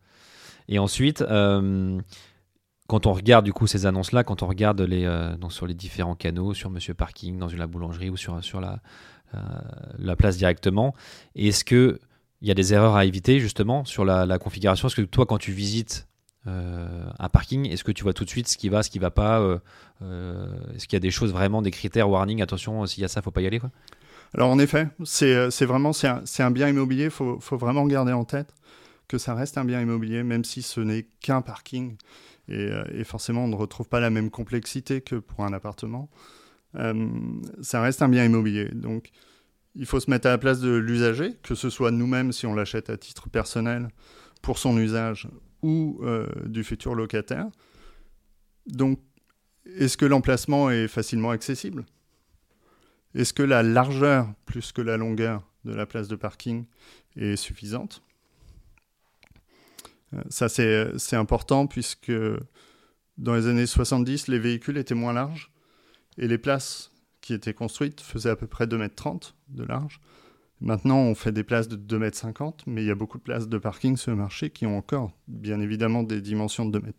Et 0.68 0.78
ensuite, 0.78 1.20
euh, 1.22 2.00
quand 2.88 3.06
on 3.06 3.12
regarde 3.12 3.44
du 3.44 3.52
coup 3.52 3.66
ces 3.66 3.84
annonces-là, 3.86 4.24
quand 4.24 4.42
on 4.42 4.46
regarde 4.46 4.80
les, 4.80 5.04
euh, 5.04 5.36
donc 5.36 5.52
sur 5.52 5.66
les 5.66 5.74
différents 5.74 6.14
canaux, 6.14 6.54
sur 6.54 6.70
Monsieur 6.70 6.94
Parking, 6.94 7.38
dans 7.38 7.48
une 7.48 7.58
la 7.58 7.66
boulangerie 7.66 8.10
ou 8.10 8.16
sur, 8.16 8.42
sur 8.42 8.60
la, 8.60 8.80
la 9.98 10.16
place 10.16 10.38
directement, 10.38 10.94
est-ce 11.34 11.64
que 11.64 12.00
il 12.42 12.48
y 12.48 12.50
a 12.50 12.54
des 12.54 12.74
erreurs 12.74 12.96
à 12.96 13.04
éviter 13.04 13.40
justement 13.40 13.84
sur 13.84 14.04
la, 14.04 14.38
configuration 14.38 14.88
Est-ce 14.88 14.96
que 14.96 15.02
toi, 15.02 15.26
quand 15.26 15.38
tu 15.38 15.52
visites 15.52 16.06
euh, 16.46 17.04
un 17.18 17.28
parking, 17.28 17.68
est-ce 17.68 17.82
que 17.82 17.92
tu 17.92 18.02
vois 18.02 18.12
tout 18.12 18.24
de 18.24 18.30
suite 18.30 18.46
ce 18.48 18.56
qui 18.56 18.68
va, 18.68 18.82
ce 18.82 18.90
qui 18.90 18.98
va 18.98 19.10
pas 19.10 19.40
euh, 19.40 19.58
euh, 20.02 20.46
Est-ce 20.74 20.86
qu'il 20.86 20.96
y 20.96 20.98
a 20.98 21.00
des 21.00 21.10
choses 21.10 21.32
vraiment, 21.32 21.62
des 21.62 21.70
critères 21.70 22.08
warning 22.08 22.42
Attention, 22.42 22.86
s'il 22.86 23.02
y 23.02 23.04
a 23.04 23.08
ça, 23.08 23.22
faut 23.22 23.30
pas 23.30 23.40
y 23.40 23.46
aller 23.46 23.60
Alors 24.34 24.50
en 24.50 24.58
effet, 24.58 24.88
c'est 25.04 25.64
vraiment 25.64 25.92
c'est 25.92 26.42
un, 26.42 26.50
bien 26.50 26.68
immobilier. 26.68 27.04
Il 27.04 27.10
faut, 27.10 27.38
vraiment 27.52 27.86
garder 27.86 28.12
en 28.12 28.24
tête 28.24 28.54
que 29.08 29.18
ça 29.18 29.34
reste 29.34 29.56
un 29.56 29.64
bien 29.64 29.80
immobilier, 29.80 30.22
même 30.22 30.44
si 30.44 30.62
ce 30.62 30.80
n'est 30.80 31.06
qu'un 31.20 31.42
parking. 31.42 31.96
Et, 32.48 32.70
et 32.92 33.02
forcément, 33.02 33.44
on 33.44 33.48
ne 33.48 33.56
retrouve 33.56 33.88
pas 33.88 33.98
la 33.98 34.10
même 34.10 34.30
complexité 34.30 35.00
que 35.00 35.16
pour 35.16 35.44
un 35.44 35.52
appartement. 35.52 36.10
Ça 37.62 37.80
reste 37.80 38.02
un 38.02 38.08
bien 38.08 38.24
immobilier. 38.24 38.68
Donc, 38.72 39.10
il 39.76 39.86
faut 39.86 40.00
se 40.00 40.10
mettre 40.10 40.26
à 40.26 40.30
la 40.30 40.38
place 40.38 40.60
de 40.60 40.74
l'usager, 40.74 41.34
que 41.42 41.54
ce 41.54 41.70
soit 41.70 41.90
nous-mêmes 41.90 42.32
si 42.32 42.46
on 42.46 42.54
l'achète 42.54 42.90
à 42.90 42.96
titre 42.96 43.28
personnel 43.28 43.88
pour 44.42 44.58
son 44.58 44.76
usage 44.78 45.28
ou 45.62 46.00
euh, 46.02 46.26
du 46.46 46.64
futur 46.64 46.94
locataire. 46.94 47.46
Donc, 48.66 49.00
est-ce 49.66 49.96
que 49.96 50.06
l'emplacement 50.06 50.70
est 50.70 50.88
facilement 50.88 51.30
accessible? 51.30 51.84
Est-ce 53.14 53.32
que 53.32 53.42
la 53.42 53.62
largeur 53.62 54.32
plus 54.46 54.72
que 54.72 54.80
la 54.80 54.96
longueur 54.96 55.42
de 55.64 55.74
la 55.74 55.86
place 55.86 56.08
de 56.08 56.16
parking 56.16 56.66
est 57.16 57.36
suffisante? 57.36 58.02
Euh, 60.14 60.22
Ça, 60.30 60.48
c'est 60.48 60.98
c'est 60.98 61.16
important 61.16 61.66
puisque 61.66 62.12
dans 63.18 63.34
les 63.34 63.46
années 63.46 63.66
70, 63.66 64.28
les 64.28 64.38
véhicules 64.38 64.78
étaient 64.78 64.94
moins 64.94 65.12
larges 65.12 65.50
et 66.18 66.28
les 66.28 66.38
places 66.38 66.92
qui 67.26 67.34
étaient 67.34 67.54
construites 67.54 68.00
faisaient 68.00 68.30
à 68.30 68.36
peu 68.36 68.46
près 68.46 68.66
2,30 68.66 69.10
m 69.10 69.18
de 69.48 69.64
large. 69.64 70.00
Maintenant, 70.60 70.98
on 70.98 71.16
fait 71.16 71.32
des 71.32 71.42
places 71.42 71.66
de 71.66 71.74
2,50 71.74 72.44
m, 72.44 72.52
mais 72.68 72.84
il 72.84 72.86
y 72.86 72.90
a 72.92 72.94
beaucoup 72.94 73.18
de 73.18 73.24
places 73.24 73.48
de 73.48 73.58
parking 73.58 73.96
sur 73.96 74.12
le 74.12 74.16
marché 74.16 74.50
qui 74.50 74.64
ont 74.64 74.78
encore, 74.78 75.10
bien 75.26 75.60
évidemment, 75.60 76.04
des 76.04 76.20
dimensions 76.20 76.66
de 76.66 76.78
2,30 76.78 76.84
m. 76.84 76.92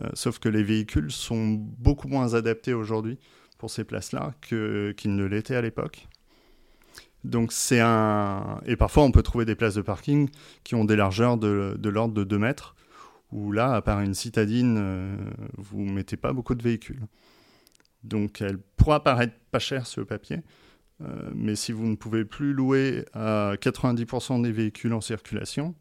Euh, 0.00 0.10
sauf 0.12 0.38
que 0.38 0.50
les 0.50 0.62
véhicules 0.62 1.10
sont 1.10 1.54
beaucoup 1.54 2.06
moins 2.06 2.34
adaptés 2.34 2.74
aujourd'hui 2.74 3.18
pour 3.56 3.70
ces 3.70 3.82
places-là 3.82 4.34
qu'ils 4.42 5.16
ne 5.16 5.24
l'étaient 5.24 5.56
à 5.56 5.62
l'époque. 5.62 6.06
Donc 7.24 7.50
c'est 7.50 7.80
un... 7.80 8.60
Et 8.66 8.76
parfois 8.76 9.04
on 9.04 9.10
peut 9.10 9.22
trouver 9.22 9.46
des 9.46 9.54
places 9.54 9.74
de 9.74 9.82
parking 9.82 10.28
qui 10.64 10.74
ont 10.74 10.84
des 10.84 10.96
largeurs 10.96 11.38
de, 11.38 11.76
de 11.78 11.88
l'ordre 11.88 12.12
de 12.12 12.24
2 12.24 12.38
mètres, 12.38 12.76
où 13.32 13.52
là, 13.52 13.72
à 13.72 13.80
part 13.80 14.00
une 14.00 14.14
citadine, 14.14 14.76
euh, 14.78 15.16
vous 15.56 15.80
mettez 15.80 16.18
pas 16.18 16.34
beaucoup 16.34 16.54
de 16.54 16.62
véhicules. 16.62 17.00
Donc 18.04 18.40
elle 18.40 18.58
pourra 18.58 19.02
paraître 19.02 19.34
pas 19.50 19.58
chère 19.58 19.84
le 19.96 20.04
papier, 20.04 20.42
euh, 21.00 21.30
mais 21.34 21.56
si 21.56 21.72
vous 21.72 21.86
ne 21.86 21.96
pouvez 21.96 22.24
plus 22.24 22.52
louer 22.52 23.04
à 23.12 23.54
90% 23.60 24.42
des 24.42 24.52
véhicules 24.52 24.92
en 24.92 25.00
circulation, 25.00 25.74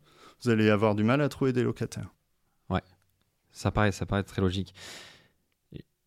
vous 0.44 0.50
allez 0.50 0.70
avoir 0.70 0.96
du 0.96 1.04
mal 1.04 1.22
à 1.22 1.30
trouver 1.30 1.54
des 1.54 1.64
locataires. 1.64 2.14
Ça 3.54 3.72
paraît, 3.72 3.92
ça 3.92 4.06
paraît 4.06 4.22
très 4.22 4.40
logique. 4.40 4.76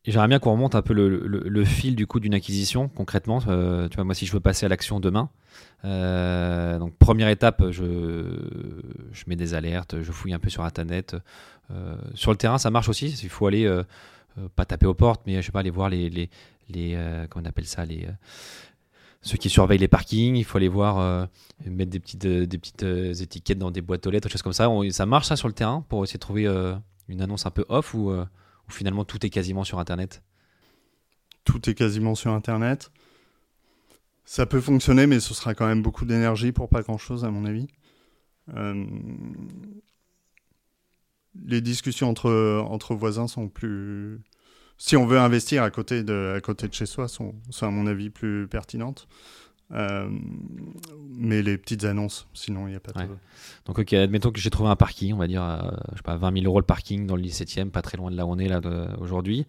J'aimerais 0.05 0.29
bien 0.29 0.39
qu'on 0.39 0.53
remonte 0.53 0.77
un 0.77 0.83
peu 0.83 0.95
le, 0.95 1.65
fil 1.65 1.97
du 1.97 2.07
coup 2.07 2.21
d'une 2.21 2.35
acquisition 2.35 2.89
concrètement. 2.89 3.41
Euh, 3.49 3.89
tu 3.89 3.97
vois, 3.97 4.05
moi, 4.05 4.15
si 4.15 4.25
je 4.25 4.31
veux 4.31 4.39
passer 4.39 4.67
à 4.67 4.69
l'action 4.69 5.01
demain, 5.01 5.31
euh, 5.85 6.79
donc 6.79 6.97
première 6.97 7.29
étape, 7.29 7.71
je, 7.71 7.83
mets 9.27 9.35
des 9.35 9.55
alertes, 9.55 10.01
je 10.01 10.13
fouille 10.13 10.33
un 10.33 10.39
peu 10.39 10.49
sur 10.49 10.63
internet. 10.63 11.17
Sur 12.15 12.31
le 12.31 12.37
terrain, 12.37 12.59
ça 12.59 12.71
marche 12.71 12.89
aussi. 12.89 13.09
Il 13.21 13.29
faut 13.29 13.49
aller, 13.49 13.69
pas 14.57 14.65
taper 14.65 14.87
aux 14.87 14.95
portes, 14.95 15.23
mais 15.27 15.37
je 15.41 15.47
sais 15.47 15.53
pas, 15.53 15.61
aller 15.61 15.71
voir 15.71 15.89
les, 15.89 16.11
les, 16.11 16.31
les 16.69 16.95
euh, 16.95 17.27
comment 17.29 17.45
on 17.45 17.49
appelle 17.49 17.67
ça, 17.67 17.85
les 17.85 18.07
euh, 18.07 18.13
ceux 19.23 19.37
qui 19.37 19.51
surveillent 19.51 19.79
les 19.79 19.89
parkings. 19.89 20.37
Il 20.37 20.45
faut 20.45 20.59
aller 20.59 20.69
voir, 20.69 20.99
euh, 20.99 21.27
mettre 21.67 21.91
des 21.91 22.01
petites, 22.01 22.25
euh, 22.25 22.47
euh, 22.83 23.15
étiquettes 23.15 23.59
dans 23.59 23.71
des 23.71 23.83
boîtes 23.83 24.07
aux 24.07 24.11
lettres, 24.11 24.29
des 24.29 24.33
choses 24.33 24.43
comme 24.43 24.53
ça. 24.53 24.69
Ça 24.91 25.07
marche 25.07 25.27
ça 25.27 25.37
sur 25.37 25.49
le 25.49 25.55
terrain 25.55 25.85
pour 25.89 26.05
essayer 26.05 26.19
de 26.19 26.21
trouver 26.21 26.47
euh, 26.47 26.75
une 27.09 27.21
annonce 27.21 27.47
un 27.47 27.51
peu 27.51 27.65
off 27.69 27.95
ou, 27.95 28.11
euh, 28.11 28.25
ou 28.69 28.73
finalement 28.73 29.05
tout 29.05 29.25
est 29.27 29.31
quasiment 29.31 29.65
sur 29.65 29.79
internet? 29.79 30.23
tout 31.45 31.69
est 31.69 31.75
quasiment 31.75 32.15
sur 32.15 32.33
Internet. 32.33 32.91
Ça 34.25 34.47
peut 34.47 34.61
fonctionner, 34.61 35.07
mais 35.07 35.21
ce 35.21 35.35
sera 35.35 35.55
quand 35.55 35.67
même 35.67 35.83
beaucoup 35.83 36.05
d'énergie 36.05 36.53
pour 36.53 36.69
pas 36.69 36.83
grand-chose, 36.83 37.25
à 37.25 37.31
mon 37.31 37.45
avis. 37.45 37.67
Les 41.47 41.61
discussions 41.61 42.09
entre, 42.09 42.65
entre 42.69 42.95
voisins 42.95 43.27
sont 43.29 43.49
plus... 43.49 44.21
Si 44.79 44.97
on 44.97 45.07
veut 45.07 45.19
investir 45.19 45.63
à 45.63 45.71
côté 45.71 46.03
de, 46.03 46.35
à 46.37 46.41
côté 46.41 46.67
de 46.67 46.73
chez 46.75 46.87
soi, 46.87 47.07
sont, 47.07 47.35
sont 47.51 47.67
à 47.67 47.71
mon 47.71 47.87
avis 47.87 48.09
plus 48.11 48.49
pertinentes. 48.49 49.07
Euh, 49.73 50.09
mais 51.11 51.43
les 51.43 51.57
petites 51.57 51.85
annonces, 51.85 52.27
sinon 52.35 52.67
il 52.67 52.71
n'y 52.71 52.77
a 52.77 52.81
pas 52.81 52.91
Ouais. 52.99 53.07
de... 53.07 53.13
Donc, 53.67 53.79
ok, 53.79 53.93
admettons 53.93 54.33
que 54.33 54.41
j'ai 54.41 54.51
trouvé 54.51 54.69
un 54.69 54.75
parking, 54.75 55.13
on 55.13 55.19
va 55.19 55.29
dire, 55.29 55.45
euh, 55.45 55.71
je 55.93 55.99
sais 55.99 56.03
pas, 56.03 56.17
20 56.17 56.33
000 56.41 56.47
euros 56.47 56.59
le 56.59 56.67
parking 56.67 57.07
dans 57.07 57.15
le 57.15 57.23
17e, 57.23 57.71
pas 57.71 57.81
très 57.83 57.97
loin 57.97 58.11
de 58.11 58.17
là 58.17 58.27
où 58.27 58.31
on 58.31 58.39
est 58.39 58.49
là 58.49 58.61
aujourd'hui. 58.99 59.47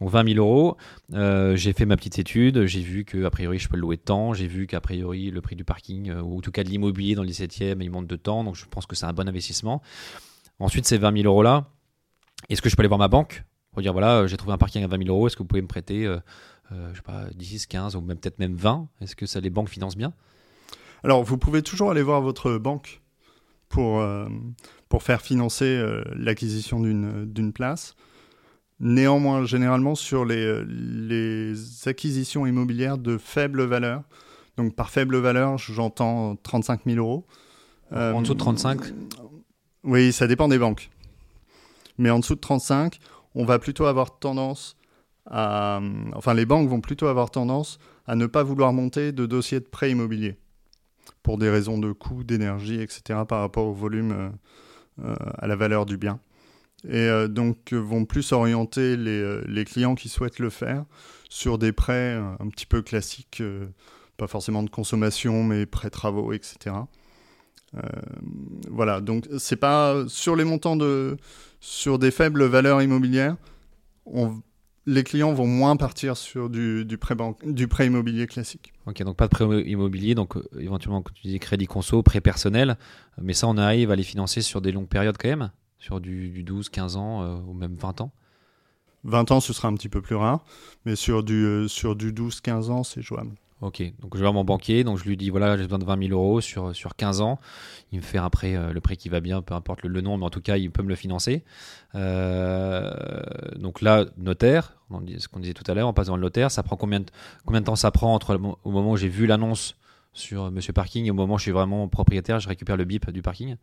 Donc 0.00 0.10
20 0.10 0.34
000 0.34 0.46
euros. 0.46 0.76
Euh, 1.14 1.56
j'ai 1.56 1.72
fait 1.72 1.86
ma 1.86 1.96
petite 1.96 2.18
étude, 2.18 2.66
j'ai 2.66 2.82
vu 2.82 3.04
que 3.06 3.24
a 3.24 3.30
priori 3.30 3.58
je 3.58 3.68
peux 3.70 3.76
le 3.76 3.80
louer 3.80 3.96
de 3.96 4.02
temps, 4.02 4.34
j'ai 4.34 4.46
vu 4.46 4.66
qu'a 4.66 4.82
priori 4.82 5.30
le 5.30 5.40
prix 5.40 5.56
du 5.56 5.64
parking, 5.64 6.12
ou 6.12 6.36
en 6.36 6.40
tout 6.42 6.50
cas 6.52 6.64
de 6.64 6.68
l'immobilier 6.68 7.14
dans 7.14 7.22
le 7.22 7.30
17e, 7.30 7.76
il 7.80 7.90
monte 7.90 8.06
de 8.08 8.16
temps, 8.16 8.44
donc 8.44 8.56
je 8.56 8.66
pense 8.66 8.84
que 8.84 8.94
c'est 8.94 9.06
un 9.06 9.14
bon 9.14 9.26
investissement. 9.26 9.80
Ensuite, 10.62 10.86
ces 10.86 10.96
20 10.96 11.22
000 11.22 11.26
euros 11.26 11.42
là, 11.42 11.66
est-ce 12.48 12.62
que 12.62 12.68
je 12.68 12.76
peux 12.76 12.82
aller 12.82 12.88
voir 12.88 13.00
ma 13.00 13.08
banque 13.08 13.42
pour 13.72 13.82
dire 13.82 13.92
voilà, 13.92 14.18
euh, 14.18 14.26
j'ai 14.28 14.36
trouvé 14.36 14.52
un 14.52 14.58
parking 14.58 14.84
à 14.84 14.86
20 14.86 15.02
000 15.04 15.08
euros, 15.08 15.26
est-ce 15.26 15.34
que 15.34 15.42
vous 15.42 15.48
pouvez 15.48 15.60
me 15.60 15.66
prêter, 15.66 16.06
euh, 16.06 16.18
euh, 16.70 16.90
je 16.92 16.98
sais 16.98 17.02
pas, 17.02 17.24
10, 17.34 17.66
15 17.66 17.96
ou 17.96 18.00
même 18.00 18.16
peut-être 18.16 18.38
même 18.38 18.54
20 18.54 18.86
Est-ce 19.00 19.16
que 19.16 19.26
ça 19.26 19.40
les 19.40 19.50
banques 19.50 19.70
financent 19.70 19.96
bien? 19.96 20.12
Alors, 21.02 21.24
vous 21.24 21.36
pouvez 21.36 21.62
toujours 21.62 21.90
aller 21.90 22.02
voir 22.02 22.20
votre 22.20 22.58
banque 22.58 23.00
pour, 23.68 23.98
euh, 23.98 24.28
pour 24.88 25.02
faire 25.02 25.20
financer 25.20 25.84
l'acquisition 26.14 26.78
d'une 26.78 27.24
d'une 27.24 27.52
place. 27.52 27.96
Néanmoins, 28.78 29.44
généralement 29.44 29.96
sur 29.96 30.24
les, 30.24 30.62
les 30.64 31.54
acquisitions 31.88 32.46
immobilières 32.46 32.98
de 32.98 33.18
faible 33.18 33.64
valeur, 33.64 34.02
donc 34.56 34.76
par 34.76 34.90
faible 34.90 35.16
valeur, 35.16 35.58
j'entends 35.58 36.36
35 36.36 36.82
000 36.86 36.98
euros. 36.98 37.26
En 37.90 38.22
dessous 38.22 38.34
de 38.34 38.38
35 38.38 38.80
Oui, 39.84 40.12
ça 40.12 40.26
dépend 40.26 40.48
des 40.48 40.58
banques. 40.58 40.90
Mais 41.98 42.10
en 42.10 42.18
dessous 42.20 42.34
de 42.34 42.40
35, 42.40 42.98
on 43.34 43.44
va 43.44 43.58
plutôt 43.58 43.86
avoir 43.86 44.18
tendance 44.18 44.76
à... 45.26 45.80
Enfin, 46.14 46.34
les 46.34 46.46
banques 46.46 46.68
vont 46.68 46.80
plutôt 46.80 47.06
avoir 47.06 47.30
tendance 47.30 47.78
à 48.06 48.14
ne 48.14 48.26
pas 48.26 48.42
vouloir 48.42 48.72
monter 48.72 49.12
de 49.12 49.26
dossier 49.26 49.60
de 49.60 49.64
prêt 49.64 49.90
immobilier 49.90 50.36
pour 51.22 51.38
des 51.38 51.50
raisons 51.50 51.78
de 51.78 51.92
coût, 51.92 52.24
d'énergie, 52.24 52.80
etc. 52.80 53.20
par 53.28 53.40
rapport 53.40 53.66
au 53.66 53.72
volume, 53.72 54.12
euh, 54.12 54.30
euh, 55.04 55.14
à 55.38 55.46
la 55.46 55.56
valeur 55.56 55.86
du 55.86 55.96
bien. 55.96 56.20
Et 56.84 56.96
euh, 56.96 57.28
donc 57.28 57.72
vont 57.72 58.04
plus 58.04 58.32
orienter 58.32 58.96
les, 58.96 59.40
les, 59.46 59.64
clients 59.64 59.94
qui 59.94 60.08
souhaitent 60.08 60.40
le 60.40 60.50
faire 60.50 60.84
sur 61.28 61.58
des 61.58 61.72
prêts 61.72 62.14
un 62.14 62.48
petit 62.48 62.66
peu 62.66 62.82
classiques, 62.82 63.42
pas 64.16 64.26
forcément 64.26 64.64
de 64.64 64.70
consommation, 64.70 65.44
mais 65.44 65.64
prêts 65.64 65.90
travaux, 65.90 66.32
etc. 66.32 66.74
voilà, 68.70 69.00
donc 69.00 69.26
c'est 69.38 69.56
pas 69.56 70.04
sur 70.08 70.36
les 70.36 70.44
montants 70.44 70.76
de 70.76 71.16
sur 71.60 71.98
des 71.98 72.10
faibles 72.10 72.44
valeurs 72.44 72.82
immobilières, 72.82 73.36
on, 74.04 74.42
les 74.86 75.04
clients 75.04 75.32
vont 75.32 75.46
moins 75.46 75.76
partir 75.76 76.16
sur 76.16 76.50
du, 76.50 76.84
du, 76.84 76.98
prêt, 76.98 77.14
du 77.44 77.68
prêt 77.68 77.86
immobilier 77.86 78.26
classique. 78.26 78.72
Ok, 78.86 79.02
donc 79.02 79.16
pas 79.16 79.26
de 79.26 79.30
prêt 79.30 79.62
immobilier, 79.62 80.14
donc 80.14 80.36
euh, 80.36 80.42
éventuellement, 80.58 81.02
comme 81.02 81.14
tu 81.14 81.22
disais, 81.22 81.38
crédit 81.38 81.66
conso, 81.66 82.02
prêt 82.02 82.20
personnel, 82.20 82.76
mais 83.20 83.32
ça, 83.32 83.46
on 83.46 83.56
arrive 83.56 83.90
à 83.90 83.96
les 83.96 84.02
financer 84.02 84.42
sur 84.42 84.60
des 84.60 84.72
longues 84.72 84.88
périodes 84.88 85.16
quand 85.18 85.28
même 85.28 85.50
Sur 85.78 86.00
du, 86.00 86.30
du 86.30 86.42
12, 86.42 86.68
15 86.68 86.96
ans 86.96 87.22
euh, 87.22 87.36
ou 87.46 87.54
même 87.54 87.76
20 87.76 88.00
ans 88.00 88.12
20 89.04 89.32
ans, 89.32 89.40
ce 89.40 89.52
sera 89.52 89.68
un 89.68 89.74
petit 89.74 89.88
peu 89.88 90.00
plus 90.00 90.14
rare, 90.14 90.44
mais 90.84 90.94
sur 90.94 91.22
du, 91.22 91.44
euh, 91.44 91.68
sur 91.68 91.96
du 91.96 92.12
12-15 92.12 92.70
ans, 92.70 92.84
c'est 92.84 93.02
jouable. 93.02 93.34
Ok, 93.62 93.80
donc 94.00 94.14
je 94.14 94.18
vais 94.18 94.24
voir 94.24 94.32
mon 94.32 94.42
banquier, 94.42 94.82
donc 94.82 94.98
je 94.98 95.04
lui 95.04 95.16
dis 95.16 95.30
voilà, 95.30 95.56
j'ai 95.56 95.62
besoin 95.62 95.78
de 95.78 95.84
20 95.84 96.08
000 96.08 96.12
euros 96.12 96.40
sur, 96.40 96.74
sur 96.74 96.96
15 96.96 97.20
ans. 97.20 97.38
Il 97.92 97.98
me 97.98 98.02
fait 98.02 98.18
un 98.18 98.28
prêt, 98.28 98.56
euh, 98.56 98.72
le 98.72 98.80
prêt 98.80 98.96
qui 98.96 99.08
va 99.08 99.20
bien, 99.20 99.40
peu 99.40 99.54
importe 99.54 99.84
le, 99.84 100.00
nom, 100.00 100.18
mais 100.18 100.24
en 100.24 100.30
tout 100.30 100.40
cas, 100.40 100.56
il 100.56 100.72
peut 100.72 100.82
me 100.82 100.88
le 100.88 100.96
financer. 100.96 101.44
Euh, 101.94 102.90
donc 103.54 103.80
là, 103.80 104.04
notaire, 104.16 104.76
ce 105.16 105.28
qu'on 105.28 105.38
disait 105.38 105.54
tout 105.54 105.62
à 105.70 105.74
l'heure, 105.74 105.86
on 105.86 105.92
passe 105.92 106.08
dans 106.08 106.16
le 106.16 106.22
notaire, 106.22 106.50
ça 106.50 106.64
prend 106.64 106.76
combien 106.76 106.98
de, 106.98 107.06
combien 107.46 107.60
de 107.60 107.66
temps 107.66 107.76
ça 107.76 107.92
prend 107.92 108.12
entre 108.12 108.34
le, 108.34 108.40
au 108.64 108.70
moment 108.72 108.90
où 108.90 108.96
j'ai 108.96 109.08
vu 109.08 109.26
l'annonce 109.26 109.76
sur 110.12 110.50
Monsieur 110.50 110.72
Parking 110.72 111.06
et 111.06 111.12
au 111.12 111.14
moment 111.14 111.34
où 111.34 111.38
je 111.38 111.44
suis 111.44 111.52
vraiment 111.52 111.86
propriétaire, 111.86 112.40
je 112.40 112.48
récupère 112.48 112.76
le 112.76 112.84
bip 112.84 113.10
du 113.10 113.22
parking? 113.22 113.54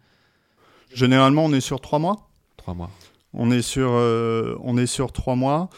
Généralement, 0.94 1.44
on 1.44 1.52
est 1.52 1.60
sur 1.60 1.82
3 1.82 2.00
mois. 2.00 2.30
3 2.56 2.74
mois. 2.74 2.90
On 3.34 3.52
est 3.52 3.62
sur, 3.62 3.92
euh, 3.92 4.58
on 4.64 4.78
est 4.78 4.88
sur 4.88 5.12
3 5.12 5.36
mois. 5.36 5.70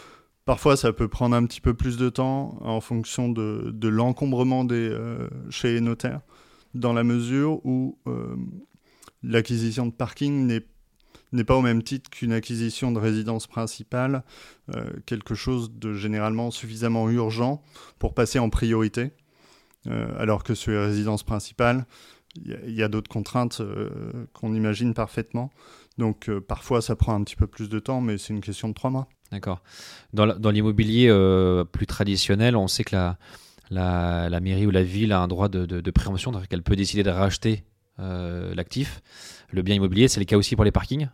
Parfois, 0.45 0.75
ça 0.75 0.91
peut 0.91 1.07
prendre 1.07 1.35
un 1.35 1.45
petit 1.45 1.61
peu 1.61 1.73
plus 1.73 1.97
de 1.97 2.09
temps 2.09 2.57
en 2.61 2.81
fonction 2.81 3.29
de, 3.29 3.87
l'encombrement 3.87 4.63
des, 4.63 4.89
euh, 4.89 5.29
chez 5.49 5.73
les 5.73 5.81
notaires, 5.81 6.21
dans 6.73 6.93
la 6.93 7.03
mesure 7.03 7.63
où 7.63 7.99
euh, 8.07 8.35
l'acquisition 9.23 9.85
de 9.85 9.91
parking 9.91 10.47
n'est 10.47 10.65
n'est 11.33 11.45
pas 11.45 11.55
au 11.55 11.61
même 11.61 11.81
titre 11.81 12.09
qu'une 12.09 12.33
acquisition 12.33 12.91
de 12.91 12.99
résidence 12.99 13.47
principale, 13.47 14.25
euh, 14.75 14.83
quelque 15.05 15.33
chose 15.33 15.71
de 15.71 15.93
généralement 15.93 16.51
suffisamment 16.51 17.09
urgent 17.09 17.63
pour 17.99 18.13
passer 18.13 18.37
en 18.37 18.49
priorité, 18.49 19.11
alors 20.17 20.43
que 20.43 20.53
sur 20.53 20.73
les 20.73 20.85
résidences 20.85 21.23
principales, 21.23 21.85
il 22.35 22.73
y 22.73 22.83
a 22.83 22.89
d'autres 22.89 23.09
contraintes 23.09 23.61
qu'on 24.33 24.53
imagine 24.53 24.93
parfaitement. 24.93 25.51
Donc 25.97 26.29
parfois 26.39 26.81
ça 26.81 26.97
prend 26.97 27.15
un 27.15 27.23
petit 27.23 27.37
peu 27.37 27.47
plus 27.47 27.69
de 27.69 27.79
temps, 27.79 28.01
mais 28.01 28.17
c'est 28.17 28.33
une 28.33 28.41
question 28.41 28.67
de 28.67 28.73
trois 28.73 28.89
mois. 28.89 29.07
D'accord. 29.31 29.61
Dans 30.13 30.51
l'immobilier 30.51 31.07
euh, 31.09 31.63
plus 31.63 31.87
traditionnel, 31.87 32.55
on 32.55 32.67
sait 32.67 32.83
que 32.83 32.95
la, 32.95 33.17
la, 33.69 34.39
mairie 34.41 34.65
ou 34.65 34.71
la 34.71 34.83
ville 34.83 35.13
a 35.13 35.21
un 35.21 35.27
droit 35.27 35.47
de, 35.47 35.65
de, 35.65 35.91
préemption, 35.91 36.31
donc 36.31 36.43
elle 36.49 36.63
peut 36.63 36.75
décider 36.75 37.03
de 37.03 37.09
racheter 37.09 37.63
euh, 37.99 38.53
l'actif. 38.55 39.01
Le 39.51 39.61
bien 39.61 39.75
immobilier, 39.75 40.07
c'est 40.07 40.19
le 40.19 40.25
cas 40.25 40.37
aussi 40.37 40.55
pour 40.55 40.65
les 40.65 40.71
parkings? 40.71 41.07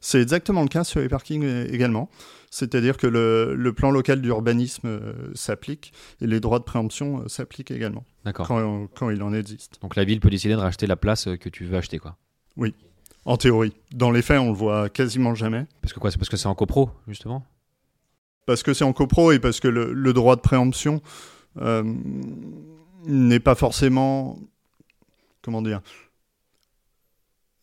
C'est 0.00 0.20
exactement 0.20 0.60
le 0.60 0.68
cas 0.68 0.84
sur 0.84 1.00
les 1.00 1.08
parkings 1.08 1.44
également. 1.72 2.10
C'est-à-dire 2.50 2.98
que 2.98 3.06
le, 3.06 3.54
le, 3.54 3.72
plan 3.72 3.90
local 3.90 4.20
d'urbanisme 4.20 4.86
euh, 4.86 5.30
s'applique 5.34 5.92
et 6.20 6.26
les 6.26 6.40
droits 6.40 6.58
de 6.58 6.64
préemption 6.64 7.26
s'appliquent 7.28 7.70
également. 7.70 8.04
D'accord. 8.26 8.46
Quand, 8.46 8.86
quand, 8.94 9.08
il 9.08 9.22
en 9.22 9.32
existe. 9.32 9.80
Donc 9.80 9.96
la 9.96 10.04
ville 10.04 10.20
peut 10.20 10.30
décider 10.30 10.54
de 10.54 10.60
racheter 10.60 10.86
la 10.86 10.96
place 10.96 11.28
que 11.40 11.48
tu 11.48 11.64
veux 11.64 11.78
acheter, 11.78 11.98
quoi. 11.98 12.18
Oui. 12.58 12.74
En 13.24 13.38
théorie. 13.38 13.72
Dans 13.92 14.10
les 14.10 14.20
faits, 14.20 14.38
on 14.38 14.48
le 14.48 14.56
voit 14.56 14.90
quasiment 14.90 15.34
jamais. 15.34 15.66
Parce 15.80 15.94
que 15.94 16.00
quoi? 16.00 16.10
C'est 16.10 16.18
parce 16.18 16.28
que 16.28 16.36
c'est 16.36 16.46
en 16.46 16.54
copro, 16.54 16.90
justement? 17.08 17.44
Parce 18.46 18.62
que 18.62 18.74
c'est 18.74 18.84
en 18.84 18.92
copro 18.92 19.32
et 19.32 19.38
parce 19.38 19.60
que 19.60 19.68
le, 19.68 20.12
droit 20.12 20.36
de 20.36 20.40
préemption 20.40 21.00
euh, 21.60 21.82
n'est 23.06 23.40
pas 23.40 23.54
forcément, 23.54 24.38
comment 25.42 25.62
dire, 25.62 25.80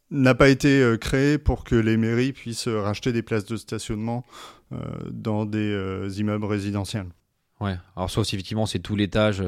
n'a 0.09 0.35
pas 0.35 0.49
été 0.49 0.81
euh, 0.81 0.97
créé 0.97 1.37
pour 1.37 1.63
que 1.63 1.75
les 1.75 1.97
mairies 1.97 2.33
puissent 2.33 2.67
racheter 2.67 3.13
des 3.13 3.21
places 3.21 3.45
de 3.45 3.57
stationnement 3.57 4.25
euh, 4.73 4.77
dans 5.09 5.45
des 5.45 6.19
immeubles 6.19 6.45
résidentiels. 6.45 7.07
Ouais, 7.59 7.77
alors 7.95 8.09
sauf 8.09 8.25
si 8.25 8.35
effectivement 8.35 8.65
c'est 8.65 8.79
tout 8.79 8.95
l'étage 8.95 9.43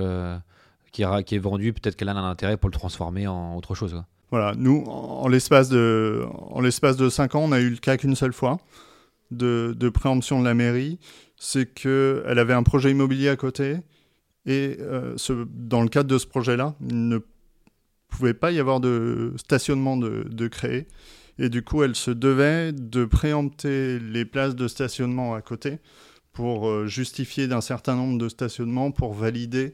qui, 0.92 1.04
qui, 1.26 1.36
est 1.36 1.40
vendu, 1.40 1.74
peut-être 1.74 1.96
qu'elle 1.96 2.10
a 2.10 2.14
un 2.14 2.30
intérêt 2.30 2.58
pour 2.58 2.70
le 2.70 2.74
transformer 2.74 3.28
en 3.28 3.56
autre 3.56 3.74
chose. 3.74 4.04
Voilà, 4.30 4.54
nous, 4.56 4.84
en, 4.88 5.28
l'espace 5.28 5.70
de, 5.70 6.26
en 6.32 6.62
l'espace 6.62 6.98
de 6.98 7.10
5 7.10 7.36
ans, 7.36 7.42
on 7.44 7.52
a 7.52 7.60
eu 7.60 7.70
le 7.70 7.78
cas 7.78 7.98
qu'une 7.98 8.16
seule 8.16 8.34
fois 8.34 8.60
de, 9.34 9.76
de 9.78 9.90
préemption 9.90 10.40
de 10.40 10.46
la 10.46 10.54
mairie 10.54 11.00
c'est 11.44 11.66
qu'elle 11.66 12.40
avait 12.40 12.54
un 12.54 12.64
projet 12.64 12.92
immobilier 12.92 13.28
à 13.28 13.36
côté 13.36 13.78
et 14.46 14.78
euh, 14.80 15.14
ce, 15.18 15.46
dans 15.50 15.82
le 15.82 15.90
cadre 15.90 16.10
de 16.10 16.18
ce 16.18 16.26
projet-là, 16.26 16.76
il 16.82 17.10
ne 17.10 17.20
pouvait 18.08 18.34
pas 18.34 18.52
y 18.52 18.60
avoir 18.60 18.80
de 18.80 19.34
stationnement 19.36 19.98
de, 19.98 20.24
de, 20.30 20.48
créé. 20.48 20.88
Et 21.40 21.50
du 21.50 21.62
coup, 21.62 21.84
elle 21.84 21.96
se 21.96 22.12
devait 22.12 22.72
de 22.72 23.04
préempter 23.04 24.00
les 24.00 24.24
places 24.24 24.56
de 24.56 24.70
stationnement 24.70 25.34
à 25.34 25.42
côté 25.42 25.80
pour 26.32 26.70
euh, 26.70 26.88
justifier 26.88 27.48
d'un 27.48 27.62
certain 27.62 27.96
nombre 27.96 28.18
de 28.18 28.30
stationnements 28.30 28.92
pour 28.92 29.14
valider 29.14 29.74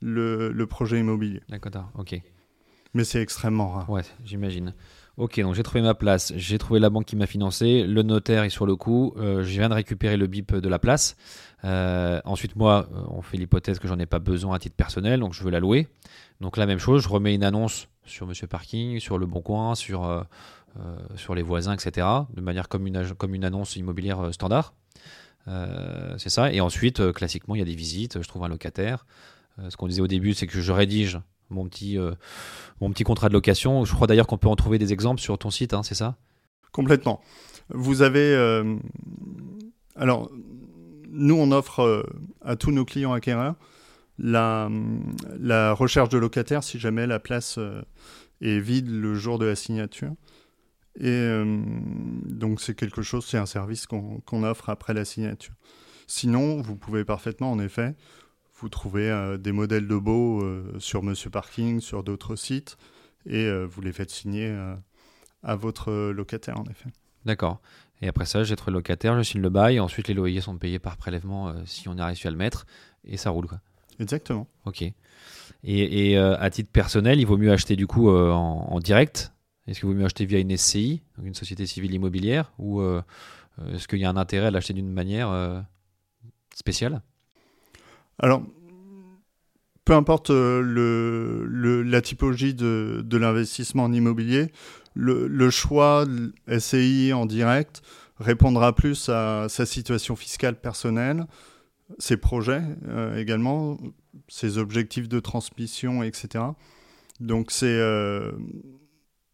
le, 0.00 0.52
le 0.52 0.66
projet 0.66 1.00
immobilier. 1.00 1.42
D'accord, 1.50 1.90
ok. 1.98 2.20
Mais 2.94 3.04
c'est 3.04 3.20
extrêmement 3.20 3.70
rare. 3.70 3.90
Ouais, 3.90 4.02
j'imagine. 4.24 4.74
Ok, 5.20 5.38
donc 5.38 5.54
j'ai 5.54 5.62
trouvé 5.62 5.82
ma 5.82 5.92
place, 5.92 6.32
j'ai 6.34 6.56
trouvé 6.56 6.80
la 6.80 6.88
banque 6.88 7.04
qui 7.04 7.14
m'a 7.14 7.26
financé, 7.26 7.84
le 7.84 8.02
notaire 8.02 8.42
est 8.44 8.48
sur 8.48 8.64
le 8.64 8.74
coup, 8.74 9.12
euh, 9.18 9.42
je 9.42 9.50
viens 9.50 9.68
de 9.68 9.74
récupérer 9.74 10.16
le 10.16 10.26
bip 10.26 10.54
de 10.54 10.66
la 10.66 10.78
place. 10.78 11.14
Euh, 11.62 12.22
ensuite, 12.24 12.56
moi, 12.56 12.88
euh, 12.90 13.02
on 13.10 13.20
fait 13.20 13.36
l'hypothèse 13.36 13.78
que 13.78 13.86
j'en 13.86 13.98
ai 13.98 14.06
pas 14.06 14.18
besoin 14.18 14.56
à 14.56 14.58
titre 14.58 14.76
personnel, 14.76 15.20
donc 15.20 15.34
je 15.34 15.44
veux 15.44 15.50
la 15.50 15.60
louer. 15.60 15.88
Donc 16.40 16.56
la 16.56 16.64
même 16.64 16.78
chose, 16.78 17.02
je 17.02 17.08
remets 17.10 17.34
une 17.34 17.44
annonce 17.44 17.88
sur 18.06 18.26
Monsieur 18.26 18.46
Parking, 18.46 18.98
sur 18.98 19.18
Le 19.18 19.26
Bon 19.26 19.42
Coin, 19.42 19.74
sur, 19.74 20.24
sur 21.16 21.34
les 21.34 21.42
voisins, 21.42 21.74
etc. 21.74 22.06
De 22.32 22.40
manière 22.40 22.70
comme 22.70 22.86
une, 22.86 23.12
comme 23.18 23.34
une 23.34 23.44
annonce 23.44 23.76
immobilière 23.76 24.32
standard. 24.32 24.72
c'est 26.16 26.30
ça. 26.30 26.50
Et 26.50 26.62
ensuite, 26.62 27.12
classiquement, 27.12 27.54
il 27.56 27.58
y 27.58 27.62
a 27.62 27.66
des 27.66 27.74
visites, 27.74 28.22
je 28.22 28.26
trouve 28.26 28.44
un 28.44 28.48
locataire. 28.48 29.04
ce 29.68 29.76
qu'on 29.76 29.86
disait 29.86 30.00
au 30.00 30.08
début, 30.08 30.32
c'est 30.32 30.46
que 30.46 30.62
je 30.62 30.72
rédige 30.72 31.18
mon 31.50 31.68
petit, 31.68 31.98
euh, 31.98 32.12
mon 32.80 32.90
petit 32.90 33.04
contrat 33.04 33.28
de 33.28 33.34
location. 33.34 33.84
Je 33.84 33.94
crois 33.94 34.06
d'ailleurs 34.06 34.26
qu'on 34.26 34.38
peut 34.38 34.48
en 34.48 34.56
trouver 34.56 34.78
des 34.78 34.92
exemples 34.92 35.20
sur 35.20 35.36
ton 35.38 35.50
site, 35.50 35.74
hein, 35.74 35.82
c'est 35.82 35.94
ça? 35.94 36.16
Complètement. 36.72 37.20
Vous 37.68 38.02
avez. 38.02 38.34
Euh, 38.34 38.76
alors, 39.96 40.30
nous, 41.10 41.34
on 41.34 41.52
offre 41.52 41.80
euh, 41.80 42.02
à 42.42 42.56
tous 42.56 42.70
nos 42.70 42.84
clients 42.84 43.12
acquéreurs 43.12 43.56
la, 44.18 44.68
la 45.38 45.72
recherche 45.72 46.10
de 46.10 46.18
locataire 46.18 46.62
si 46.62 46.78
jamais 46.78 47.06
la 47.06 47.18
place 47.18 47.58
est 48.42 48.58
vide 48.58 48.90
le 48.90 49.14
jour 49.14 49.38
de 49.38 49.46
la 49.46 49.56
signature. 49.56 50.12
Et 50.98 51.26
donc, 52.26 52.60
c'est 52.60 52.74
quelque 52.74 53.00
chose, 53.00 53.24
c'est 53.24 53.38
un 53.38 53.46
service 53.46 53.86
qu'on 53.86 54.42
offre 54.42 54.68
après 54.68 54.92
la 54.92 55.06
signature. 55.06 55.54
Sinon, 56.06 56.60
vous 56.60 56.76
pouvez 56.76 57.06
parfaitement, 57.06 57.50
en 57.50 57.58
effet, 57.60 57.94
vous 58.60 58.68
trouvez 58.68 59.10
euh, 59.10 59.38
des 59.38 59.52
modèles 59.52 59.86
de 59.86 59.96
beaux 59.96 60.42
euh, 60.42 60.74
sur 60.78 61.02
Monsieur 61.02 61.30
Parking, 61.30 61.80
sur 61.80 62.04
d'autres 62.04 62.36
sites, 62.36 62.76
et 63.26 63.44
euh, 63.44 63.66
vous 63.66 63.80
les 63.80 63.92
faites 63.92 64.10
signer 64.10 64.54
à 65.42 65.56
votre 65.56 66.10
locataire, 66.10 66.58
en 66.58 66.64
effet. 66.64 66.90
D'accord. 67.24 67.60
Et 68.02 68.08
après 68.08 68.24
ça, 68.24 68.44
j'ai 68.44 68.56
trouvé 68.56 68.72
le 68.72 68.78
locataire, 68.78 69.16
je 69.16 69.22
signe 69.22 69.42
le 69.42 69.50
bail, 69.50 69.80
ensuite 69.80 70.08
les 70.08 70.14
loyers 70.14 70.40
sont 70.40 70.56
payés 70.56 70.78
par 70.78 70.96
prélèvement 70.96 71.54
si 71.66 71.88
on 71.88 71.98
a 71.98 72.06
réussi 72.06 72.26
à 72.26 72.30
le 72.30 72.36
mettre, 72.36 72.66
et 73.04 73.16
ça 73.16 73.30
roule. 73.30 73.46
Quoi. 73.46 73.60
Exactement. 73.98 74.46
Ok. 74.64 74.84
Et, 75.64 76.16
à 76.16 76.50
titre 76.50 76.70
personnel, 76.70 77.20
il 77.20 77.26
vaut 77.26 77.36
mieux 77.36 77.52
acheter 77.52 77.76
du 77.76 77.86
coup 77.86 78.08
en, 78.10 78.78
direct? 78.80 79.32
Est-ce 79.66 79.80
qu'il 79.80 79.88
vaut 79.88 79.94
mieux 79.94 80.06
acheter 80.06 80.24
via 80.24 80.38
une 80.38 80.56
SCI, 80.56 81.02
donc 81.18 81.26
une 81.26 81.34
société 81.34 81.66
civile 81.66 81.92
immobilière, 81.92 82.52
ou 82.58 82.82
est-ce 82.82 83.86
qu'il 83.86 83.98
y 83.98 84.04
a 84.06 84.10
un 84.10 84.16
intérêt 84.16 84.46
à 84.46 84.50
l'acheter 84.50 84.72
d'une 84.72 84.90
manière 84.90 85.62
spéciale? 86.54 87.02
Alors, 88.20 88.42
peu 89.84 89.94
importe 89.94 90.30
euh, 90.30 90.60
le, 90.62 91.82
la 91.82 92.00
typologie 92.00 92.54
de, 92.54 93.16
l'investissement 93.16 93.84
en 93.84 93.92
immobilier, 93.92 94.52
le, 94.94 95.50
choix 95.50 96.04
SCI 96.46 97.12
en 97.12 97.26
direct 97.26 97.82
répondra 98.18 98.74
plus 98.74 99.08
à 99.08 99.46
sa 99.48 99.64
situation 99.64 100.16
fiscale 100.16 100.60
personnelle, 100.60 101.26
ses 101.98 102.18
projets 102.18 102.62
euh, 102.88 103.16
également, 103.16 103.78
ses 104.28 104.58
objectifs 104.58 105.08
de 105.08 105.18
transmission, 105.18 106.02
etc. 106.02 106.44
Donc 107.18 107.50
c'est 107.50 107.66
euh, 107.66 108.32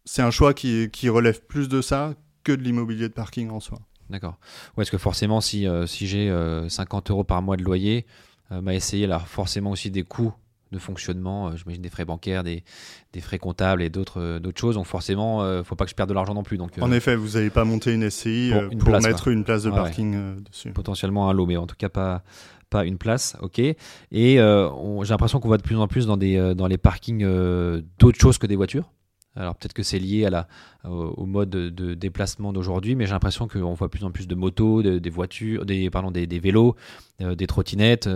c'est 0.04 0.22
un 0.22 0.30
choix 0.30 0.54
qui, 0.54 1.08
relève 1.08 1.42
plus 1.42 1.68
de 1.68 1.82
ça 1.82 2.14
que 2.44 2.52
de 2.52 2.62
l'immobilier 2.62 3.08
de 3.08 3.12
parking 3.12 3.50
en 3.50 3.58
soi. 3.58 3.80
D'accord. 4.08 4.38
Ouais, 4.76 4.82
est-ce 4.82 4.92
que 4.92 4.98
forcément, 4.98 5.40
si, 5.40 5.66
si 5.86 6.06
j'ai 6.06 6.32
50 6.68 7.10
euros 7.10 7.24
par 7.24 7.42
mois 7.42 7.56
de 7.56 7.64
loyer, 7.64 8.06
m'a 8.50 8.74
essayé 8.74 9.06
là 9.06 9.18
forcément 9.18 9.70
aussi 9.70 9.90
des 9.90 10.02
coûts 10.02 10.34
de 10.72 10.78
fonctionnement, 10.78 11.48
euh, 11.48 11.56
j'imagine 11.56 11.82
des 11.82 11.88
frais 11.88 12.04
bancaires, 12.04 12.42
des, 12.42 12.64
des 13.12 13.20
frais 13.20 13.38
comptables 13.38 13.82
et 13.82 13.90
d'autres 13.90 14.20
euh, 14.20 14.38
d'autres 14.38 14.60
choses. 14.60 14.74
Donc 14.74 14.86
forcément, 14.86 15.42
il 15.44 15.46
euh, 15.46 15.58
ne 15.58 15.62
faut 15.62 15.76
pas 15.76 15.84
que 15.84 15.90
je 15.90 15.94
perde 15.94 16.08
de 16.08 16.14
l'argent 16.14 16.34
non 16.34 16.42
plus. 16.42 16.56
Donc, 16.56 16.72
en 16.80 16.92
effet, 16.92 17.16
vous 17.16 17.30
n'allez 17.30 17.50
pas 17.50 17.64
monter 17.64 17.92
une 17.92 18.08
SCI 18.08 18.52
pour, 18.78 19.00
mettre 19.00 19.28
une 19.28 19.44
place 19.44 19.62
de 19.62 19.70
parking 19.70 20.42
dessus. 20.42 20.70
Potentiellement 20.70 21.30
un 21.30 21.32
lot, 21.32 21.46
mais 21.46 21.56
en 21.56 21.66
tout 21.66 21.76
cas 21.76 21.88
pas, 21.88 22.22
pas 22.70 22.84
une 22.84 22.98
place. 22.98 23.36
Ok. 23.40 23.58
Et 23.58 23.76
j'ai 24.12 24.38
l'impression 25.08 25.40
qu'on 25.40 25.48
voit 25.48 25.58
de 25.58 25.62
plus 25.62 25.78
en 25.78 25.88
plus 25.88 26.06
dans, 26.06 26.16
des, 26.16 26.54
dans 26.54 26.66
les 26.66 26.78
parkings 26.78 27.24
d'autres 27.98 28.20
choses 28.20 28.38
que 28.38 28.46
des 28.46 28.56
voitures. 28.56 28.90
Alors 29.36 29.54
peut-être 29.54 29.74
que 29.74 29.82
c'est 29.82 29.98
lié 29.98 30.28
au, 30.84 31.26
mode 31.26 31.50
de, 31.50 31.94
déplacement 31.94 32.52
d'aujourd'hui, 32.52 32.94
mais 32.94 33.06
j'ai 33.06 33.12
l'impression 33.12 33.48
qu'on 33.48 33.74
voit 33.74 33.88
de 33.88 33.90
plus 33.90 34.04
en 34.04 34.10
plus 34.10 34.26
de 34.26 34.34
motos, 34.34 34.82
des 34.82 35.10
voitures, 35.10 35.66
des, 35.66 35.90
des, 35.90 36.38
vélos, 36.38 36.74
des 37.20 37.46
trottinettes. 37.46 38.08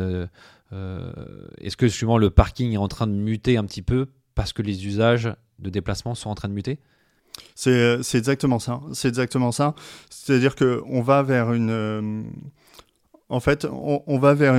Euh, 0.72 1.12
est-ce 1.58 1.76
que 1.76 1.88
justement 1.88 2.18
le 2.18 2.30
parking 2.30 2.72
est 2.72 2.78
en 2.78 2.88
train 2.88 3.06
de 3.06 3.12
muter 3.12 3.56
un 3.56 3.64
petit 3.64 3.82
peu 3.82 4.06
parce 4.34 4.52
que 4.52 4.62
les 4.62 4.86
usages 4.86 5.32
de 5.58 5.70
déplacement 5.70 6.14
sont 6.14 6.30
en 6.30 6.34
train 6.34 6.48
de 6.48 6.54
muter? 6.54 6.78
C'est, 7.54 8.00
exactement 8.14 8.58
ça. 8.58 8.80
C'est 8.92 9.08
exactement 9.08 9.52
ça. 9.52 9.74
C'est-à-dire 10.10 10.54
que 10.54 10.82
on 10.86 11.00
va 11.00 11.22
vers 11.22 11.52
une, 11.52 11.70
euh, 11.70 12.22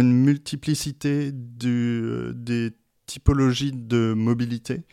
multiplicité 0.03 1.31
des 1.33 2.71
typologies 3.05 3.73
de 3.73 4.13
mobilité 4.13 4.83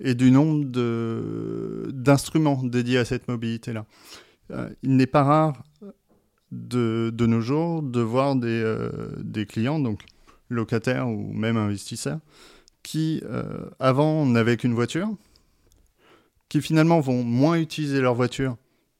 et 0.00 0.14
du 0.14 0.30
nombre 0.30 0.64
d'instruments 1.90 2.62
dédiés 2.62 2.98
à 2.98 3.04
cette 3.04 3.28
mobilité-là. 3.28 3.84
Euh, 4.50 4.68
il 4.82 4.96
n'est 4.96 5.06
pas 5.06 5.22
rare 5.22 5.62
de, 6.50 7.12
nos 7.18 7.40
jours 7.40 7.82
de 7.82 8.00
voir 8.00 8.34
des, 8.36 8.88
des 9.18 9.46
clients, 9.46 9.78
donc 9.78 10.00
locataires 10.50 11.08
ou 11.08 11.32
même 11.32 11.56
investisseurs, 11.56 12.18
qui 12.82 13.22
euh, 13.24 13.70
avant 13.78 14.26
n'avaient 14.26 14.56
qu'une 14.56 14.74
voiture, 14.74 15.08
qui 16.48 16.60
finalement 16.60 17.00
vont 17.00 17.22
moins 17.22 17.56
utiliser 17.56 18.00
leur 18.00 18.14
voiture, 18.14 18.56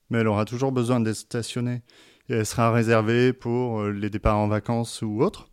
mais 0.09 0.19
elle 0.19 0.27
aura 0.27 0.45
toujours 0.45 0.71
besoin 0.71 0.99
d'être 0.99 1.17
stationnée 1.17 1.81
et 2.29 2.33
elle 2.33 2.45
sera 2.45 2.71
réservée 2.71 3.33
pour 3.33 3.81
euh, 3.81 3.91
les 3.91 4.09
départs 4.09 4.37
en 4.37 4.47
vacances 4.47 5.01
ou 5.01 5.21
autres. 5.21 5.49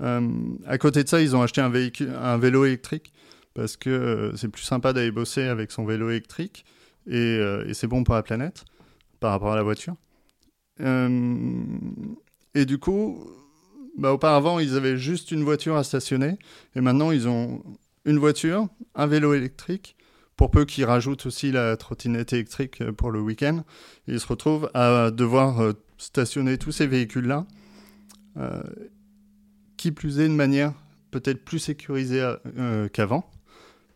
Euh, 0.00 0.28
à 0.66 0.76
côté 0.78 1.04
de 1.04 1.08
ça, 1.08 1.20
ils 1.20 1.34
ont 1.34 1.42
acheté 1.42 1.60
un 1.60 2.38
vélo 2.38 2.64
électrique 2.64 3.12
parce 3.54 3.76
que 3.76 4.32
c'est 4.36 4.48
plus 4.48 4.62
sympa 4.62 4.92
d'aller 4.92 5.10
bosser 5.10 5.42
avec 5.42 5.70
son 5.70 5.84
vélo 5.84 6.10
électrique 6.10 6.64
et, 7.06 7.36
et 7.66 7.74
c'est 7.74 7.86
bon 7.86 8.04
pour 8.04 8.14
la 8.14 8.22
planète 8.22 8.64
par 9.20 9.30
rapport 9.30 9.52
à 9.52 9.56
la 9.56 9.62
voiture. 9.62 9.94
et 10.80 12.64
du 12.64 12.78
coup, 12.78 13.30
bah, 13.96 14.12
auparavant, 14.12 14.58
ils 14.58 14.74
avaient 14.76 14.96
juste 14.96 15.30
une 15.30 15.44
voiture 15.44 15.76
à 15.76 15.84
stationner. 15.84 16.38
Et 16.74 16.80
maintenant, 16.80 17.12
ils 17.12 17.28
ont 17.28 17.62
une 18.04 18.18
voiture, 18.18 18.68
un 18.94 19.06
vélo 19.06 19.34
électrique, 19.34 19.96
pour 20.36 20.50
peu 20.50 20.64
qu'ils 20.64 20.84
rajoutent 20.84 21.26
aussi 21.26 21.52
la 21.52 21.76
trottinette 21.76 22.32
électrique 22.32 22.80
euh, 22.80 22.92
pour 22.92 23.10
le 23.10 23.20
week-end. 23.20 23.62
Ils 24.08 24.18
se 24.18 24.26
retrouvent 24.26 24.68
à 24.74 25.10
devoir 25.12 25.60
euh, 25.60 25.72
stationner 25.96 26.58
tous 26.58 26.72
ces 26.72 26.88
véhicules-là, 26.88 27.46
euh, 28.36 28.62
qui 29.76 29.92
plus 29.92 30.18
est 30.18 30.28
de 30.28 30.34
manière 30.34 30.72
peut-être 31.12 31.44
plus 31.44 31.60
sécurisée 31.60 32.28
qu'avant, 32.92 33.30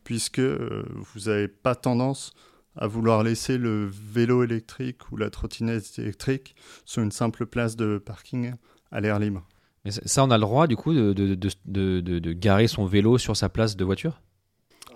puisque 0.09 0.40
vous 0.40 1.20
n'avez 1.26 1.48
pas 1.48 1.74
tendance 1.74 2.32
à 2.76 2.86
vouloir 2.86 3.22
laisser 3.22 3.59
le 3.59 3.86
vélo 3.92 4.42
électrique 4.42 5.12
ou 5.12 5.18
la 5.18 5.28
trottinette 5.28 5.98
électrique 5.98 6.56
sur 6.86 7.02
une 7.02 7.12
simple 7.12 7.44
place 7.44 7.76
de 7.76 7.98
parking 7.98 8.54
à 8.90 9.02
l'air 9.02 9.18
libre. 9.18 9.42
Mais 9.84 9.90
ça, 9.90 10.24
on 10.24 10.30
a 10.30 10.38
le 10.38 10.40
droit, 10.40 10.66
du 10.66 10.76
coup, 10.76 10.94
de, 10.94 11.12
de, 11.12 11.36
de, 11.66 12.00
de 12.00 12.32
garer 12.32 12.68
son 12.68 12.86
vélo 12.86 13.18
sur 13.18 13.36
sa 13.36 13.50
place 13.50 13.76
de 13.76 13.84
voiture? 13.84 14.22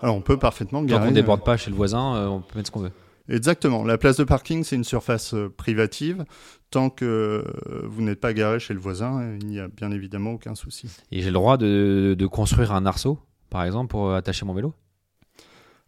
Alors, 0.01 0.15
on 0.15 0.21
peut 0.21 0.37
parfaitement 0.37 0.81
garer. 0.81 0.99
Tant 0.99 1.05
qu'on 1.05 1.11
ne 1.11 1.15
déborde 1.15 1.43
pas 1.43 1.57
chez 1.57 1.69
le 1.69 1.75
voisin, 1.75 2.15
euh, 2.15 2.27
on 2.29 2.41
peut 2.41 2.57
mettre 2.57 2.69
ce 2.69 2.71
qu'on 2.71 2.79
veut. 2.79 2.91
Exactement. 3.29 3.83
La 3.83 3.99
place 3.99 4.17
de 4.17 4.23
parking, 4.23 4.63
c'est 4.63 4.75
une 4.75 4.83
surface 4.83 5.35
euh, 5.35 5.53
privative. 5.55 6.25
Tant 6.71 6.89
que 6.89 7.05
euh, 7.05 7.43
vous 7.83 8.01
n'êtes 8.01 8.19
pas 8.19 8.33
garé 8.33 8.59
chez 8.59 8.73
le 8.73 8.79
voisin, 8.79 9.37
il 9.39 9.45
n'y 9.45 9.59
a 9.59 9.67
bien 9.67 9.91
évidemment 9.91 10.31
aucun 10.31 10.55
souci. 10.55 10.87
Et 11.11 11.21
j'ai 11.21 11.29
le 11.29 11.33
droit 11.33 11.57
de, 11.57 12.15
de, 12.17 12.25
construire 12.25 12.71
un 12.71 12.87
arceau, 12.87 13.19
par 13.51 13.63
exemple, 13.63 13.91
pour 13.91 14.11
attacher 14.15 14.43
mon 14.43 14.55
vélo? 14.55 14.73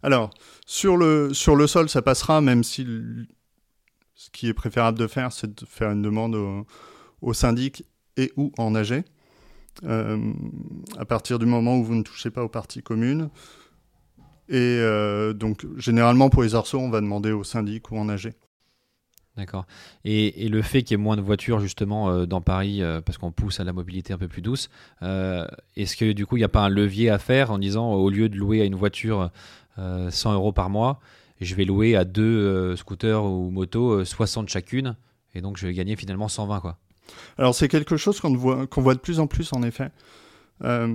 Alors, 0.06 0.30
sur 0.66 0.96
le, 0.96 1.34
sur 1.34 1.56
le 1.56 1.66
sol, 1.66 1.88
ça 1.88 2.00
passera, 2.00 2.40
même 2.40 2.62
si 2.62 2.86
ce 4.14 4.30
qui 4.30 4.46
est 4.46 4.54
préférable 4.54 4.96
de 4.96 5.08
faire, 5.08 5.32
c'est 5.32 5.52
de 5.52 5.66
faire 5.66 5.90
une 5.90 6.00
demande 6.00 6.36
au, 7.20 7.32
syndic 7.32 7.84
et 8.16 8.32
ou 8.36 8.52
en 8.56 8.76
AG. 8.76 9.02
Euh, 9.82 10.32
à 10.96 11.04
partir 11.04 11.40
du 11.40 11.46
moment 11.46 11.76
où 11.76 11.82
vous 11.82 11.96
ne 11.96 12.04
touchez 12.04 12.30
pas 12.30 12.44
aux 12.44 12.48
parties 12.48 12.84
communes. 12.84 13.30
Et 14.48 14.78
euh, 14.78 15.32
donc, 15.32 15.66
généralement, 15.76 16.30
pour 16.30 16.44
les 16.44 16.54
arceaux, 16.54 16.78
on 16.78 16.88
va 16.88 17.00
demander 17.00 17.32
au 17.32 17.42
syndic 17.42 17.90
ou 17.90 17.98
en 17.98 18.08
AG. 18.08 18.32
D'accord. 19.36 19.66
Et, 20.04 20.48
le 20.48 20.62
fait 20.62 20.84
qu'il 20.84 20.96
y 20.96 21.00
ait 21.00 21.02
moins 21.02 21.16
de 21.16 21.20
voitures, 21.20 21.58
justement, 21.58 22.10
euh, 22.10 22.26
dans 22.26 22.40
Paris, 22.40 22.80
parce 23.04 23.18
qu'on 23.18 23.32
pousse 23.32 23.58
à 23.58 23.64
la 23.64 23.72
mobilité 23.72 24.12
un 24.12 24.18
peu 24.18 24.28
plus 24.28 24.40
douce, 24.40 24.70
est-ce 25.02 25.96
que, 25.96 26.12
du 26.12 26.26
coup, 26.26 26.36
il 26.36 26.40
n'y 26.40 26.44
a 26.44 26.48
pas 26.48 26.62
un 26.62 26.68
levier 26.68 27.10
à 27.10 27.18
faire 27.18 27.50
en 27.50 27.58
disant, 27.58 27.92
au 27.92 28.08
lieu 28.08 28.28
de 28.28 28.36
louer 28.36 28.62
à 28.62 28.64
une 28.64 28.76
voiture 28.76 29.32
100 29.76 30.34
euros 30.34 30.52
par 30.52 30.70
mois, 30.70 31.00
je 31.40 31.54
vais 31.54 31.64
louer 31.64 31.96
à 31.96 32.04
deux 32.04 32.74
scooters 32.76 33.24
ou 33.24 33.50
motos 33.50 34.04
60 34.04 34.48
chacune, 34.48 34.96
et 35.34 35.40
donc 35.40 35.56
je 35.56 35.66
vais 35.66 35.74
gagner 35.74 35.96
finalement 35.96 36.28
120, 36.28 36.60
quoi 36.60 36.78
alors 37.38 37.54
c'est 37.54 37.68
quelque 37.68 37.96
chose 37.96 38.20
qu'on 38.20 38.34
voit, 38.34 38.66
qu'on 38.66 38.82
voit 38.82 38.94
de 38.94 39.00
plus 39.00 39.20
en 39.20 39.26
plus 39.26 39.52
en 39.52 39.62
effet. 39.62 39.90
Euh, 40.64 40.88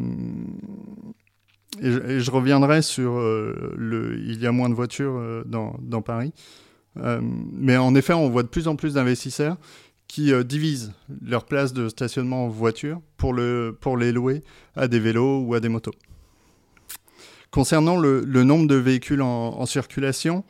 et, 1.82 2.20
je, 2.20 2.32
reviendrai 2.32 2.82
sur 2.82 3.14
euh, 3.14 3.74
le, 3.78 4.20
il 4.20 4.42
y 4.42 4.48
a 4.48 4.52
moins 4.52 4.70
de 4.70 4.74
voitures 4.74 5.16
euh, 5.16 5.44
dans, 5.46 5.76
dans, 5.82 6.02
Paris. 6.02 6.34
mais 6.96 7.78
en 7.78 7.96
effet, 7.96 8.14
on 8.14 8.30
voit 8.30 8.44
de 8.44 8.50
plus 8.50 8.68
en 8.68 8.76
plus 8.76 8.96
d'investisseurs 8.96 9.58
qui 10.08 10.34
divisent 10.44 10.92
leur 11.22 11.46
place 11.46 11.72
de 11.72 11.88
stationnement 11.88 12.46
en 12.46 12.50
voiture 12.50 13.00
pour, 13.16 13.34
le, 13.34 13.78
pour 13.80 13.96
les 13.96 14.12
louer 14.12 14.44
à 14.76 14.90
des 14.90 15.00
vélos 15.00 15.42
ou 15.46 15.54
à 15.54 15.62
des 15.62 15.70
motos. 15.70 15.94
Concernant 17.52 17.98
le, 17.98 18.22
le 18.22 18.44
nombre 18.44 18.68
de 18.68 18.76
véhicules 18.76 19.22
en, 19.22 19.60
en 19.60 19.66
circulation, 19.66 20.44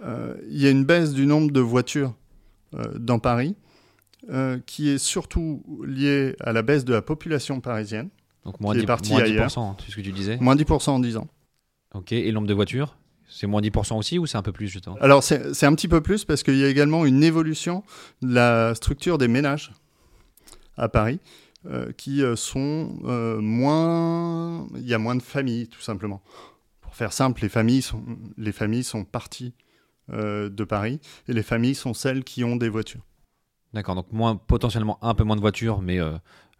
il 0.00 0.60
y 0.60 0.66
a 0.66 0.70
une 0.70 0.84
baisse 0.84 1.12
du 1.12 1.26
nombre 1.26 1.50
de 1.50 1.60
voitures 1.60 2.14
dans 2.96 3.18
Paris 3.18 3.56
euh, 4.30 4.58
qui 4.66 4.90
est 4.90 4.98
surtout 4.98 5.62
lié 5.86 6.36
à 6.40 6.52
la 6.52 6.62
baisse 6.62 6.84
de 6.84 6.92
la 6.92 7.00
population 7.00 7.60
parisienne. 7.60 8.10
Donc 8.44 8.60
moins, 8.60 8.74
10, 8.74 8.84
moins 8.86 9.22
10%, 9.22 9.76
c'est 9.78 9.90
ce 9.90 9.96
que 9.96 10.00
tu 10.00 10.12
disais 10.12 10.36
Moins 10.40 10.54
10% 10.54 10.90
en 10.90 10.98
10 10.98 11.16
ans. 11.16 11.28
Ok, 11.94 12.12
et 12.12 12.26
le 12.26 12.32
nombre 12.32 12.46
de 12.46 12.54
voitures 12.54 12.96
c'est 13.30 13.46
moins 13.46 13.60
10% 13.60 13.96
aussi 13.98 14.18
ou 14.18 14.26
c'est 14.26 14.38
un 14.38 14.42
peu 14.42 14.52
plus 14.52 14.68
justement? 14.68 14.96
Alors 15.00 15.22
c'est 15.22 15.64
un 15.64 15.74
petit 15.74 15.88
peu 15.88 16.00
plus 16.00 16.24
parce 16.24 16.42
qu'il 16.42 16.56
y 16.56 16.64
a 16.64 16.68
également 16.68 17.04
une 17.04 17.22
évolution 17.22 17.84
de 18.22 18.34
la 18.34 18.74
structure 18.74 19.18
des 19.18 19.28
ménages 19.28 19.72
à 20.76 20.88
Paris 20.88 21.20
euh, 21.66 21.92
qui 21.92 22.22
euh, 22.22 22.36
sont 22.36 22.98
moins... 23.40 24.66
Il 24.76 24.86
y 24.86 24.94
a 24.94 24.98
moins 24.98 25.16
de 25.16 25.22
familles 25.22 25.68
tout 25.68 25.80
simplement. 25.80 26.22
Pour 26.80 26.94
faire 26.94 27.12
simple, 27.12 27.42
les 27.42 27.48
familles 27.48 27.82
sont, 27.82 28.02
les 28.36 28.52
familles 28.52 28.84
sont 28.84 29.04
parties 29.04 29.54
de 30.10 30.64
Paris 30.64 31.00
et 31.28 31.34
les 31.34 31.42
familles 31.42 31.74
sont 31.74 31.92
celles 31.92 32.24
qui 32.24 32.42
ont 32.42 32.56
des 32.56 32.70
voitures. 32.70 33.02
D'accord, 33.74 33.94
donc 33.94 34.06
moins, 34.12 34.36
potentiellement 34.36 34.98
un 35.02 35.14
peu 35.14 35.24
moins 35.24 35.36
de 35.36 35.40
voitures, 35.40 35.82
mais 35.82 36.00
euh, 36.00 36.12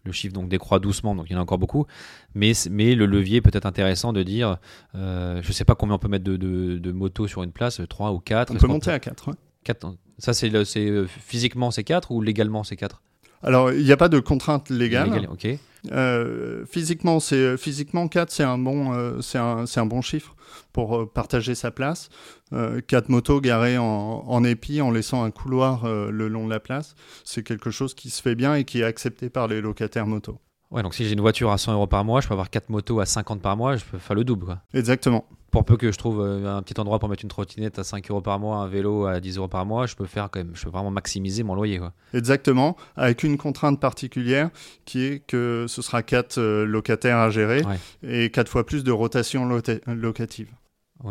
le 0.04 0.12
chiffre 0.12 0.34
donc 0.34 0.48
décroît 0.48 0.78
doucement, 0.78 1.14
donc 1.14 1.26
il 1.30 1.32
y 1.32 1.36
en 1.36 1.38
a 1.38 1.42
encore 1.42 1.58
beaucoup. 1.58 1.86
Mais, 2.34 2.52
mais 2.70 2.94
le 2.94 3.06
levier 3.06 3.40
peut 3.40 3.50
être 3.54 3.66
intéressant 3.66 4.12
de 4.12 4.22
dire, 4.22 4.58
euh, 4.94 5.40
je 5.42 5.48
ne 5.48 5.52
sais 5.52 5.64
pas 5.64 5.74
combien 5.74 5.94
on 5.94 5.98
peut 5.98 6.08
mettre 6.08 6.24
de, 6.24 6.36
de, 6.36 6.92
motos 6.92 7.26
sur 7.26 7.42
une 7.42 7.52
place, 7.52 7.80
3 7.88 8.12
ou 8.12 8.18
4. 8.18 8.52
On 8.52 8.58
peut 8.58 8.66
monter 8.66 8.90
à 8.90 9.00
4. 9.00 9.30
4 9.64 9.94
ça, 10.18 10.34
c'est 10.34 10.52
euh, 10.52 11.06
physiquement 11.06 11.70
c'est 11.70 11.84
4 11.84 12.10
ou 12.10 12.20
légalement 12.20 12.64
c'est 12.64 12.76
4 12.76 13.02
alors, 13.42 13.72
il 13.72 13.84
n'y 13.84 13.92
a 13.92 13.96
pas 13.96 14.08
de 14.08 14.20
contrainte 14.20 14.70
légale. 14.70 15.12
Légal. 15.12 15.58
Euh, 15.92 16.64
physiquement, 16.66 17.20
c'est 17.20 17.56
physiquement 17.56 18.08
4, 18.08 18.30
c'est 18.30 18.42
un 18.42 18.58
bon, 18.58 18.92
euh, 18.94 19.20
c'est 19.20 19.38
un, 19.38 19.64
un, 19.74 19.86
bon 19.86 20.02
chiffre 20.02 20.34
pour 20.72 20.96
euh, 20.96 21.06
partager 21.06 21.54
sa 21.54 21.70
place. 21.70 22.08
4 22.50 23.10
motos 23.10 23.40
garées 23.40 23.76
en, 23.78 23.84
en, 24.26 24.44
épi 24.44 24.80
en 24.80 24.90
laissant 24.90 25.22
un 25.22 25.30
couloir 25.30 25.86
le 25.86 26.28
long 26.28 26.46
de 26.46 26.50
la 26.50 26.60
place, 26.60 26.94
c'est 27.22 27.42
quelque 27.42 27.70
chose 27.70 27.92
qui 27.92 28.08
se 28.08 28.22
fait 28.22 28.34
bien 28.34 28.54
et 28.54 28.64
qui 28.64 28.80
est 28.80 28.84
accepté 28.84 29.28
par 29.28 29.48
les 29.48 29.60
locataires 29.60 30.06
motos. 30.06 30.38
Ouais, 30.70 30.82
donc 30.82 30.94
si 30.94 31.04
j'ai 31.04 31.12
une 31.12 31.20
voiture 31.20 31.50
à 31.50 31.58
100 31.58 31.74
euros 31.74 31.86
par 31.86 32.06
mois, 32.06 32.22
je 32.22 32.28
peux 32.28 32.32
avoir 32.32 32.48
4 32.48 32.70
motos 32.70 33.00
à 33.00 33.06
50 33.06 33.42
par 33.42 33.56
mois, 33.58 33.76
je 33.76 33.84
peux 33.84 33.98
faire 33.98 34.16
le 34.16 34.24
double, 34.24 34.46
quoi. 34.46 34.62
Exactement. 34.72 35.26
Pour 35.50 35.64
peu 35.64 35.76
que 35.76 35.90
je 35.90 35.96
trouve 35.98 36.20
euh, 36.20 36.56
un 36.56 36.62
petit 36.62 36.78
endroit 36.78 36.98
pour 36.98 37.08
mettre 37.08 37.22
une 37.24 37.30
trottinette 37.30 37.78
à 37.78 37.84
5 37.84 38.10
euros 38.10 38.20
par 38.20 38.38
mois, 38.38 38.58
un 38.58 38.68
vélo 38.68 39.06
à 39.06 39.18
10 39.20 39.38
euros 39.38 39.48
par 39.48 39.64
mois, 39.64 39.86
je 39.86 39.96
peux 39.96 40.04
faire 40.06 40.28
quand 40.30 40.40
même, 40.40 40.50
je 40.54 40.64
peux 40.64 40.70
vraiment 40.70 40.90
maximiser 40.90 41.42
mon 41.42 41.54
loyer. 41.54 41.78
Quoi. 41.78 41.92
Exactement, 42.14 42.76
avec 42.96 43.22
une 43.22 43.38
contrainte 43.38 43.80
particulière 43.80 44.50
qui 44.84 45.04
est 45.04 45.18
que 45.26 45.64
ce 45.68 45.80
sera 45.82 46.02
4 46.02 46.38
locataires 46.64 47.18
à 47.18 47.30
gérer 47.30 47.62
Ouais. 47.64 47.78
et 48.02 48.30
4 48.30 48.48
fois 48.48 48.66
plus 48.66 48.84
de 48.84 48.92
rotation 48.92 49.46
lota- 49.48 49.80
locative. 49.86 50.50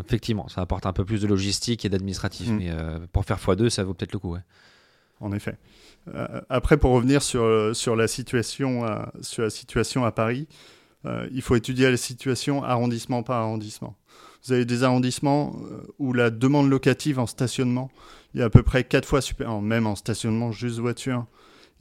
Effectivement, 0.06 0.48
ça 0.50 0.62
apporte 0.62 0.86
un 0.86 0.94
peu 0.94 1.06
plus 1.06 1.22
de 1.22 1.28
logistique 1.28 1.86
et 1.86 1.90
d'administratif, 1.90 2.50
Mm. 2.50 2.58
mais 2.58 2.70
euh, 2.72 3.00
pour 3.14 3.24
faire 3.26 3.38
x2, 3.38 3.70
ça 3.70 3.84
vaut 3.84 3.94
peut-être 3.94 4.12
le 4.14 4.20
coup. 4.20 4.34
Ouais. 4.34 4.42
En 5.20 5.32
effet. 5.32 5.58
Euh, 6.14 6.42
après, 6.50 6.78
pour 6.78 6.92
revenir 6.92 7.22
sur, 7.24 7.42
euh, 7.44 7.74
sur, 7.74 7.96
la 7.96 8.08
situation 8.08 8.84
à, 8.86 9.12
sur 9.22 9.44
la 9.44 9.50
situation 9.50 10.04
à 10.06 10.12
Paris, 10.12 10.48
euh, 11.06 11.28
il 11.32 11.42
faut 11.42 11.56
étudier 11.56 11.90
la 11.90 11.98
situation 11.98 12.64
arrondissement 12.64 13.24
par 13.24 13.42
arrondissement. 13.42 13.96
Vous 14.48 14.54
avez 14.54 14.64
des 14.66 14.84
arrondissements 14.84 15.58
euh, 15.70 15.82
où 16.00 16.14
la 16.14 16.30
demande 16.30 16.70
locative 16.70 17.20
en 17.20 17.28
stationnement 17.28 17.92
est 18.34 18.42
à 18.42 18.50
peu 18.50 18.64
près 18.64 18.86
4 18.86 19.06
fois 19.06 19.20
supérieure, 19.20 19.62
même 19.62 19.86
en 19.86 19.96
stationnement 19.96 20.54
juste 20.54 20.80
voiture, 20.80 21.26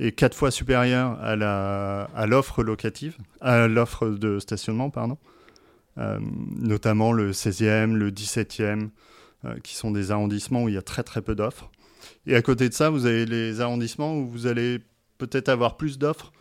est 0.01 0.11
4 0.11 0.37
fois 0.37 0.51
supérieure 0.51 1.17
à 1.23 1.37
la- 1.37 2.11
à 2.17 2.27
l'offre 2.27 2.64
locative, 2.64 3.17
à 3.41 3.69
l'offre 3.69 4.09
de 4.09 4.41
stationnement, 4.41 4.91
pardon. 4.91 5.17
Euh, 5.99 6.19
notamment 6.59 7.12
le 7.12 7.33
16e, 7.33 7.95
le 7.95 8.11
17e, 8.11 8.91
euh, 9.45 9.55
qui 9.62 9.77
sont 9.77 9.93
des 9.93 10.11
arrondissements 10.11 10.64
où 10.64 10.69
il 10.69 10.75
y 10.75 10.79
a 10.79 10.83
très 10.83 11.05
très 11.05 11.23
peu 11.23 11.37
d'offres. 11.37 11.71
Et 12.27 12.35
à 12.35 12.43
côté 12.43 12.69
de 12.69 12.75
ça, 12.75 12.91
vous 12.91 13.07
avez 13.07 13.27
les 13.27 13.61
arrondissements 13.61 14.14
où 14.19 14.27
vous 14.29 14.47
allez 14.49 14.81
peut-être 15.19 15.49
avoir 15.49 15.77
plus 15.77 15.99
d'offres 15.99 16.33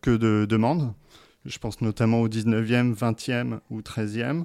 que 0.00 0.10
de 0.10 0.44
demandes. 0.44 0.92
Je 1.46 1.58
pense 1.58 1.80
notamment 1.82 2.20
au 2.20 2.28
19e, 2.28 2.94
20e 2.94 3.60
ou 3.70 3.80
13e, 3.80 4.44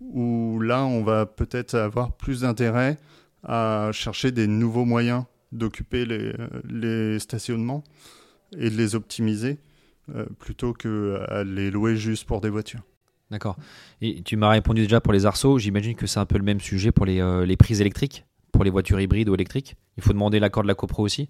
où 0.00 0.60
là, 0.60 0.84
on 0.84 1.02
va 1.02 1.26
peut-être 1.26 1.74
avoir 1.74 2.12
plus 2.12 2.40
d'intérêt 2.40 2.98
à 3.44 3.90
chercher 3.92 4.32
des 4.32 4.46
nouveaux 4.46 4.84
moyens 4.84 5.24
d'occuper 5.52 6.04
les, 6.04 6.32
les 6.68 7.18
stationnements 7.18 7.82
et 8.56 8.70
de 8.70 8.76
les 8.76 8.94
optimiser 8.94 9.58
euh, 10.14 10.26
plutôt 10.38 10.72
que 10.72 11.20
à 11.28 11.44
les 11.44 11.70
louer 11.70 11.96
juste 11.96 12.24
pour 12.24 12.40
des 12.40 12.48
voitures. 12.48 12.82
D'accord. 13.30 13.56
Et 14.00 14.22
tu 14.22 14.36
m'as 14.36 14.50
répondu 14.50 14.82
déjà 14.82 15.00
pour 15.00 15.12
les 15.12 15.24
arceaux, 15.24 15.58
j'imagine 15.58 15.94
que 15.94 16.06
c'est 16.06 16.18
un 16.18 16.26
peu 16.26 16.36
le 16.36 16.44
même 16.44 16.60
sujet 16.60 16.90
pour 16.90 17.06
les, 17.06 17.20
euh, 17.20 17.46
les 17.46 17.56
prises 17.56 17.80
électriques, 17.80 18.24
pour 18.52 18.64
les 18.64 18.70
voitures 18.70 19.00
hybrides 19.00 19.28
ou 19.28 19.34
électriques. 19.34 19.76
Il 19.96 20.02
faut 20.02 20.12
demander 20.12 20.40
l'accord 20.40 20.64
de 20.64 20.68
la 20.68 20.74
copro 20.74 21.04
aussi 21.04 21.28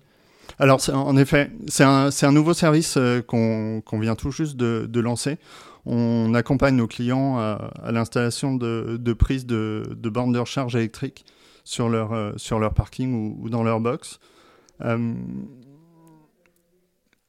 Alors, 0.58 0.80
en 0.94 1.16
effet, 1.16 1.50
c'est 1.66 1.84
un, 1.84 2.32
nouveau 2.32 2.54
service 2.54 2.96
euh, 2.96 3.20
qu'on 3.20 3.82
vient 4.00 4.14
tout 4.14 4.30
juste 4.30 4.56
de, 4.56 4.86
de 4.88 5.00
lancer. 5.00 5.36
On 5.86 6.34
accompagne 6.34 6.76
nos 6.76 6.86
clients 6.86 7.38
à, 7.38 7.90
l'installation 7.90 8.54
de, 8.54 9.12
prises 9.12 9.46
de, 9.46 9.84
de 9.96 10.08
bornes 10.10 10.32
de 10.32 10.38
recharge 10.38 10.76
leur, 11.88 12.12
euh, 12.12 12.32
sur 12.36 12.58
leur 12.58 12.74
parking 12.74 13.38
ou, 13.40 13.48
dans 13.48 13.62
leur 13.62 13.80
box. 13.80 14.18
Euh, 14.82 15.14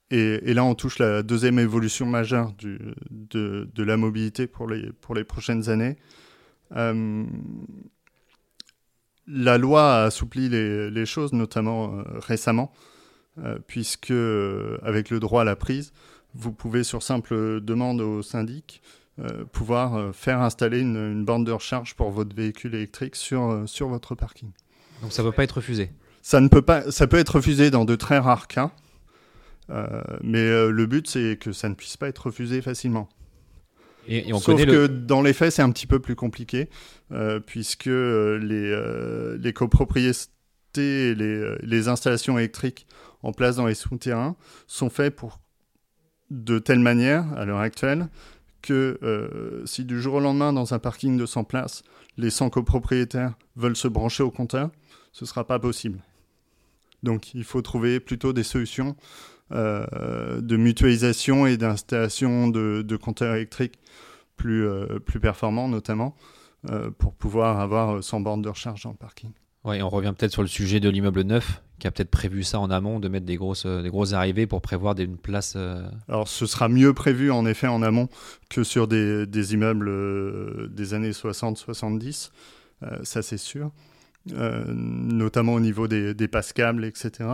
et, 0.09 0.53
là, 0.53 0.65
on 0.65 0.75
touche 0.75 0.99
la 0.99 1.23
deuxième 1.23 1.57
évolution 1.57 2.05
majeure 2.05 2.51
de, 2.59 3.83
la 3.83 3.95
mobilité 3.95 4.45
pour 4.45 4.67
les, 4.67 5.23
prochaines 5.23 5.69
années. 5.69 5.95
Euh, 6.75 7.25
la 9.25 9.57
loi 9.57 9.93
a 9.93 10.03
assoupli 10.03 10.49
les, 10.49 11.05
choses, 11.05 11.31
notamment 11.31 12.03
récemment, 12.27 12.73
puisque 13.67 14.11
avec 14.11 15.11
le 15.11 15.19
droit 15.21 15.43
à 15.43 15.45
la 15.45 15.55
prise, 15.55 15.93
vous 16.35 16.51
pouvez 16.51 16.83
sur 16.83 17.03
simple 17.03 17.61
demande 17.61 18.01
au 18.01 18.21
syndic 18.21 18.81
euh, 19.19 19.45
pouvoir 19.51 19.95
euh, 19.95 20.11
faire 20.11 20.41
installer 20.41 20.79
une, 20.79 20.95
une 20.95 21.25
borne 21.25 21.43
de 21.43 21.51
recharge 21.51 21.95
pour 21.95 22.11
votre 22.11 22.35
véhicule 22.35 22.75
électrique 22.75 23.15
sur, 23.15 23.49
euh, 23.49 23.65
sur 23.65 23.87
votre 23.87 24.15
parking. 24.15 24.51
Donc 25.01 25.11
ça 25.11 25.23
ne 25.23 25.29
peut 25.29 25.35
pas 25.35 25.43
être 25.43 25.57
refusé? 25.57 25.91
Ça, 26.21 26.39
ne 26.39 26.47
peut 26.47 26.61
pas, 26.61 26.91
ça 26.91 27.07
peut 27.07 27.17
être 27.17 27.35
refusé 27.35 27.71
dans 27.71 27.85
de 27.85 27.95
très 27.95 28.19
rares 28.19 28.47
cas, 28.47 28.71
mais 30.21 30.69
le 30.69 30.85
but 30.85 31.07
c'est 31.07 31.37
que 31.39 31.53
ça 31.53 31.69
ne 31.69 31.75
puisse 31.75 31.97
pas 31.97 32.09
être 32.09 32.27
refusé 32.27 32.61
facilement. 32.61 33.09
Et, 34.07 34.29
et 34.29 34.33
on 34.33 34.39
Sauf 34.39 34.63
que 34.63 34.69
le... 34.69 34.87
dans 34.87 35.21
les 35.21 35.33
faits, 35.33 35.53
c'est 35.53 35.61
un 35.61 35.71
petit 35.71 35.87
peu 35.87 35.99
plus 35.99 36.15
compliqué, 36.15 36.69
euh, 37.11 37.39
puisque 37.39 37.85
les, 37.85 37.91
euh, 37.91 39.37
les 39.39 39.53
copropriétés 39.53 40.29
et 40.77 41.15
les, 41.15 41.55
les 41.61 41.87
installations 41.87 42.37
électriques 42.37 42.87
en 43.23 43.31
place 43.31 43.57
dans 43.57 43.67
les 43.67 43.75
souterrains 43.75 44.35
sont 44.67 44.89
faits 44.89 45.15
pour 45.15 45.39
de 46.31 46.59
telle 46.59 46.79
manière, 46.79 47.31
à 47.37 47.45
l'heure 47.45 47.59
actuelle, 47.59 48.07
que 48.61 48.97
euh, 49.03 49.65
si 49.65 49.85
du 49.85 50.01
jour 50.01 50.15
au 50.15 50.19
lendemain, 50.19 50.53
dans 50.53 50.73
un 50.73 50.79
parking 50.79 51.17
de 51.17 51.25
100 51.25 51.43
places, 51.43 51.83
les 52.17 52.29
100 52.29 52.49
copropriétaires 52.49 53.33
veulent 53.55 53.75
se 53.75 53.87
brancher 53.87 54.23
au 54.23 54.31
compteur, 54.31 54.69
ce 55.11 55.25
ne 55.25 55.27
sera 55.27 55.45
pas 55.45 55.59
possible. 55.59 55.99
Donc 57.03 57.33
il 57.33 57.43
faut 57.43 57.61
trouver 57.61 57.99
plutôt 57.99 58.31
des 58.31 58.43
solutions 58.43 58.95
euh, 59.51 60.39
de 60.39 60.55
mutualisation 60.55 61.45
et 61.45 61.57
d'installation 61.57 62.47
de, 62.47 62.95
compteurs 62.95 63.35
électriques 63.35 63.79
plus, 64.37 64.65
euh, 64.65 64.99
plus 64.99 65.19
performants 65.19 65.67
notamment 65.67 66.15
pour 66.99 67.15
pouvoir 67.15 67.59
avoir 67.59 68.03
100 68.03 68.19
bornes 68.19 68.43
de 68.43 68.49
recharge 68.49 68.83
dans 68.83 68.91
le 68.91 68.95
parking. 68.95 69.31
Et 69.73 69.81
on 69.81 69.89
revient 69.89 70.13
peut-être 70.15 70.31
sur 70.31 70.43
le 70.43 70.47
sujet 70.47 70.79
de 70.79 70.89
l'immeuble 70.89 71.21
neuf, 71.21 71.63
qui 71.81 71.87
a 71.87 71.91
peut-être 71.91 72.11
prévu 72.11 72.43
ça 72.43 72.59
en 72.59 72.69
amont, 72.69 72.99
de 72.99 73.07
mettre 73.07 73.25
des 73.25 73.37
grosses, 73.37 73.65
euh, 73.65 73.81
des 73.81 73.89
grosses 73.89 74.13
arrivées 74.13 74.45
pour 74.45 74.61
prévoir 74.61 74.93
des, 74.93 75.03
une 75.03 75.17
place. 75.17 75.55
euh, 75.55 75.89
Alors 76.07 76.27
ce 76.27 76.45
sera 76.45 76.69
mieux 76.69 76.93
prévu 76.93 77.31
en 77.31 77.43
effet 77.47 77.65
en 77.65 77.81
amont 77.81 78.07
que 78.51 78.63
sur 78.63 78.87
des, 78.87 79.25
des 79.25 79.55
immeubles 79.55 79.89
euh, 79.89 80.67
des 80.71 80.93
années 80.93 81.09
60-70, 81.09 82.29
euh, 82.83 82.99
ça 83.01 83.23
c'est 83.23 83.37
sûr, 83.37 83.71
notamment 84.27 85.53
au 85.53 85.59
niveau 85.59 85.87
des, 85.87 86.13
des 86.13 86.27
passes 86.27 86.53
câbles, 86.53 86.85
etc. 86.85 87.27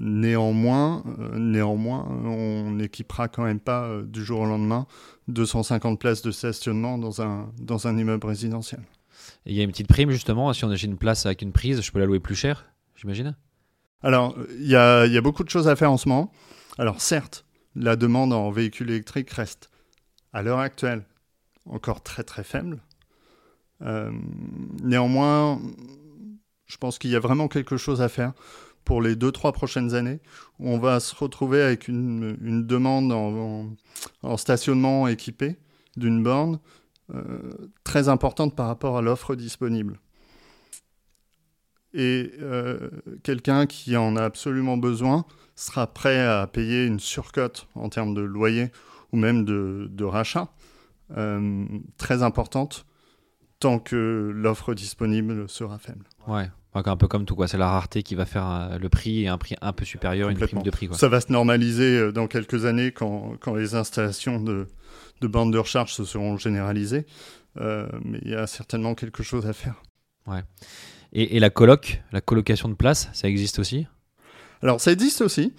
Néanmoins, 0.00 1.02
néanmoins, 1.34 2.06
on 2.24 2.70
n'équipera 2.70 3.28
quand 3.28 3.42
même 3.44 3.60
pas 3.60 3.90
du 4.04 4.24
jour 4.24 4.40
au 4.40 4.46
lendemain 4.46 4.86
250 5.28 5.98
places 6.00 6.22
de 6.22 6.30
stationnement 6.30 6.96
dans 6.96 7.20
un, 7.20 7.50
dans 7.60 7.86
un 7.88 7.98
immeuble 7.98 8.26
résidentiel. 8.26 8.80
Il 9.44 9.54
y 9.54 9.60
a 9.60 9.64
une 9.64 9.70
petite 9.70 9.88
prime 9.88 10.10
justement, 10.10 10.52
si 10.52 10.64
on 10.64 10.70
achète 10.70 10.88
une 10.88 10.96
place 10.96 11.26
avec 11.26 11.42
une 11.42 11.52
prise, 11.52 11.82
je 11.82 11.90
peux 11.92 11.98
la 11.98 12.06
louer 12.06 12.20
plus 12.20 12.36
cher, 12.36 12.69
j'imagine 13.00 13.34
Alors, 14.02 14.36
il 14.58 14.66
y 14.66 14.76
a, 14.76 15.20
beaucoup 15.20 15.44
de 15.44 15.48
choses 15.48 15.68
à 15.68 15.76
faire 15.76 15.90
en 15.90 15.96
ce 15.96 16.08
moment. 16.08 16.32
Alors, 16.78 17.00
certes, 17.00 17.44
la 17.74 17.96
demande 17.96 18.32
en 18.32 18.50
véhicules 18.50 18.90
électriques 18.90 19.30
reste, 19.30 19.70
à 20.32 20.42
l'heure 20.42 20.58
actuelle, 20.58 21.04
encore 21.66 22.02
très 22.02 22.22
très 22.22 22.44
faible. 22.44 22.82
Euh, 23.82 24.10
néanmoins, 24.82 25.60
je 26.66 26.76
pense 26.76 26.98
qu'il 26.98 27.10
y 27.10 27.16
a 27.16 27.20
vraiment 27.20 27.48
quelque 27.48 27.76
chose 27.76 28.02
à 28.02 28.08
faire 28.08 28.32
pour 28.84 29.00
les 29.00 29.16
deux, 29.16 29.32
trois 29.32 29.52
prochaines 29.52 29.94
années, 29.94 30.20
où 30.58 30.68
on 30.68 30.78
va 30.78 31.00
se 31.00 31.14
retrouver 31.14 31.62
avec 31.62 31.88
une, 31.88 32.66
demande 32.66 33.12
en 33.12 34.36
stationnement 34.36 35.06
équipé 35.08 35.58
d'une 35.96 36.22
borne 36.22 36.60
euh, 37.14 37.70
très 37.84 38.08
importante 38.08 38.54
par 38.54 38.66
rapport 38.66 38.96
à 38.96 39.02
l'offre 39.02 39.34
disponible. 39.34 39.98
Et 41.92 42.32
euh, 42.40 42.90
quelqu'un 43.22 43.66
qui 43.66 43.96
en 43.96 44.16
a 44.16 44.22
absolument 44.22 44.76
besoin 44.76 45.24
sera 45.56 45.86
prêt 45.86 46.20
à 46.20 46.46
payer 46.46 46.86
une 46.86 47.00
surcote 47.00 47.66
en 47.74 47.88
termes 47.88 48.14
de 48.14 48.20
loyer 48.20 48.70
ou 49.12 49.16
même 49.16 49.44
de, 49.44 49.88
de 49.90 50.04
rachat 50.04 50.48
euh, 51.16 51.64
très 51.98 52.22
importante 52.22 52.86
tant 53.58 53.78
que 53.78 54.32
l'offre 54.34 54.74
disponible 54.74 55.48
sera 55.48 55.78
faible. 55.78 56.06
Ouais, 56.26 56.48
un 56.72 56.96
peu 56.96 57.08
comme 57.08 57.26
tout, 57.26 57.34
quoi. 57.34 57.48
C'est 57.48 57.58
la 57.58 57.68
rareté 57.68 58.02
qui 58.02 58.14
va 58.14 58.24
faire 58.24 58.46
euh, 58.46 58.78
le 58.78 58.88
prix 58.88 59.24
et 59.24 59.28
un 59.28 59.36
prix 59.36 59.56
un 59.60 59.72
peu 59.72 59.84
supérieur, 59.84 60.30
une 60.30 60.38
prime 60.38 60.62
de 60.62 60.70
prix, 60.70 60.86
quoi. 60.86 60.96
Ça 60.96 61.08
va 61.08 61.20
se 61.20 61.30
normaliser 61.30 62.12
dans 62.12 62.26
quelques 62.26 62.64
années 62.64 62.92
quand, 62.92 63.34
quand 63.40 63.54
les 63.54 63.74
installations 63.74 64.40
de, 64.40 64.66
de 65.20 65.26
bandes 65.26 65.52
de 65.52 65.58
recharge 65.58 65.92
se 65.92 66.04
seront 66.04 66.38
généralisées. 66.38 67.04
Euh, 67.58 67.88
mais 68.04 68.20
il 68.22 68.30
y 68.30 68.34
a 68.34 68.46
certainement 68.46 68.94
quelque 68.94 69.22
chose 69.22 69.46
à 69.46 69.52
faire. 69.52 69.82
Et, 71.12 71.40
la 71.40 71.50
coloc, 71.50 72.02
la 72.12 72.20
colocation 72.20 72.68
de 72.68 72.74
place, 72.74 73.08
ça 73.12 73.28
existe 73.28 73.58
aussi? 73.58 73.86
Alors, 74.62 74.80
ça 74.80 74.92
existe 74.92 75.22
aussi. 75.22 75.52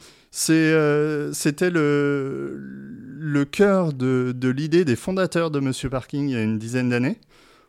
Euh, 0.49 1.33
c'était 1.33 1.69
le, 1.69 3.43
cœur 3.51 3.91
de, 3.91 4.33
l'idée 4.43 4.85
des 4.85 4.95
fondateurs 4.95 5.51
de 5.51 5.59
Monsieur 5.59 5.89
Parking 5.89 6.29
il 6.29 6.33
y 6.33 6.37
a 6.37 6.43
une 6.43 6.57
dizaine 6.57 6.89
d'années. 6.89 7.17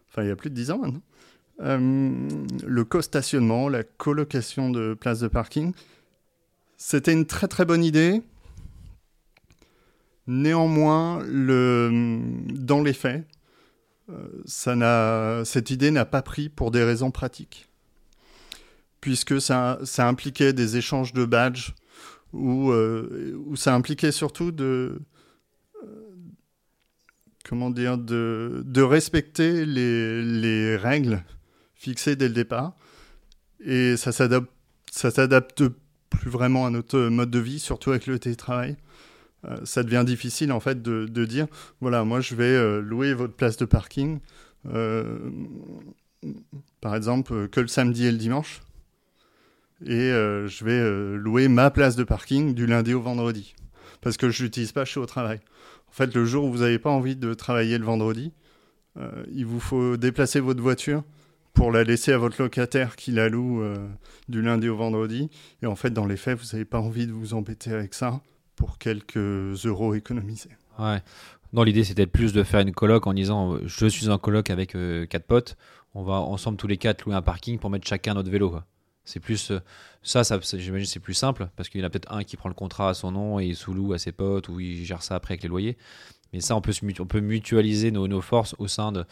Enfin, 0.09 0.23
il 0.23 0.29
y 0.29 0.31
a 0.31 0.37
plus 0.37 0.51
de 0.51 0.55
dix 0.55 0.71
ans 0.71 0.79
maintenant. 0.79 1.03
Euh, 1.61 2.29
le 2.67 2.85
co-stationnement, 2.85 3.69
la 3.69 3.83
colocation 3.83 4.71
de 4.71 4.95
places 4.95 5.21
de 5.21 5.29
parking. 5.29 5.73
C'était 6.77 7.13
une 7.13 7.27
très 7.27 7.47
très 7.49 7.65
bonne 7.65 7.85
idée. 7.85 8.23
Néanmoins, 10.27 11.19
dans 11.27 12.83
les 12.83 12.93
faits, 12.93 13.25
euh, 14.11 15.45
cette 15.45 15.71
idée 15.71 15.91
n'a 15.91 16.05
pas 16.05 16.23
pris 16.23 16.49
pour 16.49 16.71
des 16.71 16.83
raisons 16.83 17.11
pratiques. 17.11 17.69
Puisque 19.03 19.39
ça, 19.39 19.79
ça 19.85 20.09
impliquait 20.09 20.55
des 20.55 20.79
échanges 20.79 21.13
de 21.13 21.27
badges, 21.27 21.75
ou 22.33 22.71
euh, 22.71 23.39
où 23.47 23.57
ça 23.57 23.75
impliquait 23.75 24.13
surtout 24.13 24.53
de, 24.53 24.99
euh, 25.83 25.89
comment 27.45 27.71
dire, 27.71 27.99
de, 27.99 28.63
de 28.65 28.83
respecter 28.83 29.67
les, 29.67 30.23
les 30.23 30.77
règles 30.77 31.23
fixées 31.75 32.17
dès 32.17 32.29
le 32.29 32.35
départ. 32.35 32.75
Et 33.65 33.97
ça 33.97 34.13
s'adapte, 34.13 34.51
ça 34.91 35.11
s'adapte 35.11 35.65
plus 36.11 36.31
vraiment 36.31 36.67
à 36.67 36.71
notre 36.71 36.99
mode 36.99 37.31
de 37.31 37.39
vie, 37.39 37.59
surtout 37.59 37.91
avec 37.91 38.07
le 38.07 38.19
télétravail. 38.19 38.77
Euh, 39.45 39.59
ça 39.65 39.83
devient 39.83 40.05
difficile 40.07 40.53
en 40.53 40.61
fait 40.61 40.81
de, 40.81 41.07
de, 41.07 41.25
dire 41.25 41.49
voilà, 41.81 42.05
moi 42.05 42.21
je 42.21 42.35
vais 42.35 42.81
louer 42.81 43.13
votre 43.13 43.35
place 43.35 43.57
de 43.57 43.65
parking, 43.65 44.21
par 46.81 46.95
exemple, 46.95 47.49
que 47.49 47.61
le 47.61 47.67
samedi 47.67 48.07
et 48.07 48.13
le 48.13 48.19
dimanche. 48.19 48.61
Et 49.87 50.11
je 50.11 50.65
vais 50.65 51.17
louer 51.17 51.49
ma 51.49 51.71
place 51.71 51.97
de 51.97 52.05
parking 52.05 52.55
du 52.55 52.67
lundi 52.67 52.95
au 52.95 53.01
vendredi. 53.01 53.55
Parce 54.01 54.17
que 54.17 54.31
je 54.31 54.45
l'utilise 54.45 54.73
pas, 54.73 54.85
je 54.85 54.91
suis 54.91 55.01
au 55.01 55.07
travail. 55.07 55.41
En 55.89 55.93
fait, 55.93 56.15
le 56.15 56.25
jour 56.25 56.45
où 56.45 56.53
vous 56.53 56.59
n'avez 56.59 56.79
pas 56.79 56.91
envie 56.91 57.17
de 57.17 57.35
travailler 57.35 57.79
le 57.79 57.85
vendredi, 57.85 58.33
il 59.33 59.47
vous 59.47 59.61
faut 59.61 59.97
déplacer 59.97 60.41
votre 60.41 60.63
voiture 60.63 61.03
pour 61.53 61.71
la 61.71 61.85
laisser 61.85 62.13
à 62.13 62.19
votre 62.19 62.41
locataire 62.41 62.97
qui 62.97 63.11
la 63.13 63.29
loue 63.29 63.63
du 64.29 64.41
lundi 64.43 64.69
au 64.69 64.77
vendredi. 64.77 65.31
Et 65.63 65.67
en 65.67 65.77
fait, 65.77 65.91
dans 65.91 66.07
les 66.07 66.17
faits, 66.17 66.39
vous 66.39 66.47
n'avez 66.53 66.65
pas 66.65 66.81
envie 66.81 67.07
de 67.07 67.13
vous 67.13 67.35
embêter 67.35 67.73
avec 67.73 67.95
ça 67.95 68.21
pour 68.57 68.79
quelques 68.79 69.17
euros 69.67 69.95
économisés. 69.95 70.51
Ouais. 70.79 71.03
Non, 71.53 71.65
l'idée 71.65 71.85
c'était 71.85 72.07
plus 72.07 72.33
de 72.33 72.43
faire 72.45 72.61
une 72.61 72.73
coloc 72.73 73.07
en 73.07 73.13
disant 73.13 73.59
je 73.67 73.87
suis 73.87 74.09
en 74.09 74.17
coloc 74.17 74.49
avec 74.49 74.75
euh, 74.75 75.05
quatre 75.05 75.27
potes, 75.27 75.57
on 75.95 76.03
va 76.03 76.15
ensemble 76.15 76.57
tous 76.57 76.67
les 76.67 76.79
quatre 76.79 77.05
louer 77.05 77.15
un 77.15 77.21
parking 77.21 77.59
pour 77.59 77.69
mettre 77.69 77.87
chacun 77.87 78.15
notre 78.15 78.31
vélo. 78.31 78.57
C'est 79.05 79.21
plus 79.21 79.51
euh, 79.51 79.61
ça, 80.03 80.25
ça 80.25 80.39
j'imagine 80.41 80.87
c'est 80.87 81.01
plus 81.01 81.15
simple 81.15 81.49
parce 81.57 81.69
qu'il 81.69 81.81
y 81.81 81.85
en 81.85 81.87
a 81.87 81.91
peut-être 81.91 82.13
un 82.13 82.25
qui 82.25 82.37
prend 82.37 82.49
le 82.49 82.55
contrat 82.55 82.91
à 82.91 82.95
son 82.95 83.11
nom 83.11 83.41
et 83.41 83.47
il 83.47 83.57
sous-loue 83.57 83.93
à 83.93 83.99
ses 83.99 84.13
potes 84.13 84.49
ou 84.49 84.61
il 84.61 84.85
gère 84.85 85.03
ça 85.03 85.17
après 85.17 85.33
avec 85.33 85.43
les 85.43 85.49
loyers. 85.49 85.77
Mais 86.33 86.41
ça, 86.41 86.57
on 86.57 86.63
peut, 86.63 87.21
mutualiser 87.21 87.91
nos, 87.91 88.21
forces 88.23 88.55
au 88.59 88.67
sein 88.67 88.91
de. 88.91 89.05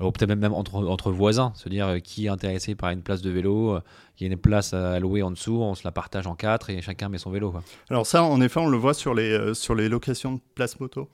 Alors, 0.00 0.10
peut-être 0.12 0.34
même 0.34 0.54
entre, 0.54 0.76
entre 0.76 1.12
voisins, 1.12 1.52
se 1.54 1.68
dire 1.68 1.86
euh, 1.86 1.98
qui 1.98 2.26
est 2.26 2.28
intéressé 2.30 2.74
par 2.74 2.90
une 2.90 3.02
place 3.02 3.20
de 3.20 3.28
vélo, 3.28 3.74
euh, 3.74 3.80
il 4.18 4.26
y 4.26 4.30
a 4.30 4.32
une 4.32 4.38
place 4.38 4.72
à 4.72 4.98
louer 4.98 5.22
en 5.22 5.30
dessous, 5.30 5.60
on 5.60 5.74
se 5.74 5.82
la 5.84 5.92
partage 5.92 6.26
en 6.26 6.34
quatre 6.34 6.70
et 6.70 6.80
chacun 6.80 7.10
met 7.10 7.18
son 7.18 7.30
vélo. 7.30 7.54
Alors, 7.90 8.06
ça, 8.06 8.24
en 8.24 8.40
effet, 8.40 8.58
on 8.58 8.68
le 8.68 8.78
voit 8.78 8.94
sur 8.94 9.12
les, 9.12 9.52
sur 9.52 9.74
les 9.74 9.90
locations 9.90 10.32
de 10.32 10.40
place 10.54 10.80
moto, 10.80 11.10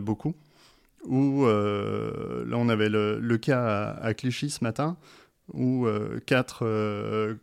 beaucoup. 0.00 0.34
Où 1.06 1.44
là, 1.44 2.56
on 2.56 2.68
avait 2.68 2.88
le, 2.88 3.36
cas 3.38 3.96
à, 4.00 4.14
Clichy 4.14 4.50
ce 4.50 4.62
matin, 4.62 4.96
où 5.52 5.86
quatre 6.26 6.66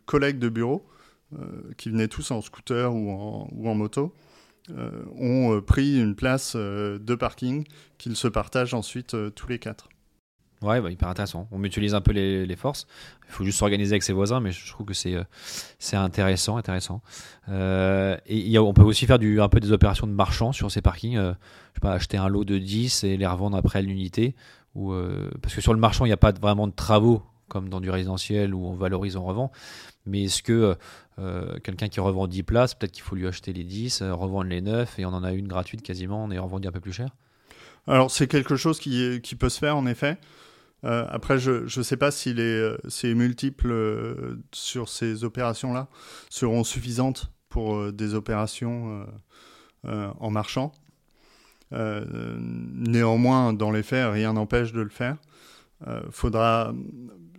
collègues 0.06 0.38
de 0.38 0.48
bureau, 0.48 0.86
qui 1.76 1.90
venaient 1.90 2.08
tous 2.08 2.30
en 2.30 2.40
scooter 2.40 2.92
ou 2.92 3.10
en, 3.10 3.48
ou 3.52 3.74
moto, 3.74 4.12
euh, 4.76 4.90
ont 5.16 5.56
euh, 5.56 5.60
pris 5.60 6.00
une 6.00 6.14
place 6.14 6.52
euh, 6.54 6.98
de 6.98 7.14
parking 7.14 7.64
qu'ils 7.98 8.16
se 8.16 8.28
partagent 8.28 8.74
ensuite 8.74 9.16
tous 9.34 9.48
les 9.48 9.58
quatre. 9.58 9.88
Ouais, 10.62 10.80
bah, 10.82 10.90
hyper 10.90 11.08
intéressant. 11.08 11.48
On 11.50 11.58
mutualise 11.58 11.94
un 11.94 12.02
peu 12.02 12.12
les, 12.12 12.56
forces. 12.56 12.86
Il 13.26 13.32
faut 13.32 13.44
juste 13.44 13.58
s'organiser 13.58 13.94
avec 13.94 14.02
ses 14.02 14.12
voisins, 14.12 14.40
mais 14.40 14.52
je 14.52 14.70
trouve 14.70 14.86
que 14.86 14.92
c'est 14.92 15.16
c'est 15.78 15.96
intéressant, 15.96 16.58
intéressant. 16.58 17.00
Euh, 17.48 18.18
et 18.26 18.58
on 18.58 18.74
peut 18.74 18.82
aussi 18.82 19.06
faire 19.06 19.18
du, 19.18 19.40
un 19.40 19.48
peu 19.48 19.58
des 19.58 19.72
opérations 19.72 20.06
de 20.06 20.12
marchand 20.12 20.52
sur 20.52 20.70
ces 20.70 20.82
parkings. 20.82 21.16
Euh, 21.16 21.32
je 21.32 21.74
sais 21.76 21.80
pas, 21.80 21.92
acheter 21.92 22.18
un 22.18 22.28
lot 22.28 22.44
de 22.44 22.58
10 22.58 23.04
et 23.04 23.16
les 23.16 23.26
revendre 23.26 23.56
après 23.56 23.78
à 23.78 23.82
l'unité. 23.82 24.34
Ou 24.74 24.92
euh, 24.92 25.30
parce 25.40 25.54
que 25.54 25.62
sur 25.62 25.72
le 25.72 25.80
marchand, 25.80 26.04
il 26.04 26.08
n'y 26.08 26.14
a 26.14 26.18
pas 26.18 26.32
vraiment 26.32 26.68
de 26.68 26.74
travaux 26.74 27.22
comme 27.50 27.68
dans 27.68 27.80
du 27.80 27.90
résidentiel 27.90 28.54
où 28.54 28.66
on 28.66 28.74
valorise, 28.74 29.16
on 29.16 29.24
revend. 29.24 29.52
Mais 30.06 30.24
est-ce 30.24 30.42
que 30.42 30.76
euh, 31.18 31.58
quelqu'un 31.58 31.88
qui 31.88 32.00
revend 32.00 32.26
10 32.26 32.42
places, 32.44 32.74
peut-être 32.74 32.92
qu'il 32.92 33.02
faut 33.02 33.16
lui 33.16 33.26
acheter 33.26 33.52
les 33.52 33.64
10, 33.64 34.00
euh, 34.00 34.14
revendre 34.14 34.48
les 34.48 34.62
9 34.62 34.98
et 34.98 35.04
on 35.04 35.10
en 35.10 35.22
a 35.22 35.32
une 35.32 35.48
gratuite 35.48 35.82
quasiment, 35.82 36.24
on 36.24 36.30
est 36.30 36.38
revendu 36.38 36.66
un 36.66 36.72
peu 36.72 36.80
plus 36.80 36.92
cher? 36.92 37.10
Alors 37.86 38.10
c'est 38.10 38.26
quelque 38.26 38.56
chose 38.56 38.78
qui, 38.78 39.20
peut 39.38 39.48
se 39.48 39.58
faire 39.58 39.76
en 39.76 39.86
effet. 39.86 40.18
Euh, 40.84 41.04
après, 41.08 41.38
je 41.38 41.78
ne 41.78 41.82
sais 41.82 41.96
pas 41.96 42.10
si 42.10 42.32
les, 42.32 42.74
ces 42.88 43.14
multiples 43.14 43.70
euh, 43.70 44.36
sur 44.52 44.88
ces 44.88 45.24
opérations-là 45.24 45.88
seront 46.30 46.64
suffisantes 46.64 47.30
pour 47.48 47.74
euh, 47.74 47.92
des 47.92 48.14
opérations 48.14 49.06
en 49.84 50.30
marchand. 50.30 50.72
néanmoins, 51.72 53.52
dans 53.54 53.70
les 53.70 53.82
faits, 53.82 54.12
rien 54.12 54.34
n'empêche 54.34 54.72
de 54.72 54.82
le 54.82 54.90
faire. 54.90 55.16
faudra 56.10 56.74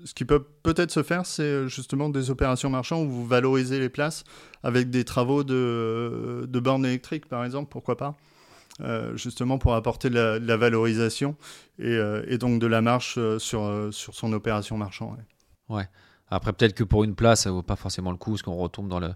ce 0.05 0.13
qui 0.13 0.25
peut 0.25 0.43
peut-être 0.63 0.91
se 0.91 1.03
faire, 1.03 1.25
c'est 1.25 1.67
justement 1.67 2.09
des 2.09 2.29
opérations 2.29 2.69
marchands 2.69 3.01
où 3.01 3.09
vous 3.09 3.25
valorisez 3.25 3.79
les 3.79 3.89
places 3.89 4.23
avec 4.63 4.89
des 4.89 5.03
travaux 5.03 5.43
de, 5.43 6.47
de 6.47 6.59
bornes 6.59 6.85
électriques, 6.85 7.27
par 7.27 7.45
exemple, 7.45 7.69
pourquoi 7.69 7.97
pas 7.97 8.15
euh, 8.81 9.15
justement 9.15 9.57
pour 9.57 9.75
apporter 9.75 10.09
de 10.09 10.15
la, 10.15 10.39
de 10.39 10.47
la 10.47 10.57
valorisation 10.57 11.35
et, 11.77 11.87
euh, 11.87 12.23
et, 12.27 12.37
donc 12.37 12.59
de 12.59 12.67
la 12.67 12.81
marche 12.81 13.15
euh, 13.17 13.37
sur, 13.37 13.89
sur 13.91 14.15
son 14.15 14.33
opération 14.33 14.77
marchand. 14.77 15.15
Ouais. 15.69 15.77
ouais. 15.77 15.89
Après, 16.29 16.53
peut-être 16.53 16.73
que 16.73 16.85
pour 16.85 17.03
une 17.03 17.13
place, 17.13 17.41
ça 17.41 17.51
vaut 17.51 17.61
pas 17.61 17.75
forcément 17.75 18.11
le 18.11 18.17
coup, 18.17 18.31
parce 18.31 18.41
qu'on 18.41 18.55
retombe 18.55 18.87
dans 18.87 18.99
le. 18.99 19.09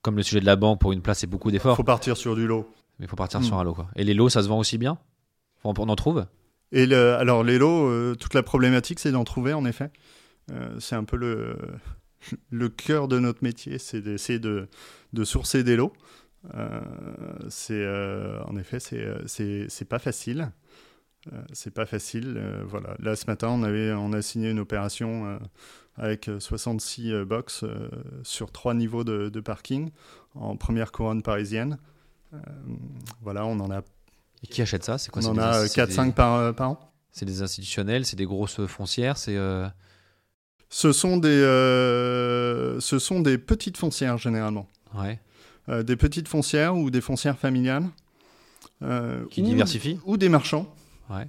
Comme 0.00 0.16
le 0.16 0.22
sujet 0.22 0.40
de 0.40 0.46
la 0.46 0.56
banque, 0.56 0.80
pour 0.80 0.92
une 0.92 1.02
place, 1.02 1.20
c'est 1.20 1.28
beaucoup 1.28 1.50
d'efforts. 1.50 1.74
Il 1.74 1.76
faut 1.76 1.84
partir 1.84 2.16
sur 2.16 2.34
du 2.34 2.46
lot. 2.46 2.68
Mais 2.98 3.06
il 3.06 3.08
faut 3.08 3.14
partir 3.14 3.40
mmh. 3.40 3.44
sur 3.44 3.58
un 3.58 3.62
lot. 3.62 3.74
Quoi. 3.74 3.88
Et 3.94 4.02
les 4.02 4.14
lots, 4.14 4.28
ça 4.28 4.42
se 4.42 4.48
vend 4.48 4.58
aussi 4.58 4.78
bien? 4.78 4.98
On, 5.62 5.74
on 5.78 5.88
en 5.88 5.94
trouve? 5.94 6.26
Et 6.72 6.86
le, 6.86 7.14
alors, 7.14 7.44
les 7.44 7.58
lots, 7.58 7.86
euh, 7.88 8.16
toute 8.18 8.34
la 8.34 8.42
problématique, 8.42 8.98
c'est 8.98 9.12
d'en 9.12 9.22
trouver, 9.22 9.52
en 9.52 9.64
effet. 9.64 9.90
Euh, 10.50 10.78
c'est 10.80 10.96
un 10.96 11.04
peu 11.04 11.16
le, 11.16 11.56
le 12.50 12.68
cœur 12.68 13.08
de 13.08 13.18
notre 13.18 13.42
métier, 13.42 13.78
c'est 13.78 14.00
d'essayer 14.00 14.38
de, 14.38 14.68
de 15.12 15.24
sourcer 15.24 15.62
des 15.64 15.76
lots. 15.76 15.92
Euh, 16.54 16.80
c'est 17.48 17.74
euh, 17.74 18.42
en 18.44 18.56
effet 18.56 18.80
c'est 18.80 19.88
pas 19.88 20.00
facile. 20.00 20.50
Euh, 21.32 21.40
c'est 21.52 21.72
pas 21.72 21.86
facile 21.86 22.34
euh, 22.36 22.64
voilà. 22.66 22.96
Là 22.98 23.14
ce 23.14 23.26
matin 23.26 23.48
on 23.48 23.62
avait 23.62 23.92
on 23.92 24.12
a 24.12 24.22
signé 24.22 24.50
une 24.50 24.58
opération 24.58 25.26
euh, 25.26 25.38
avec 25.96 26.28
66 26.40 27.24
box 27.24 27.64
sur 28.24 28.50
trois 28.50 28.74
niveaux 28.74 29.04
de, 29.04 29.28
de, 29.28 29.40
parking 29.40 29.90
en 30.34 30.56
première 30.56 30.90
couronne 30.90 31.22
parisienne. 31.22 31.78
Voilà 33.20 33.46
on 33.46 33.60
en 33.60 33.70
a 33.70 33.82
et 34.42 34.48
qui 34.48 34.62
achète 34.62 34.82
ça? 34.82 34.98
C'est 34.98 35.12
quoi 35.12 35.24
on 35.24 35.32
en 35.32 35.38
a 35.38 35.66
4-5 35.66 36.06
des... 36.06 36.12
par, 36.12 36.54
par 36.54 36.70
an. 36.70 36.92
C'est 37.12 37.26
des 37.26 37.42
institutionnels 37.42 38.04
c'est 38.04 38.16
des 38.16 38.24
grosses 38.26 38.66
foncières 38.66 39.16
c'est 39.16 39.36
ce 40.72 40.90
sont 40.90 41.18
des, 41.18 41.28
euh, 41.28 42.80
ce 42.80 42.98
sont 42.98 43.20
des 43.20 43.36
petites 43.36 43.76
foncières 43.76 44.16
généralement. 44.16 44.66
Ouais. 44.94 45.20
Euh, 45.68 45.82
des 45.82 45.96
petites 45.96 46.28
foncières 46.28 46.74
ou 46.74 46.90
des 46.90 47.02
foncières 47.02 47.38
familiales. 47.38 47.84
Euh, 48.80 49.26
qui 49.30 49.42
ou, 49.42 49.44
diversifient 49.44 50.00
Ou 50.06 50.16
des 50.16 50.30
marchands. 50.30 50.74
Ouais. 51.10 51.28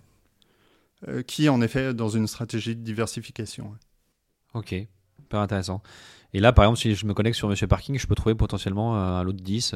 Qui, 1.28 1.50
en 1.50 1.60
effet, 1.60 1.94
dans 1.94 2.08
une 2.08 2.26
stratégie 2.28 2.74
de 2.78 2.82
diversification. 2.82 3.66
Ouais. 3.66 4.62
Ok, 4.62 4.88
pas 5.28 5.42
intéressant. 5.42 5.84
Et 6.34 6.40
là, 6.40 6.54
par 6.54 6.64
exemple, 6.64 6.80
si 6.80 6.96
je 6.96 7.06
me 7.06 7.14
connecte 7.14 7.36
sur 7.36 7.50
Monsieur 7.50 7.68
Parking, 7.68 8.00
je 8.00 8.08
peux 8.08 8.16
trouver 8.16 8.36
potentiellement 8.36 8.96
un 8.96 9.22
lot 9.24 9.34
de 9.34 9.42
10. 9.42 9.76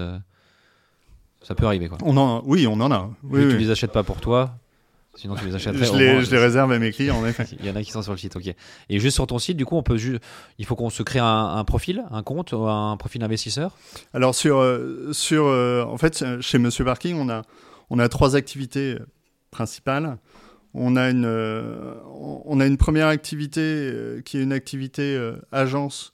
ça 1.41 1.55
peut 1.55 1.65
arriver, 1.65 1.89
quoi. 1.89 1.97
On 2.03 2.15
en, 2.15 2.41
oui, 2.45 2.65
on 2.67 2.79
en 2.79 2.89
a. 2.89 3.11
Oui, 3.23 3.43
oui. 3.43 3.51
Tu 3.51 3.57
les 3.57 3.69
achètes 3.69 3.91
pas 3.91 4.03
pour 4.03 4.21
toi 4.21 4.57
Sinon, 5.17 5.35
tu 5.35 5.45
les 5.45 5.55
achèterais. 5.55 5.85
Je, 5.85 5.93
les, 5.93 6.23
je 6.23 6.31
les, 6.31 6.37
réserve 6.37 6.71
à 6.71 6.79
mes 6.79 6.91
clients, 6.91 7.17
en 7.17 7.25
effet. 7.25 7.45
Il 7.59 7.65
y 7.65 7.69
en 7.69 7.75
a 7.75 7.83
qui 7.83 7.91
sont 7.91 8.01
sur 8.01 8.13
le 8.13 8.17
site, 8.17 8.35
ok. 8.35 8.53
Et 8.89 8.99
juste 8.99 9.15
sur 9.15 9.27
ton 9.27 9.39
site, 9.39 9.57
du 9.57 9.65
coup, 9.65 9.75
on 9.75 9.83
peut 9.83 9.97
ju... 9.97 10.19
il 10.59 10.65
faut 10.65 10.75
qu'on 10.75 10.89
se 10.89 11.03
crée 11.03 11.19
un, 11.19 11.25
un, 11.25 11.63
profil, 11.65 12.05
un 12.11 12.23
compte, 12.23 12.53
un 12.53 12.95
profil 12.97 13.23
investisseur? 13.23 13.75
Alors, 14.13 14.33
sur, 14.33 14.59
euh, 14.59 15.09
sur, 15.11 15.45
euh, 15.47 15.83
en 15.83 15.97
fait, 15.97 16.23
chez 16.39 16.57
Monsieur 16.59 16.85
Parking, 16.85 17.17
on 17.17 17.29
a, 17.29 17.41
on 17.89 17.99
a 17.99 18.07
trois 18.07 18.35
activités 18.35 18.97
principales. 19.51 20.17
On 20.73 20.95
a 20.95 21.09
une, 21.09 21.25
euh, 21.25 21.95
on 22.45 22.59
a 22.59 22.67
une 22.67 22.77
première 22.77 23.07
activité 23.07 23.61
euh, 23.61 24.21
qui 24.21 24.37
est 24.37 24.43
une 24.43 24.53
activité 24.53 25.15
euh, 25.15 25.37
agence 25.51 26.13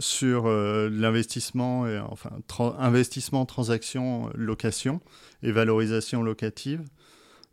sur 0.00 0.48
l'investissement, 0.48 1.86
et 1.86 2.00
enfin, 2.00 2.30
tra 2.48 2.74
investissement, 2.80 3.46
transaction, 3.46 4.30
location 4.34 5.00
et 5.44 5.52
valorisation 5.52 6.24
locative. 6.24 6.82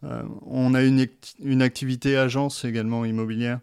Euh, 0.03 0.23
on 0.45 0.73
a 0.73 0.83
une, 0.83 1.07
une, 1.39 1.61
activité 1.61 2.17
agence 2.17 2.65
également 2.65 3.05
immobilière 3.05 3.59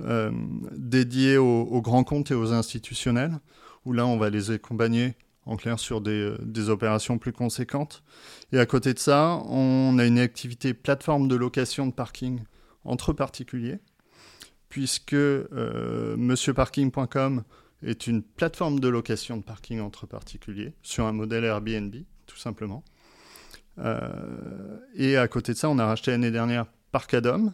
euh, 0.00 0.30
dédiée 0.76 1.36
aux, 1.36 1.82
grands 1.82 2.04
comptes 2.04 2.30
et 2.30 2.34
aux 2.34 2.52
institutionnels, 2.52 3.38
où 3.84 3.92
là 3.92 4.06
on 4.06 4.16
va 4.16 4.30
les 4.30 4.50
accompagner 4.50 5.14
en 5.44 5.56
clair 5.56 5.78
sur 5.78 6.00
des, 6.00 6.34
des, 6.40 6.70
opérations 6.70 7.18
plus 7.18 7.32
conséquentes. 7.32 8.02
Et 8.52 8.58
à 8.58 8.66
côté 8.66 8.94
de 8.94 8.98
ça, 8.98 9.42
on 9.46 9.98
a 9.98 10.06
une 10.06 10.18
activité 10.18 10.72
plateforme 10.72 11.28
de 11.28 11.34
location 11.34 11.86
de 11.86 11.92
parking 11.92 12.40
entre 12.84 13.12
particuliers, 13.12 13.78
puisque 14.68 15.12
euh, 15.12 16.16
monsieurparking.com 16.16 17.42
est 17.82 18.06
une 18.06 18.22
plateforme 18.22 18.80
de 18.80 18.88
location 18.88 19.36
de 19.36 19.42
parking 19.42 19.80
entre 19.80 20.06
particuliers 20.06 20.72
sur 20.82 21.06
un 21.06 21.12
modèle 21.12 21.44
Airbnb, 21.44 21.94
tout 22.26 22.38
simplement. 22.38 22.82
Euh, 23.78 24.78
et 24.94 25.16
à 25.16 25.28
côté 25.28 25.52
de 25.52 25.58
ça, 25.58 25.68
on 25.68 25.78
a 25.78 25.86
racheté 25.86 26.10
l'année 26.10 26.30
dernière 26.30 26.66
Parkadom 26.90 27.52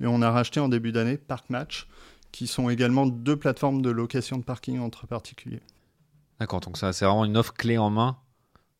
et 0.00 0.06
on 0.06 0.22
a 0.22 0.30
racheté 0.30 0.60
en 0.60 0.68
début 0.68 0.92
d'année 0.92 1.16
Park 1.16 1.50
Match, 1.50 1.86
qui 2.32 2.46
sont 2.46 2.68
également 2.68 3.06
deux 3.06 3.36
plateformes 3.36 3.80
de 3.82 3.90
location 3.90 4.38
de 4.38 4.42
parking 4.44 4.80
entre 4.80 5.06
particuliers. 5.06 5.62
D'accord, 6.40 6.60
donc 6.60 6.76
ça 6.76 6.92
c'est 6.92 7.04
vraiment 7.04 7.24
une 7.24 7.36
offre 7.36 7.54
clé 7.54 7.78
en 7.78 7.90
main 7.90 8.16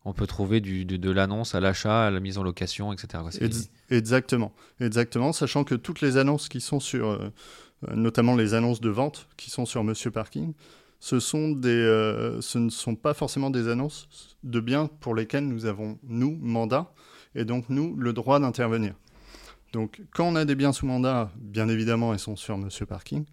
on 0.05 0.13
peut 0.13 0.27
trouver 0.27 0.61
du, 0.61 0.85
de, 0.85 0.97
de 0.97 1.11
l'annonce 1.11 1.55
à 1.55 1.61
l'achat, 1.61 2.07
à 2.07 2.11
la 2.11 2.21
mise 2.21 2.37
en 2.37 2.43
location, 2.43 2.93
etc. 2.93 3.23
Ex- 3.41 3.71
Exactement, 3.91 4.53
exactement, 4.81 5.33
sachant 5.33 5.65
que 5.65 5.75
toutes 5.75 6.03
les 6.03 6.19
annonces 6.19 6.49
qui 6.49 6.61
sont 6.61 6.81
sur, 6.81 7.09
euh, 7.09 7.31
notamment 7.95 8.37
les 8.37 8.55
annonces 8.55 8.81
de 8.81 8.91
vente 8.91 9.29
qui 9.37 9.51
sont 9.51 9.65
sur 9.65 9.83
Monsieur 9.83 10.11
Parking, 10.11 10.53
euh, 11.13 12.41
ce 12.41 12.59
ne 12.59 12.71
sont 12.71 12.97
pas 12.97 13.15
forcément 13.15 13.51
des 13.51 13.69
annonces 13.69 14.37
de 14.43 14.61
biens 14.61 14.89
pour 15.01 15.15
lesquels 15.15 15.47
nous 15.47 15.67
avons, 15.67 15.99
nous, 16.03 16.39
mandat, 16.41 16.93
et 17.35 17.45
donc 17.45 17.69
nous, 17.69 17.95
le 17.97 18.13
droit 18.13 18.41
d'intervenir. 18.41 18.95
Donc 19.73 20.03
quand 20.13 20.27
on 20.27 20.37
a 20.37 20.45
des 20.45 20.55
biens 20.55 20.73
sous 20.73 20.87
mandat, 20.87 21.31
bien 21.37 21.69
évidemment, 21.69 22.13
ils 22.13 22.19
sont 22.19 22.37
sur 22.37 22.57
Monsieur 22.57 22.87
Parking. 22.87 23.25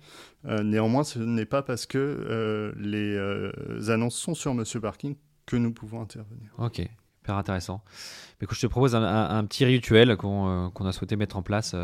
Euh, 0.46 0.64
néanmoins, 0.64 1.04
ce 1.04 1.20
n'est 1.20 1.46
pas 1.46 1.62
parce 1.62 1.86
que 1.86 1.98
euh, 2.00 2.74
les 2.78 3.90
annonces 3.90 4.16
sont 4.16 4.34
sur 4.34 4.54
Monsieur 4.54 4.82
Parking 4.82 5.16
que 5.46 5.56
nous 5.56 5.72
pouvons 5.72 6.02
intervenir. 6.02 6.52
Ok, 6.58 6.80
hyper 6.80 7.36
intéressant. 7.38 7.84
Mais 8.40 8.46
écoute, 8.46 8.58
je 8.58 8.64
te 8.64 8.68
propose 8.68 8.96
un, 8.96 9.46
petit 9.46 9.66
rituel 9.66 10.18
qu'on 10.18 10.72
a 10.72 10.92
souhaité 10.92 11.16
mettre 11.16 11.38
en 11.38 11.44
place 11.44 11.76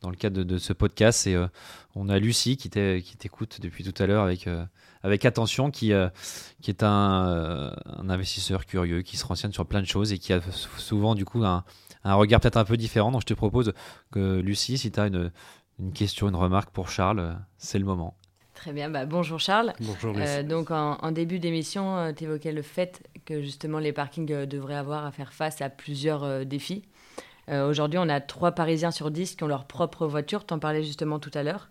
dans 0.00 0.10
le 0.10 0.16
cadre 0.16 0.42
de, 0.44 0.58
ce 0.58 0.72
podcast. 0.72 1.26
Et 1.26 1.38
on 1.94 2.08
a 2.08 2.18
Lucie 2.18 2.56
qui 2.56 2.70
t'é- 2.70 3.02
qui 3.02 3.18
t'écoute 3.18 3.60
depuis 3.60 3.84
tout 3.84 4.02
à 4.02 4.06
l'heure 4.06 4.24
avec, 4.24 4.48
avec 5.02 5.24
attention, 5.24 5.70
qui, 5.70 5.92
euh, 5.92 6.08
qui 6.60 6.70
est 6.70 6.82
un, 6.82 7.26
euh, 7.28 7.70
un 7.86 8.10
investisseur 8.10 8.66
curieux, 8.66 9.02
qui 9.02 9.16
se 9.16 9.24
renseigne 9.26 9.52
sur 9.52 9.66
plein 9.66 9.80
de 9.80 9.86
choses 9.86 10.12
et 10.12 10.18
qui 10.18 10.32
a 10.32 10.40
sou- 10.40 10.68
souvent 10.78 11.14
du 11.14 11.24
coup 11.24 11.44
un, 11.44 11.64
un 12.04 12.14
regard 12.14 12.40
peut-être 12.40 12.56
un 12.58 12.64
peu 12.64 12.76
différent. 12.76 13.10
Donc 13.10 13.22
je 13.22 13.26
te 13.26 13.34
propose 13.34 13.72
que 14.10 14.40
Lucie, 14.40 14.78
si 14.78 14.90
tu 14.92 15.00
as 15.00 15.06
une, 15.06 15.30
une 15.78 15.92
question, 15.92 16.28
une 16.28 16.36
remarque 16.36 16.70
pour 16.70 16.88
Charles, 16.90 17.20
euh, 17.20 17.32
c'est 17.58 17.78
le 17.78 17.84
moment. 17.84 18.14
Très 18.54 18.72
bien, 18.74 18.90
bah, 18.90 19.06
bonjour 19.06 19.40
Charles. 19.40 19.72
Bonjour 19.80 20.14
Euh, 20.18 20.42
donc 20.42 20.70
en, 20.70 20.98
en 21.00 21.12
début 21.12 21.38
d'émission, 21.38 22.12
tu 22.14 22.24
évoquais 22.24 22.52
le 22.52 22.60
fait 22.60 23.02
que 23.24 23.40
justement 23.40 23.78
les 23.78 23.92
parkings 23.94 24.30
euh, 24.32 24.44
devraient 24.44 24.74
avoir 24.76 25.06
à 25.06 25.12
faire 25.12 25.32
face 25.32 25.62
à 25.62 25.70
plusieurs 25.70 26.24
euh, 26.24 26.44
défis. 26.44 26.82
Euh, 27.48 27.68
Aujourd'hui, 27.68 27.98
on 27.98 28.08
a 28.10 28.20
trois 28.20 28.52
Parisiens 28.52 28.90
sur 28.90 29.10
10 29.10 29.34
qui 29.36 29.44
ont 29.44 29.48
leur 29.48 29.64
propre 29.64 30.06
voiture, 30.06 30.44
tu 30.46 30.52
en 30.52 30.58
parlais 30.58 30.82
justement 30.84 31.18
tout 31.18 31.30
à 31.32 31.42
l'heure. 31.42 31.70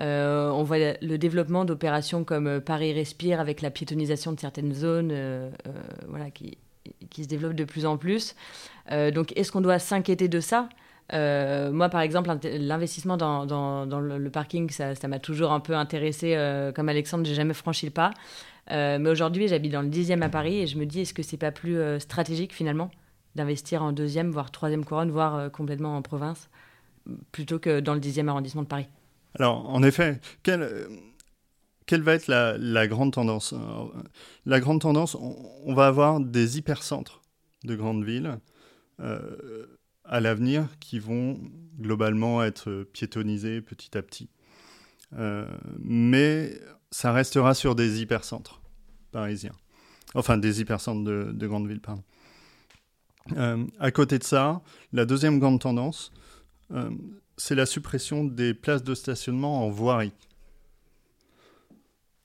Euh, 0.00 0.50
on 0.50 0.62
voit 0.62 0.78
le 0.78 1.16
développement 1.16 1.64
d'opérations 1.64 2.24
comme 2.24 2.46
euh, 2.46 2.60
Paris 2.60 2.92
Respire 2.92 3.40
avec 3.40 3.60
la 3.60 3.70
piétonisation 3.70 4.32
de 4.32 4.40
certaines 4.40 4.72
zones 4.72 5.10
euh, 5.12 5.50
voilà, 6.08 6.30
qui, 6.30 6.56
se 7.16 7.28
développent 7.28 7.54
de 7.54 7.64
plus 7.64 7.86
en 7.86 7.96
plus. 7.96 8.34
Donc 8.90 9.32
est-ce 9.36 9.52
qu'on 9.52 9.60
doit 9.60 9.78
s'inquiéter 9.78 10.28
de 10.28 10.40
ça? 10.40 10.68
Moi, 11.12 11.88
par 11.90 12.00
exemple, 12.00 12.30
l'investissement 12.42 13.16
dans, 13.16 13.44
le, 13.84 14.30
parking, 14.30 14.70
ça 14.70 15.08
m'a 15.08 15.18
toujours 15.18 15.52
un 15.52 15.60
peu 15.60 15.76
intéressé. 15.76 16.36
comme 16.74 16.88
Alexandre, 16.88 17.24
j'ai 17.24 17.34
jamais 17.34 17.54
franchi 17.54 17.86
le 17.86 17.92
pas. 17.92 18.10
Mais 18.68 19.08
aujourd'hui, 19.08 19.46
j'habite 19.46 19.72
dans 19.72 19.82
le 19.82 19.88
10e 19.88 20.22
à 20.22 20.28
Paris 20.28 20.62
et 20.62 20.66
je 20.66 20.76
me 20.78 20.86
dis, 20.86 21.02
est-ce 21.02 21.14
que 21.14 21.22
c'est 21.22 21.36
pas 21.36 21.52
plus 21.52 21.78
stratégique 22.00 22.52
finalement 22.52 22.90
d'investir 23.36 23.82
en 23.82 23.92
deuxième, 23.92 24.30
voire 24.30 24.50
troisième 24.50 24.84
couronne, 24.84 25.10
voire 25.12 25.52
complètement 25.52 25.96
en 25.96 26.02
province, 26.02 26.48
plutôt 27.30 27.60
que 27.60 27.78
dans 27.78 27.94
le 27.94 28.00
10e 28.00 28.26
arrondissement 28.26 28.62
de 28.62 28.68
Paris? 28.68 28.88
Alors, 29.38 29.68
en 29.68 29.82
effet, 29.82 30.20
quelle, 30.42 30.62
va 32.02 32.14
être 32.14 32.26
la, 32.26 32.86
grande 32.86 33.12
tendance? 33.12 33.54
La 34.46 34.60
grande 34.60 34.80
tendance, 34.80 35.14
on, 35.14 35.74
va 35.74 35.86
avoir 35.86 36.20
des 36.20 36.58
hypercentres 36.58 37.22
de 37.64 37.74
grandes 37.74 38.04
villes 38.04 38.38
euh, 39.00 39.66
à 40.04 40.20
l'avenir 40.20 40.68
qui 40.80 40.98
vont 40.98 41.38
globalement 41.80 42.42
être 42.42 42.86
piétonnisés 42.92 43.60
petit 43.60 43.96
à 43.96 44.02
petit. 44.02 44.28
Euh, 45.18 45.46
mais 45.78 46.58
ça 46.90 47.12
restera 47.12 47.54
sur 47.54 47.74
des 47.74 48.02
hypercentres 48.02 48.60
parisiens. 49.12 49.54
Enfin, 50.14 50.36
des 50.36 50.60
hypercentres 50.60 51.04
de, 51.04 51.30
de 51.32 51.46
grandes 51.46 51.68
villes, 51.68 51.80
pardon. 51.80 52.02
Euh, 53.36 53.64
à 53.78 53.90
côté 53.90 54.18
de 54.18 54.24
ça, 54.24 54.62
la 54.92 55.04
deuxième 55.04 55.38
grande 55.38 55.60
tendance, 55.60 56.12
c'est 57.36 57.54
la 57.54 57.66
suppression 57.66 58.24
des 58.24 58.54
places 58.54 58.84
de 58.84 58.94
stationnement 58.94 59.64
en 59.66 59.70
voirie. 59.70 60.12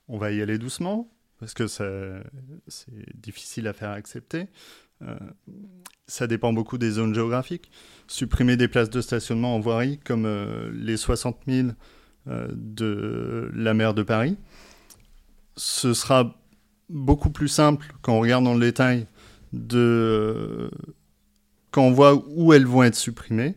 On 0.08 0.18
va 0.18 0.32
y 0.32 0.42
aller 0.42 0.58
doucement, 0.58 1.10
parce 1.40 1.54
que 1.54 1.68
c'est 1.68 2.24
difficile 3.16 3.68
à 3.68 3.74
faire 3.74 3.92
accepter. 3.92 4.48
Euh, 5.04 5.16
ça 6.08 6.28
dépend 6.28 6.54
beaucoup 6.54 6.78
des 6.78 6.92
zones 6.92 7.14
géographiques. 7.14 7.72
Supprimer 8.08 8.58
des 8.58 8.68
places 8.68 8.90
de 8.90 9.02
stationnement 9.02 9.56
en 9.56 9.60
voirie, 9.60 10.00
comme 10.00 10.26
euh, 10.26 10.72
les 10.74 10.98
60 10.98 11.38
000 11.48 11.70
euh, 12.28 12.48
de 12.52 13.52
la 13.54 13.74
maire 13.74 13.94
de 13.94 14.04
Paris, 14.04 14.38
ce 15.56 15.94
sera 15.94 16.36
beaucoup 16.90 17.30
plus 17.30 17.50
simple 17.50 17.94
quand 18.02 18.14
on 18.14 18.22
regarde 18.22 18.46
dans 18.46 18.54
le 18.54 18.62
détail 18.62 19.08
de 19.54 20.72
quand 21.72 21.84
on 21.84 21.92
voit 21.92 22.16
où 22.30 22.54
elles 22.54 22.66
vont 22.66 22.84
être 22.84 22.96
supprimées 22.96 23.56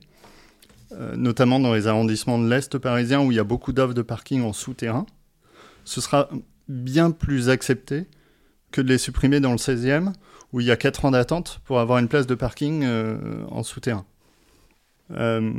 euh, 0.93 1.14
notamment 1.16 1.61
dans 1.61 1.72
les 1.72 1.86
arrondissements 1.86 2.38
de 2.38 2.49
l'Est 2.49 2.76
parisien 2.78 3.20
où 3.20 3.30
il 3.30 3.36
y 3.36 3.38
a 3.38 3.45
beaucoup 3.45 3.72
d'offres 3.72 3.95
de 3.95 4.03
parking 4.03 4.43
en 4.43 4.53
souterrain, 4.53 5.07
ce 5.84 6.01
sera 6.01 6.28
bien 6.68 7.11
plus 7.11 7.49
accepté 7.49 8.07
que 8.72 8.80
de 8.80 8.88
les 8.88 8.99
supprimer 8.99 9.41
dans 9.41 9.53
le 9.53 9.59
16e 9.59 10.12
où 10.53 10.61
il 10.61 10.66
y 10.66 10.70
a 10.70 10.76
4 10.76 11.05
ans 11.05 11.11
d'attente 11.12 11.61
pour 11.64 11.78
avoir 11.78 11.99
une 11.99 12.09
place 12.09 12.26
de 12.26 12.34
parking 12.34 12.82
euh, 12.82 13.45
en 13.51 13.62
souterrain. 13.62 14.05
Euh, 15.12 15.53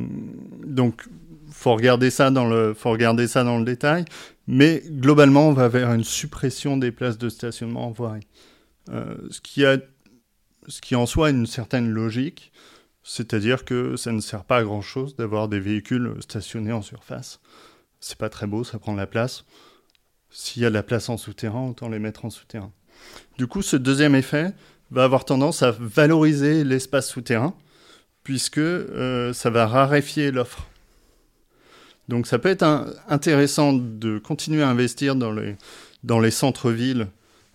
donc, 0.66 1.08
faut 1.50 1.76
regarder 1.76 2.10
ça 2.10 2.30
dans 2.30 2.48
le, 2.48 2.74
faut 2.74 2.92
regarder 2.92 3.28
ça 3.28 3.44
dans 3.44 3.58
le 3.58 3.66
détail, 3.66 4.06
mais 4.48 4.84
globalement, 4.86 5.48
on 5.48 5.54
va 5.54 5.70
vers 5.70 5.94
une 5.94 6.04
suppression 6.04 6.78
des 6.78 6.92
places 6.92 7.18
de 7.18 7.30
stationnement 7.30 7.88
en 7.88 7.92
voirie, 7.92 8.28
ce 8.88 9.42
qui 9.42 9.66
a, 9.66 9.78
ce 10.68 10.82
qui 10.82 10.96
en 10.96 11.06
soi 11.06 11.30
une 11.30 11.46
certaine 11.46 11.90
logique. 11.90 12.51
C'est-à-dire 13.04 13.66
que 13.66 13.96
ça 13.96 14.12
ne 14.12 14.22
sert 14.22 14.44
pas 14.44 14.58
à 14.58 14.64
grand 14.64 14.82
chose 14.82 15.16
d'avoir 15.16 15.48
des 15.48 15.60
véhicules 15.60 16.16
stationnés 16.20 16.72
en 16.72 16.82
surface. 16.82 17.40
C'est 18.00 18.18
pas 18.18 18.30
très 18.30 18.48
beau, 18.48 18.64
ça 18.64 18.80
prend 18.80 18.94
de 18.94 18.98
la 18.98 19.08
place. 19.08 19.46
S'il 20.30 20.62
y 20.62 20.66
a 20.66 20.70
de 20.70 20.74
la 20.74 20.84
place 20.84 21.10
en 21.10 21.18
souterrain, 21.18 21.68
autant 21.68 21.90
les 21.90 22.00
mettre 22.00 22.26
en 22.26 22.30
souterrain. 22.30 22.72
Du 23.38 23.48
coup, 23.48 23.62
ce 23.62 23.76
deuxième 23.76 24.16
effet 24.16 24.54
va 24.92 25.04
avoir 25.04 25.26
tendance 25.26 25.64
à 25.64 25.72
valoriser 25.72 26.64
l'espace 26.64 27.10
souterrain, 27.10 27.56
puisque 28.24 28.60
euh, 28.60 29.34
ça 29.34 29.50
va 29.50 29.68
raréfier 29.68 30.32
l'offre. 30.32 30.68
Donc 32.08 32.28
ça 32.28 32.40
peut 32.40 32.50
être 32.50 32.64
intéressant 33.08 33.74
de 33.74 34.20
continuer 34.20 34.64
à 34.64 34.70
investir 34.70 35.16
dans 35.16 35.32
les, 35.32 35.56
dans 36.04 36.20
les 36.20 36.32
centres-villes 36.32 37.08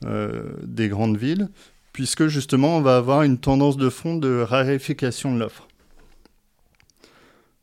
euh, 0.05 0.43
des 0.63 0.89
grandes 0.89 1.17
villes, 1.17 1.49
puisque 1.97 2.27
justement 2.27 2.77
on 2.77 2.83
va 2.83 2.99
avoir 2.99 3.23
une 3.23 3.39
tendance 3.39 3.79
de 3.79 3.89
fond 3.89 4.17
de 4.17 4.43
raréfication 4.43 5.35
de 5.35 5.41
l'offre. 5.41 5.67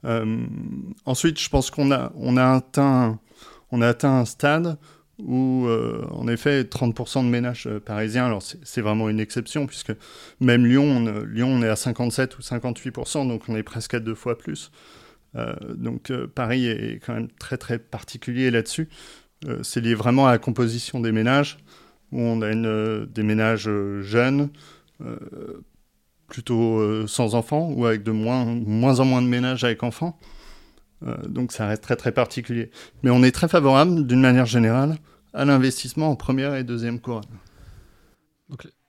Euh, 0.06 0.44
ensuite, 1.06 1.40
je 1.40 1.48
pense 1.50 1.70
qu'on 1.70 1.92
a, 1.92 2.12
on 2.16 2.36
a, 2.36 2.56
atteint, 2.56 3.20
on 3.72 3.80
a 3.84 3.88
atteint 3.90 4.22
un 4.22 4.26
stade 4.26 4.80
où, 5.20 5.68
euh, 5.68 6.08
en 6.10 6.28
effet, 6.28 6.64
30% 6.64 7.24
de 7.24 7.30
ménages 7.30 7.68
euh, 7.68 7.80
parisiens, 7.80 8.26
alors 8.26 8.42
c'est 8.42 8.82
vraiment 8.82 9.08
une 9.08 9.20
exception, 9.20 9.68
puisque 9.68 9.94
même 10.40 10.66
Lyon, 10.66 10.84
on, 10.84 11.20
Lyon, 11.26 11.50
on 11.50 11.62
est 11.62 11.70
à 11.70 11.76
57 11.76 12.40
ou 12.40 12.42
58%, 12.42 13.28
donc 13.28 13.44
on 13.50 13.56
est 13.56 13.62
presque 13.62 13.94
à 13.94 14.00
deux 14.00 14.16
fois 14.16 14.36
plus. 14.36 14.72
Donc 15.76 16.12
Paris 16.36 16.68
est 16.68 17.00
quand 17.04 17.14
même 17.14 17.30
très 17.40 17.58
très 17.58 17.80
particulier 17.80 18.52
là-dessus. 18.52 18.88
C'est 19.64 19.82
lié 19.82 19.96
vraiment 19.96 20.28
à 20.28 20.32
la 20.32 20.38
composition 20.38 21.00
des 21.00 21.12
ménages, 21.12 21.58
où 22.14 22.22
on 22.22 22.42
a 22.42 22.52
une, 22.52 22.66
euh, 22.66 23.06
des 23.08 23.24
ménages 23.24 23.68
euh, 23.68 24.02
jeunes, 24.02 24.50
euh, 25.02 25.18
plutôt 26.28 27.06
sans 27.08 27.36
enfants, 27.36 27.70
ou 27.76 27.86
avec 27.86 28.02
de 28.04 28.12
moins, 28.12 28.46
moins 28.46 29.00
en 29.02 29.06
moins 29.06 29.22
de 29.22 29.28
ménages 29.28 29.64
avec 29.64 29.84
enfants. 29.84 30.18
Donc 31.28 31.52
ça 31.52 31.68
reste 31.68 31.84
très 31.84 31.96
très 31.98 32.12
particulier. 32.12 32.72
Mais 33.04 33.12
on 33.12 33.22
est 33.24 33.32
très 33.32 33.48
favorable, 33.48 34.08
d'une 34.08 34.22
manière 34.22 34.46
générale, 34.48 34.98
à 35.34 35.46
l'investissement 35.46 36.10
en 36.10 36.16
première 36.16 36.56
et 36.56 36.64
deuxième 36.64 37.00
couronne. 37.00 37.26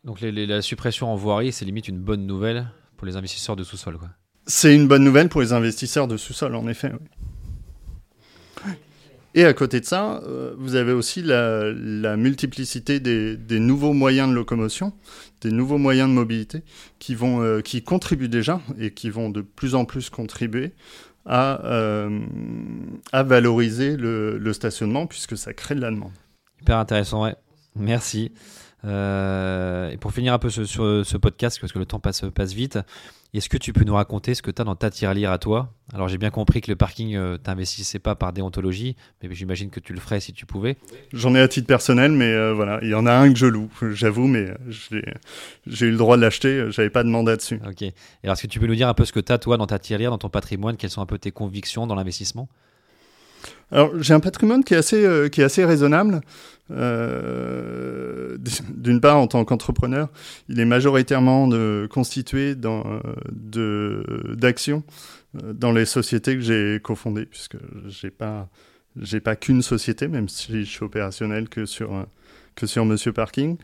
Donc 0.04 0.20
les- 0.20 0.32
les- 0.32 0.46
la 0.46 0.62
suppression 0.62 1.12
en 1.12 1.16
voirie, 1.16 1.52
c'est 1.52 1.64
limite 1.64 1.88
une 1.88 1.98
bonne 1.98 2.26
nouvelle 2.26 2.68
pour 2.96 3.06
les 3.06 3.16
investisseurs 3.16 3.56
de 3.56 3.64
sous-sol. 3.64 3.98
quoi. 3.98 4.08
C'est 4.46 4.74
une 4.74 4.86
bonne 4.86 5.04
nouvelle 5.04 5.28
pour 5.28 5.40
les 5.42 5.52
investisseurs 5.52 6.06
de 6.08 6.16
sous-sol, 6.16 6.54
en 6.54 6.66
effet. 6.68 6.92
oui. 6.92 7.08
Et 9.34 9.44
à 9.44 9.52
côté 9.52 9.80
de 9.80 9.84
ça, 9.84 10.22
euh, 10.26 10.54
vous 10.58 10.76
avez 10.76 10.92
aussi 10.92 11.20
la, 11.22 12.16
multiplicité 12.16 13.00
des, 13.00 13.58
nouveaux 13.58 13.92
moyens 13.92 14.28
de 14.28 14.34
locomotion, 14.34 14.92
des 15.40 15.50
nouveaux 15.50 15.78
moyens 15.78 16.08
de 16.08 16.14
mobilité 16.14 16.62
qui, 17.00 17.16
vont, 17.16 17.42
euh, 17.42 17.60
qui 17.60 17.82
contribuent 17.82 18.28
déjà 18.28 18.60
et 18.78 18.92
qui 18.92 19.10
vont 19.10 19.30
de 19.30 19.40
plus 19.40 19.74
en 19.74 19.84
plus 19.84 20.08
contribuer 20.08 20.72
à, 21.26 21.64
euh, 21.66 22.20
à 23.12 23.22
valoriser 23.24 23.96
le, 23.96 24.38
le 24.38 24.52
stationnement 24.52 25.06
puisque 25.06 25.36
ça 25.36 25.52
crée 25.52 25.74
de 25.74 25.80
la 25.80 25.90
demande. 25.90 26.12
Hyper 26.60 26.78
intéressant, 26.78 27.24
ouais. 27.24 27.34
Merci. 27.74 28.30
Euh, 28.84 29.90
et 29.90 29.96
pour 29.96 30.12
finir 30.12 30.34
un 30.34 30.38
peu 30.38 30.50
ce, 30.50 30.64
sur 30.64 31.04
ce 31.04 31.16
podcast, 31.16 31.58
parce 31.60 31.72
que 31.72 31.78
le 31.78 31.86
temps 31.86 32.00
passe, 32.00 32.24
passe 32.34 32.52
vite, 32.52 32.78
est-ce 33.32 33.48
que 33.48 33.56
tu 33.56 33.72
peux 33.72 33.84
nous 33.84 33.94
raconter 33.94 34.34
ce 34.34 34.42
que 34.42 34.50
tu 34.50 34.62
as 34.62 34.64
dans 34.64 34.76
ta 34.76 34.90
tirelire 34.90 35.32
à 35.32 35.38
toi? 35.38 35.72
Alors 35.92 36.08
j'ai 36.08 36.18
bien 36.18 36.30
compris 36.30 36.60
que 36.60 36.70
le 36.70 36.76
parking, 36.76 37.16
euh, 37.16 37.36
t'investissais 37.36 37.98
pas 37.98 38.14
par 38.14 38.32
déontologie, 38.32 38.94
mais 39.22 39.34
j'imagine 39.34 39.70
que 39.70 39.80
tu 39.80 39.92
le 39.92 40.00
ferais 40.00 40.20
si 40.20 40.32
tu 40.32 40.46
pouvais. 40.46 40.76
J'en 41.12 41.34
ai 41.34 41.40
à 41.40 41.48
titre 41.48 41.66
personnel, 41.66 42.12
mais 42.12 42.32
euh, 42.32 42.52
voilà, 42.52 42.78
il 42.82 42.88
y 42.88 42.94
en 42.94 43.06
a 43.06 43.12
un 43.12 43.32
que 43.32 43.38
je 43.38 43.46
loue, 43.46 43.70
j'avoue, 43.92 44.28
mais 44.28 44.54
j'ai 45.66 45.86
eu 45.86 45.90
le 45.90 45.96
droit 45.96 46.16
de 46.16 46.22
l'acheter, 46.22 46.70
j'avais 46.70 46.90
pas 46.90 47.02
de 47.02 47.08
mandat 47.08 47.36
dessus. 47.36 47.60
Ok. 47.66 47.82
Et 47.82 47.94
alors 48.22 48.34
est-ce 48.34 48.42
que 48.42 48.48
tu 48.48 48.60
peux 48.60 48.66
nous 48.66 48.76
dire 48.76 48.88
un 48.88 48.94
peu 48.94 49.04
ce 49.04 49.12
que 49.12 49.20
tu 49.20 49.32
as 49.32 49.38
toi 49.38 49.56
dans 49.56 49.66
ta 49.66 49.78
tirelire, 49.78 50.10
dans 50.10 50.18
ton 50.18 50.28
patrimoine, 50.28 50.76
quelles 50.76 50.90
sont 50.90 51.02
un 51.02 51.06
peu 51.06 51.18
tes 51.18 51.32
convictions 51.32 51.86
dans 51.86 51.94
l'investissement? 51.94 52.48
Alors, 53.70 53.92
j'ai 54.00 54.14
un 54.14 54.20
patrimoine 54.20 54.64
qui 54.64 54.74
est 54.74 54.76
assez, 54.76 55.04
euh, 55.04 55.28
qui 55.28 55.40
est 55.40 55.44
assez 55.44 55.64
raisonnable. 55.64 56.20
Euh, 56.70 58.36
D'une 58.76 59.00
part, 59.00 59.18
en 59.18 59.26
tant 59.26 59.44
qu'entrepreneur, 59.44 60.08
il 60.48 60.60
est 60.60 60.64
majoritairement 60.64 61.48
constitué 61.88 62.54
d'actions 62.54 64.84
euh, 65.42 65.52
dans 65.52 65.72
les 65.72 65.86
sociétés 65.86 66.36
que 66.36 66.42
j'ai 66.42 66.80
cofondées, 66.82 67.26
puisque 67.26 67.56
j'ai 67.86 68.10
pas, 68.10 68.48
j'ai 69.00 69.20
pas 69.20 69.36
qu'une 69.36 69.62
société, 69.62 70.08
même 70.08 70.28
si 70.28 70.64
je 70.64 70.70
suis 70.70 70.84
opérationnel 70.84 71.48
que 71.48 71.66
sur, 71.66 72.06
que 72.54 72.66
sur 72.66 72.84
Monsieur 72.84 73.12
Parking. 73.12 73.56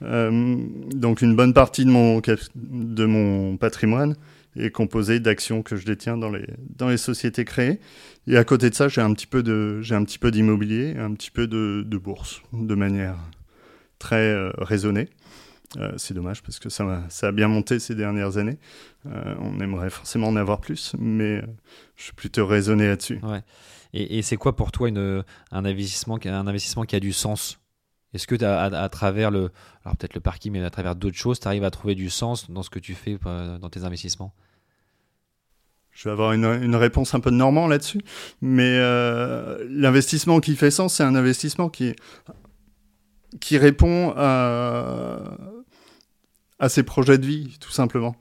Donc, 0.00 1.22
une 1.22 1.34
bonne 1.34 1.52
partie 1.52 1.84
de 1.84 1.90
mon, 1.90 2.22
de 2.54 3.04
mon 3.04 3.56
patrimoine 3.56 4.14
est 4.58 4.70
composé 4.70 5.20
d'actions 5.20 5.62
que 5.62 5.76
je 5.76 5.86
détiens 5.86 6.16
dans 6.16 6.30
les, 6.30 6.46
dans 6.76 6.88
les 6.88 6.96
sociétés 6.96 7.44
créées. 7.44 7.80
Et 8.26 8.36
à 8.36 8.44
côté 8.44 8.70
de 8.70 8.74
ça, 8.74 8.88
j'ai 8.88 9.00
un 9.00 9.14
petit 9.14 9.26
peu 9.26 9.42
d'immobilier, 10.30 10.96
un 10.98 11.14
petit 11.14 11.30
peu 11.30 11.46
de, 11.46 11.98
bourse, 11.98 12.42
de 12.52 12.74
manière 12.74 13.16
très 13.98 14.16
euh, 14.16 14.50
raisonnée. 14.58 15.08
Euh, 15.76 15.92
c'est 15.96 16.14
dommage 16.14 16.42
parce 16.42 16.58
que 16.58 16.70
ça, 16.70 17.04
ça 17.10 17.28
a 17.28 17.32
bien 17.32 17.48
monté 17.48 17.78
ces 17.78 17.94
dernières 17.94 18.38
années. 18.38 18.58
Euh, 19.06 19.34
on 19.40 19.60
aimerait 19.60 19.90
forcément 19.90 20.28
en 20.28 20.36
avoir 20.36 20.60
plus, 20.60 20.94
mais 20.98 21.42
je 21.96 22.04
suis 22.04 22.14
plutôt 22.14 22.46
raisonné 22.46 22.86
là-dessus. 22.88 23.20
Ouais. 23.22 23.42
Et, 23.92 24.18
et 24.18 24.22
c'est 24.22 24.36
quoi 24.36 24.56
pour 24.56 24.72
toi 24.72 24.88
une, 24.88 25.24
un, 25.50 25.64
investissement, 25.64 26.18
un 26.24 26.46
investissement 26.46 26.84
qui 26.84 26.96
a 26.96 27.00
du 27.00 27.12
sens? 27.12 27.60
Est-ce 28.14 28.26
que 28.26 28.42
à, 28.42 28.64
à, 28.64 28.88
travers 28.88 29.30
le, 29.30 29.50
alors 29.84 29.96
peut-être 29.96 30.14
le 30.14 30.20
parking, 30.20 30.52
mais 30.52 30.62
à 30.62 30.70
travers 30.70 30.96
d'autres 30.96 31.16
choses, 31.16 31.40
tu 31.40 31.46
arrives 31.46 31.64
à 31.64 31.70
trouver 31.70 31.94
du 31.94 32.08
sens 32.08 32.50
dans 32.50 32.62
ce 32.62 32.70
que 32.70 32.78
tu 32.78 32.94
fais 32.94 33.18
dans 33.18 33.68
tes 33.68 33.84
investissements? 33.84 34.34
Je 35.98 36.04
vais 36.04 36.12
avoir 36.12 36.32
une, 36.32 36.44
une, 36.44 36.76
réponse 36.76 37.12
un 37.14 37.20
peu 37.20 37.32
de 37.32 37.36
normand 37.36 37.66
là-dessus, 37.66 38.00
mais 38.40 38.78
euh, 38.78 39.66
l'investissement 39.68 40.38
qui 40.38 40.54
fait 40.54 40.70
sens, 40.70 40.94
c'est 40.94 41.02
un 41.02 41.16
investissement 41.16 41.68
qui, 41.68 41.96
qui 43.40 43.58
répond 43.58 44.14
à, 44.16 45.18
à 46.60 46.68
ses 46.68 46.84
projets 46.84 47.18
de 47.18 47.26
vie, 47.26 47.56
tout 47.58 47.72
simplement. 47.72 48.14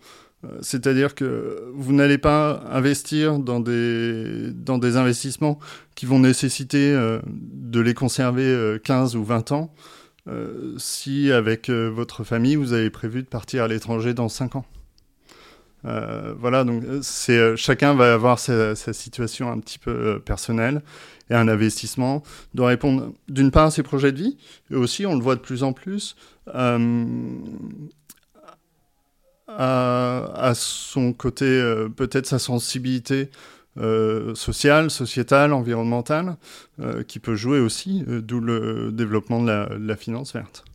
Euh, 0.43 0.57
c'est-à-dire 0.61 1.13
que 1.13 1.71
vous 1.75 1.93
n'allez 1.93 2.17
pas 2.17 2.63
investir 2.71 3.37
dans 3.37 3.59
des, 3.59 4.51
dans 4.53 4.79
des 4.79 4.97
investissements 4.97 5.59
qui 5.93 6.07
vont 6.07 6.19
nécessiter 6.19 6.91
euh, 6.91 7.19
de 7.27 7.79
les 7.79 7.93
conserver 7.93 8.77
15 8.83 9.15
ou 9.15 9.23
20 9.23 9.51
ans 9.51 9.71
euh, 10.27 10.73
si 10.79 11.31
avec 11.31 11.69
votre 11.69 12.23
famille 12.23 12.55
vous 12.55 12.73
avez 12.73 12.89
prévu 12.89 13.21
de 13.21 13.27
partir 13.27 13.63
à 13.63 13.67
l'étranger 13.67 14.15
dans 14.15 14.29
5 14.29 14.55
ans. 14.55 14.65
Euh, 15.87 16.33
voilà, 16.37 16.63
donc 16.63 16.83
euh, 16.83 16.99
c'est 17.01 17.37
euh, 17.37 17.55
chacun 17.55 17.93
va 17.93 18.13
avoir 18.13 18.39
sa, 18.39 18.75
situation 18.75 19.49
un 19.51 19.59
petit 19.59 19.79
peu 19.79 20.19
personnelle 20.19 20.81
et 21.29 21.35
un 21.35 21.47
investissement 21.47 22.23
doit 22.53 22.67
répondre 22.69 23.13
d'une 23.27 23.51
part 23.51 23.67
à 23.67 23.71
ses 23.71 23.83
projets 23.83 24.11
de 24.11 24.17
vie 24.17 24.37
et 24.71 24.75
aussi, 24.75 25.05
on 25.05 25.15
le 25.15 25.21
voit 25.21 25.35
de 25.35 25.41
plus 25.41 25.63
en 25.63 25.73
plus, 25.73 26.15
à, 29.49 30.53
son 30.55 31.13
côté, 31.13 31.45
peut-être 31.95 32.25
sa 32.25 32.39
sensibilité 32.39 33.29
sociale, 34.35 34.89
sociétale, 34.89 35.51
environnementale, 35.51 36.37
qui 37.07 37.19
peut 37.19 37.35
jouer 37.35 37.59
aussi, 37.59 38.03
d'où 38.07 38.39
le 38.39 38.91
développement 38.93 39.43
de 39.43 39.67
la 39.77 39.97
finance 39.97 40.33
verte. 40.33 40.66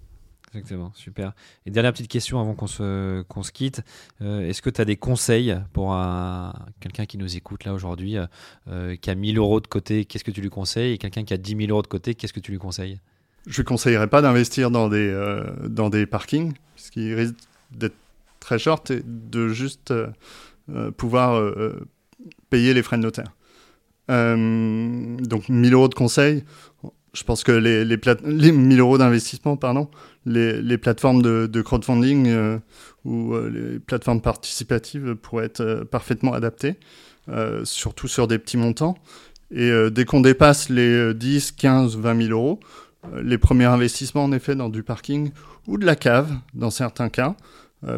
Exactement, 0.54 0.92
super. 0.94 1.32
Et 1.64 1.70
dernière 1.70 1.92
petite 1.92 2.08
question 2.08 2.38
avant 2.38 2.54
qu'on 2.54 2.66
se, 2.66 3.24
se 3.42 3.52
quitte. 3.52 3.80
Euh, 4.20 4.46
Est-ce 4.46 4.60
que 4.60 4.68
tu 4.68 4.80
as 4.82 4.84
des 4.84 4.96
conseils 4.96 5.56
pour 5.72 5.96
quelqu'un 6.80 7.06
qui 7.06 7.16
nous 7.16 7.36
écoute 7.36 7.64
là 7.64 7.72
aujourd'hui, 7.72 8.16
euh, 8.68 8.96
qui 8.96 9.08
a 9.08 9.14
1000 9.14 9.38
euros 9.38 9.60
de 9.60 9.66
côté, 9.66 10.04
qu'est-ce 10.04 10.24
que 10.24 10.30
tu 10.30 10.42
lui 10.42 10.50
conseilles? 10.50 10.92
Et 10.92 10.98
quelqu'un 10.98 11.24
qui 11.24 11.32
a 11.32 11.38
10 11.38 11.56
000 11.56 11.70
euros 11.70 11.82
de 11.82 11.86
côté, 11.86 12.14
qu'est-ce 12.14 12.34
que 12.34 12.40
tu 12.40 12.52
lui 12.52 12.58
conseilles? 12.58 13.00
Je 13.46 13.62
ne 13.62 13.66
conseillerais 13.66 14.06
pas 14.06 14.22
d'investir 14.22 14.70
dans, 14.70 14.88
des 14.88 15.08
euh, 15.08 15.44
dans 15.68 15.90
des 15.90 16.06
parkings, 16.06 16.52
ce 16.76 16.90
qui 16.90 17.12
risque 17.12 17.34
d'être 17.72 17.96
très 18.38 18.58
short 18.58 18.90
et 18.90 19.02
de 19.04 19.48
juste 19.48 19.90
euh, 19.90 20.08
euh, 20.70 20.90
pouvoir 20.90 21.42
payer 22.50 22.72
les 22.72 22.82
frais 22.82 22.98
de 22.98 23.02
notaire. 23.02 23.32
donc 24.08 25.48
1000 25.48 25.74
euros 25.74 25.88
de 25.88 25.94
conseils, 25.94 26.44
je 27.14 27.24
pense 27.24 27.42
que 27.42 27.52
les, 27.52 27.84
les, 27.84 27.98
les 28.24 28.52
1000 28.52 28.80
euros 28.80 28.96
d'investissement, 28.96 29.56
pardon, 29.56 29.90
les, 30.24 30.78
plateformes 30.78 31.22
de, 31.22 31.62
crowdfunding 31.62 32.28
euh, 32.28 32.58
ou 33.04 33.34
euh, 33.34 33.50
les 33.50 33.78
plateformes 33.78 34.20
participatives 34.20 35.14
pourraient 35.16 35.46
être 35.46 35.60
euh, 35.60 35.84
parfaitement 35.84 36.32
adaptées, 36.32 36.76
surtout 37.64 38.08
sur 38.08 38.26
des 38.26 38.38
petits 38.38 38.56
montants. 38.56 38.96
Et 39.54 39.70
dès 39.90 40.06
qu'on 40.06 40.22
dépasse 40.22 40.70
les 40.70 41.12
10, 41.12 41.52
15, 41.52 41.96
20 41.98 42.26
000 42.26 42.30
euros, 42.30 42.58
les 43.22 43.36
premiers 43.36 43.66
investissements, 43.66 44.24
en 44.24 44.32
effet, 44.32 44.56
dans 44.56 44.70
du 44.70 44.82
parking 44.82 45.30
ou 45.68 45.76
de 45.76 45.84
la 45.84 45.94
cave, 45.94 46.32
dans 46.54 46.70
certains 46.70 47.10
cas, 47.10 47.36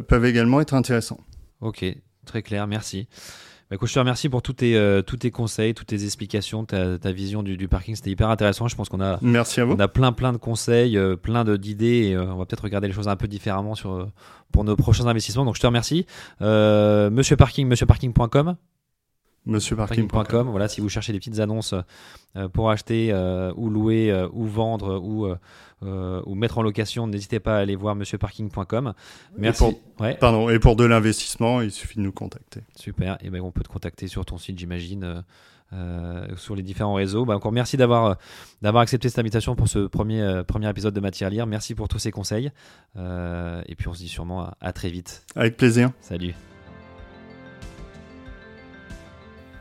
peuvent 0.09 0.25
également 0.27 0.61
être 0.61 0.75
intéressants. 0.75 1.21
Ok, 1.61 1.87
très 2.27 2.43
clair, 2.43 2.67
merci. 2.67 3.07
Bah, 3.75 3.77
écoute, 3.77 3.89
je 3.89 3.95
te 3.95 3.99
remercie 3.99 4.29
pour 4.29 4.41
tous 4.41 4.53
tes, 4.53 4.77
euh, 4.77 5.03
tous 5.03 5.17
tes 5.17 5.33
conseils, 5.33 5.75
toutes 5.75 5.89
tes 5.89 6.05
explications, 6.05 6.65
ta, 6.65 6.97
ta 6.97 7.11
vision 7.11 7.43
du, 7.43 7.57
du 7.57 7.67
parking. 7.67 7.97
C'était 7.97 8.11
hyper 8.11 8.31
intéressant. 8.31 8.69
Je 8.69 8.77
pense 8.77 8.89
qu'on 8.89 9.01
a, 9.01 9.19
Merci 9.21 9.61
à 9.61 9.65
vous. 9.65 9.73
On 9.73 9.81
a 9.81 9.89
plein, 9.89 10.13
plein 10.13 10.33
de 10.33 10.37
conseils, 10.37 10.97
euh, 10.97 11.17
plein 11.17 11.45
d'idées 11.45 12.05
et 12.05 12.15
euh, 12.15 12.25
on 12.25 12.37
va 12.37 12.47
peut-être 12.47 12.63
regarder 12.63 12.87
les 12.87 12.95
choses 12.95 13.09
un 13.09 13.17
peu 13.17 13.27
différemment 13.27 13.75
sur, 13.75 14.09
pour 14.53 14.63
nos 14.63 14.77
prochains 14.77 15.09
investissements. 15.09 15.45
Donc, 15.45 15.57
je 15.57 15.61
te 15.61 15.67
remercie. 15.67 16.07
Monsieur 16.41 17.35
Parking, 17.35 17.69
monsieurparking.com 17.69 18.55
monsieurparking.com. 19.47 20.49
Voilà, 20.49 20.69
si 20.69 20.81
vous 20.81 20.89
cherchez 20.89 21.13
des 21.13 21.19
petites 21.19 21.39
annonces 21.39 21.75
euh, 22.37 22.49
pour 22.49 22.71
acheter 22.71 23.11
euh, 23.13 23.53
ou 23.57 23.71
louer 23.71 24.11
euh, 24.11 24.29
ou 24.33 24.47
vendre 24.47 24.99
ou, 25.01 25.29
ou 25.83 26.35
mettre 26.35 26.59
en 26.59 26.63
location, 26.63 27.07
n'hésitez 27.07 27.41
pas 27.41 27.57
à 27.57 27.61
aller 27.61 27.77
voir 27.77 27.95
monsieurparking.com. 27.95 28.95
Merci. 29.39 29.65
Et 29.65 29.67
pour, 29.67 29.81
ouais. 30.01 30.15
Pardon, 30.15 30.49
et 30.49 30.59
pour 30.59 30.77
de 30.77 30.85
l'investissement, 30.85 31.61
il 31.61 31.71
suffit 31.71 31.97
de 31.97 32.03
nous 32.03 32.13
contacter. 32.13 32.61
Super. 32.75 33.19
Et 33.23 33.31
ben 33.31 33.41
on 33.43 33.51
peut 33.51 33.63
te 33.63 33.69
contacter 33.69 34.09
sur 34.09 34.25
ton 34.25 34.39
site, 34.39 34.59
j'imagine. 34.59 35.23
Euh, 35.75 36.27
sur 36.37 36.55
les 36.55 36.63
différents 36.63 36.95
réseaux. 36.95 37.25
Bah, 37.25 37.35
encore 37.35 37.51
merci 37.51 37.77
d'avoir 37.77 38.19
d'avoir 38.63 38.83
accepté 38.83 39.09
cette 39.09 39.19
invitation 39.19 39.57
pour 39.57 39.67
ce 39.67 39.87
premier 39.87 40.21
euh, 40.21 40.45
premier 40.45 40.69
épisode 40.69 40.95
de 40.95 41.01
Matière 41.01 41.29
à 41.29 41.31
lire. 41.31 41.47
Merci 41.47 41.75
pour 41.75 41.89
tous 41.89 41.99
ces 41.99 42.13
conseils. 42.13 42.53
Euh, 42.97 43.63
et 43.67 43.75
puis 43.75 43.89
on 43.89 43.95
se 43.95 43.99
dit 43.99 44.09
sûrement 44.09 44.43
à, 44.43 44.57
à 44.61 44.73
très 44.73 44.91
vite. 44.91 45.25
Avec 45.35 45.57
plaisir. 45.57 45.91
Salut. 46.01 46.35